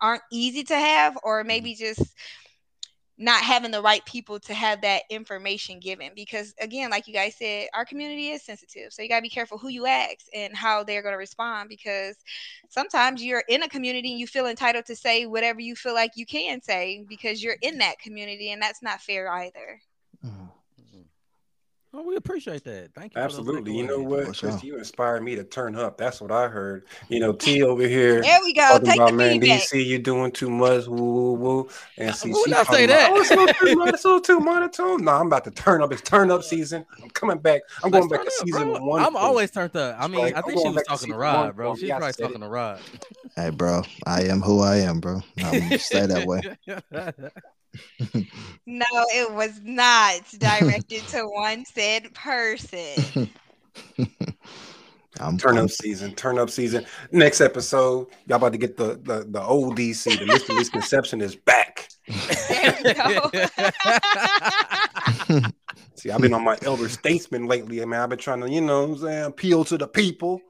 aren't 0.00 0.22
easy 0.30 0.62
to 0.64 0.76
have 0.76 1.18
or 1.22 1.44
maybe 1.44 1.74
just 1.74 2.14
not 3.20 3.42
having 3.42 3.72
the 3.72 3.82
right 3.82 4.04
people 4.06 4.38
to 4.38 4.54
have 4.54 4.80
that 4.82 5.02
information 5.10 5.80
given. 5.80 6.10
Because 6.14 6.54
again 6.60 6.90
like 6.90 7.08
you 7.08 7.14
guys 7.14 7.34
said 7.36 7.68
our 7.74 7.84
community 7.84 8.28
is 8.28 8.42
sensitive. 8.42 8.92
So 8.92 9.02
you 9.02 9.08
got 9.08 9.16
to 9.16 9.22
be 9.22 9.28
careful 9.28 9.58
who 9.58 9.68
you 9.68 9.86
ask 9.86 10.26
and 10.34 10.56
how 10.56 10.84
they're 10.84 11.02
going 11.02 11.14
to 11.14 11.18
respond 11.18 11.68
because 11.68 12.16
sometimes 12.68 13.22
you're 13.22 13.44
in 13.48 13.62
a 13.62 13.68
community 13.68 14.10
and 14.10 14.20
you 14.20 14.26
feel 14.26 14.46
entitled 14.46 14.86
to 14.86 14.94
say 14.96 15.26
whatever 15.26 15.60
you 15.60 15.74
feel 15.74 15.94
like 15.94 16.12
you 16.16 16.26
can 16.26 16.60
say 16.62 17.04
because 17.08 17.42
you're 17.42 17.56
in 17.62 17.78
that 17.78 17.98
community 17.98 18.52
and 18.52 18.62
that's 18.62 18.82
not 18.82 19.00
fair 19.00 19.30
either. 19.30 19.80
Mhm. 20.24 20.50
Oh, 21.98 22.02
we 22.02 22.14
appreciate 22.14 22.62
that. 22.62 22.94
Thank 22.94 23.16
you. 23.16 23.20
Absolutely. 23.20 23.76
You 23.76 23.84
know 23.84 23.98
what, 24.00 24.26
Chris? 24.38 24.62
You 24.62 24.78
inspired 24.78 25.20
me 25.24 25.34
to 25.34 25.42
turn 25.42 25.74
up. 25.74 25.98
That's 25.98 26.20
what 26.20 26.30
I 26.30 26.46
heard. 26.46 26.84
You 27.08 27.18
know, 27.18 27.32
T 27.32 27.60
over 27.64 27.82
here. 27.88 28.22
there 28.22 28.38
we 28.44 28.52
go 28.52 28.60
Talking 28.68 28.86
take 28.86 28.94
about 28.94 29.10
the 29.10 29.16
man, 29.16 29.40
feedback 29.40 29.62
DC, 29.62 29.84
you 29.84 29.98
doing 29.98 30.30
too 30.30 30.48
much, 30.48 30.86
woo 30.86 30.96
woo 30.96 31.32
woo. 31.32 31.68
And 31.96 32.14
see, 32.14 32.30
Who 32.30 32.40
she 32.44 32.52
not 32.52 32.66
talking 32.66 32.76
say 32.76 32.84
about, 32.84 32.96
that? 32.98 33.10
Oh, 33.10 33.20
it's 33.20 33.30
a 33.32 33.34
little 33.34 33.54
too 33.54 33.74
mon- 33.76 33.88
it's 33.88 34.04
a 34.04 34.06
little 34.06 34.20
too 34.20 34.38
monotone. 34.38 35.04
No, 35.04 35.10
I'm 35.12 35.26
about 35.26 35.42
to 35.44 35.50
turn 35.50 35.82
up. 35.82 35.90
It's 35.92 36.02
turn 36.02 36.30
up 36.30 36.44
season. 36.44 36.86
I'm 37.02 37.10
coming 37.10 37.38
back. 37.38 37.62
I'm 37.82 37.90
Let's 37.90 38.06
going 38.06 38.10
back 38.10 38.20
to 38.20 38.26
up, 38.40 38.46
season 38.46 38.72
bro. 38.74 38.80
one. 38.84 39.02
I'm 39.02 39.14
for- 39.14 39.18
always 39.18 39.50
turned 39.50 39.74
up. 39.74 39.96
I 39.98 40.06
mean, 40.06 40.20
Like, 40.20 40.36
I 40.36 40.42
think 40.42 40.60
she 40.60 40.66
was 40.68 40.76
back 40.76 40.84
to 40.84 40.90
talking 40.90 41.10
to 41.10 41.18
Rod, 41.18 41.46
one 41.46 41.56
bro. 41.56 41.74
for 41.74 41.80
She's 41.80 41.82
me. 41.90 41.96
Probably 41.96 42.12
talking 42.12 42.36
it. 42.36 42.38
to 42.38 42.48
Rod. 42.48 42.80
Hey, 43.34 43.50
bro, 43.50 43.82
I 44.06 44.22
am 44.22 44.40
who 44.40 44.60
I 44.60 44.76
am, 44.76 45.00
bro. 45.00 45.20
I'm 45.42 45.58
gonna 45.58 45.78
stay 45.80 46.06
that 46.06 46.26
way. 46.28 46.42
no 48.66 48.86
it 49.14 49.32
was 49.32 49.60
not 49.62 50.20
directed 50.38 51.02
to 51.08 51.22
one 51.26 51.64
said 51.64 52.12
person 52.14 53.30
I'm 55.20 55.36
Turn 55.36 55.56
I'm- 55.56 55.64
up 55.64 55.70
season, 55.70 56.14
turn 56.14 56.38
up 56.38 56.48
season. 56.48 56.86
Next 57.10 57.40
episode, 57.40 58.06
y'all 58.26 58.36
about 58.36 58.52
to 58.52 58.58
get 58.58 58.76
the 58.76 59.00
the, 59.02 59.26
the 59.28 59.42
old 59.42 59.76
DC. 59.76 60.04
The 60.18 60.24
Mr. 60.26 60.54
Misconception 60.54 61.20
is 61.20 61.34
back. 61.34 61.88
there 62.48 62.94
go 62.94 63.30
See, 65.96 66.10
I've 66.12 66.20
been 66.20 66.34
on 66.34 66.44
my 66.44 66.56
elder 66.62 66.88
statesman 66.88 67.46
lately. 67.46 67.82
I 67.82 67.84
mean, 67.84 67.94
I've 67.98 68.08
been 68.08 68.18
trying 68.18 68.40
to, 68.42 68.50
you 68.50 68.60
know, 68.60 68.82
what 68.86 68.90
I'm 68.90 68.98
saying, 68.98 69.24
appeal 69.24 69.64
to 69.64 69.76
the 69.76 69.88
people. 69.88 70.40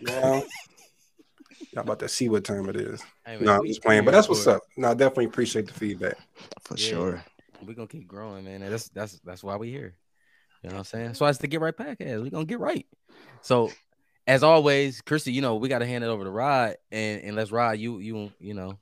You 0.00 0.06
know? 0.06 0.44
Y'all 1.76 1.84
about 1.84 1.98
to 1.98 2.08
see 2.08 2.30
what 2.30 2.42
time 2.42 2.68
it 2.70 2.76
is. 2.76 3.02
Hey, 3.26 3.36
man, 3.36 3.44
No, 3.44 3.52
I'm 3.56 3.60
we- 3.60 3.68
just 3.68 3.82
playing, 3.82 4.06
but 4.06 4.12
that's 4.12 4.30
what's 4.30 4.46
up. 4.46 4.62
No, 4.78 4.88
I 4.88 4.94
definitely 4.94 5.26
appreciate 5.26 5.66
the 5.66 5.74
feedback. 5.74 6.16
for 6.62 6.74
Yeah. 6.78 6.88
sure. 6.88 7.24
We're 7.66 7.74
gonna 7.74 7.86
keep 7.86 8.08
growing, 8.08 8.44
man. 8.46 8.62
And 8.62 8.72
that's 8.72 8.88
that's 8.88 9.20
that's 9.20 9.44
why 9.44 9.56
we 9.56 9.70
here. 9.70 9.94
You 10.62 10.70
know 10.70 10.76
what 10.76 10.78
I'm 10.80 10.84
saying? 10.84 11.14
So 11.14 11.26
it's 11.26 11.38
the 11.38 11.46
get 11.48 11.60
right 11.60 11.76
podcast. 11.76 12.22
We're 12.22 12.30
gonna 12.30 12.44
get 12.46 12.60
right. 12.60 12.86
So 13.42 13.70
as 14.26 14.42
always, 14.42 15.02
Christy, 15.02 15.32
you 15.32 15.42
know, 15.42 15.56
we 15.56 15.68
gotta 15.68 15.86
hand 15.86 16.02
it 16.02 16.06
over 16.08 16.24
to 16.24 16.30
Rod 16.30 16.76
and, 16.90 17.22
and 17.22 17.36
let's 17.36 17.52
Rod, 17.52 17.78
you 17.78 17.98
you 17.98 18.32
you 18.40 18.54
know, 18.54 18.78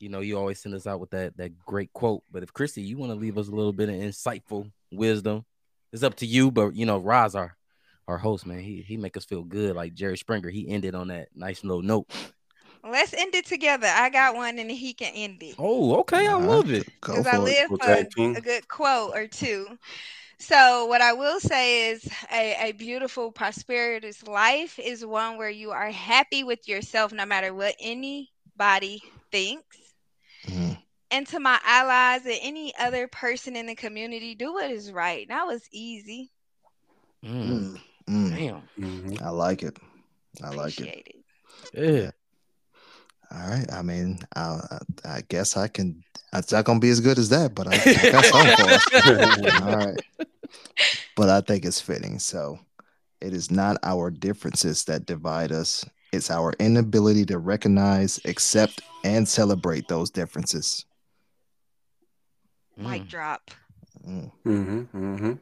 you 0.00 0.08
know, 0.08 0.20
you 0.20 0.36
always 0.38 0.58
send 0.60 0.74
us 0.74 0.86
out 0.88 0.98
with 1.00 1.10
that 1.10 1.36
that 1.36 1.56
great 1.64 1.92
quote. 1.92 2.24
But 2.32 2.42
if 2.42 2.52
Christy, 2.52 2.82
you 2.82 2.96
want 2.98 3.12
to 3.12 3.16
leave 3.18 3.38
us 3.38 3.46
a 3.48 3.52
little 3.52 3.72
bit 3.72 3.88
of 3.88 3.94
insightful 3.94 4.70
wisdom, 4.90 5.44
it's 5.92 6.02
up 6.02 6.16
to 6.16 6.26
you. 6.26 6.50
But 6.50 6.74
you 6.74 6.84
know, 6.84 6.98
Rod's 6.98 7.34
our 7.36 7.56
our 8.08 8.18
host, 8.18 8.46
man. 8.46 8.60
He 8.60 8.82
he 8.82 8.96
make 8.96 9.16
us 9.16 9.24
feel 9.24 9.44
good 9.44 9.74
like 9.76 9.94
Jerry 9.94 10.16
Springer. 10.16 10.50
He 10.50 10.68
ended 10.68 10.94
on 10.94 11.08
that 11.08 11.28
nice 11.34 11.62
little 11.64 11.82
note. 11.82 12.06
let's 12.84 13.12
end 13.14 13.34
it 13.34 13.46
together 13.46 13.86
i 13.88 14.08
got 14.10 14.34
one 14.34 14.58
and 14.58 14.70
he 14.70 14.92
can 14.94 15.12
end 15.14 15.42
it 15.42 15.58
Oh, 15.58 15.98
okay, 16.00 16.26
I 16.28 16.34
love 16.34 16.70
it. 16.70 16.86
Because 17.00 17.26
I 17.26 17.38
live 17.38 17.68
for 17.68 17.78
tag 17.78 18.06
a 18.34 18.40
good 18.40 18.68
quote 18.68 19.12
or 19.14 19.26
two. 19.26 19.78
So, 20.38 20.86
what 20.86 21.00
I 21.00 21.12
will 21.12 21.40
say 21.40 21.90
is 21.90 22.08
a, 22.32 22.68
a 22.70 22.72
beautiful, 22.72 23.30
prosperous 23.32 24.22
life 24.26 24.78
is 24.78 25.04
one 25.04 25.36
where 25.38 25.50
you 25.50 25.70
are 25.70 25.90
happy 25.90 26.42
with 26.44 26.68
yourself 26.68 27.12
no 27.12 27.24
matter 27.26 27.54
what 27.54 27.74
anybody 27.80 29.02
thinks. 29.30 29.78
Mhm. 30.48 30.76
And 31.10 31.26
to 31.28 31.38
my 31.38 31.60
allies 31.64 32.24
and 32.26 32.38
any 32.40 32.74
other 32.76 33.06
person 33.06 33.56
in 33.56 33.66
the 33.66 33.74
community, 33.74 34.34
do 34.34 34.52
what 34.54 34.70
is 34.70 34.90
right. 34.92 35.28
That 35.28 35.46
was 35.46 35.68
easy. 35.70 36.32
Mm, 37.22 37.76
Mm, 38.08 38.30
mm. 38.32 38.36
damn. 38.36 38.62
Mhm. 38.78 39.22
I 39.22 39.30
like 39.30 39.62
it. 39.62 39.78
I 40.42 40.50
like 40.50 40.78
it. 40.80 40.88
Appreciate 40.88 41.08
it. 41.72 42.02
Yeah. 42.02 42.10
All 43.30 43.48
right. 43.48 43.70
I 43.72 43.82
mean, 43.82 44.18
I, 44.36 44.60
I 45.04 45.22
guess 45.28 45.56
I 45.56 45.68
can. 45.68 46.02
It's 46.34 46.52
not 46.52 46.64
gonna 46.64 46.80
be 46.80 46.90
as 46.90 47.00
good 47.00 47.18
as 47.18 47.28
that, 47.30 47.54
but 47.54 47.66
I, 47.68 47.72
I 47.74 48.10
got 48.10 48.24
something 48.24 48.56
for 48.56 48.70
us. 48.72 49.62
All 49.62 49.76
right. 49.76 50.00
But 51.14 51.28
I 51.28 51.40
think 51.42 51.64
it's 51.64 51.80
fitting. 51.80 52.18
So, 52.18 52.58
it 53.20 53.32
is 53.34 53.50
not 53.50 53.76
our 53.82 54.10
differences 54.10 54.84
that 54.84 55.06
divide 55.06 55.52
us. 55.52 55.84
It's 56.12 56.30
our 56.30 56.52
inability 56.58 57.24
to 57.26 57.38
recognize, 57.38 58.20
accept, 58.24 58.82
and 59.04 59.26
celebrate 59.28 59.88
those 59.88 60.10
differences. 60.10 60.84
Mic 62.76 63.02
Mm. 63.02 63.08
drop. 63.08 63.50
Mm, 64.06 64.32
Mhm, 64.44 64.88
mhm. 64.92 65.38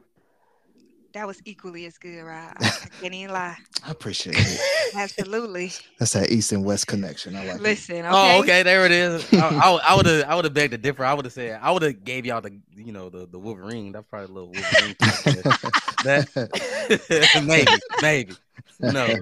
That 1.13 1.27
was 1.27 1.41
equally 1.45 1.87
as 1.87 1.99
good, 1.99 2.23
right? 2.23 2.53
I 2.61 2.71
can't 3.01 3.13
even 3.15 3.33
lie. 3.33 3.57
I 3.87 3.91
appreciate 3.91 4.37
it. 4.39 4.95
Absolutely. 4.95 5.73
That's 5.99 6.13
that 6.13 6.31
East 6.31 6.53
and 6.53 6.65
West 6.65 6.87
connection. 6.87 7.35
I 7.35 7.47
like 7.47 7.57
it. 7.57 7.63
Listen, 7.63 8.05
oh, 8.05 8.09
okay. 8.09 8.37
Oh, 8.37 8.41
okay, 8.43 8.63
there 8.63 8.87
it 8.87 8.93
is. 8.93 9.27
I 9.33 9.95
would 9.97 10.07
have, 10.07 10.25
I 10.25 10.35
would 10.37 10.45
have 10.45 10.55
begged 10.55 10.71
to 10.73 10.79
differ. 10.79 11.05
I 11.05 11.15
would 11.15 11.25
have 11.25 11.33
said, 11.33 11.59
I 11.61 11.73
would 11.73 11.83
have 11.83 12.05
gave 12.05 12.27
y'all 12.27 12.41
the, 12.41 12.57
you 12.77 12.93
know, 12.93 13.09
the 13.11 13.27
the 13.27 13.39
Wolverine. 13.39 13.93
That's 13.93 14.07
probably 14.07 14.27
a 14.27 14.33
little 14.33 14.53
Wolverine. 14.53 14.97
that 16.05 17.43
maybe, 17.45 17.73
maybe. 18.01 18.35
No, 18.81 19.17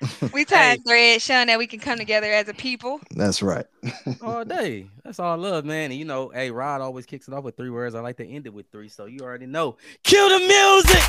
we 0.32 0.44
time 0.44 0.80
thread 0.80 1.20
showing 1.20 1.48
that 1.48 1.58
we 1.58 1.66
can 1.66 1.80
come 1.80 1.98
together 1.98 2.32
as 2.32 2.48
a 2.48 2.54
people. 2.54 3.00
That's 3.10 3.42
right. 3.42 3.66
all 4.22 4.44
day. 4.44 4.86
That's 5.04 5.18
all 5.18 5.32
I 5.32 5.36
love, 5.36 5.64
man. 5.64 5.90
And 5.90 5.98
you 5.98 6.04
know, 6.04 6.28
hey, 6.28 6.50
Rod 6.50 6.80
always 6.80 7.06
kicks 7.06 7.28
it 7.28 7.34
off 7.34 7.44
with 7.44 7.56
three 7.56 7.70
words. 7.70 7.94
I 7.94 8.00
like 8.00 8.16
to 8.18 8.26
end 8.26 8.46
it 8.46 8.54
with 8.54 8.70
three, 8.70 8.88
so 8.88 9.06
you 9.06 9.20
already 9.20 9.46
know. 9.46 9.76
Kill 10.02 10.28
the 10.28 10.38
music. 10.38 11.02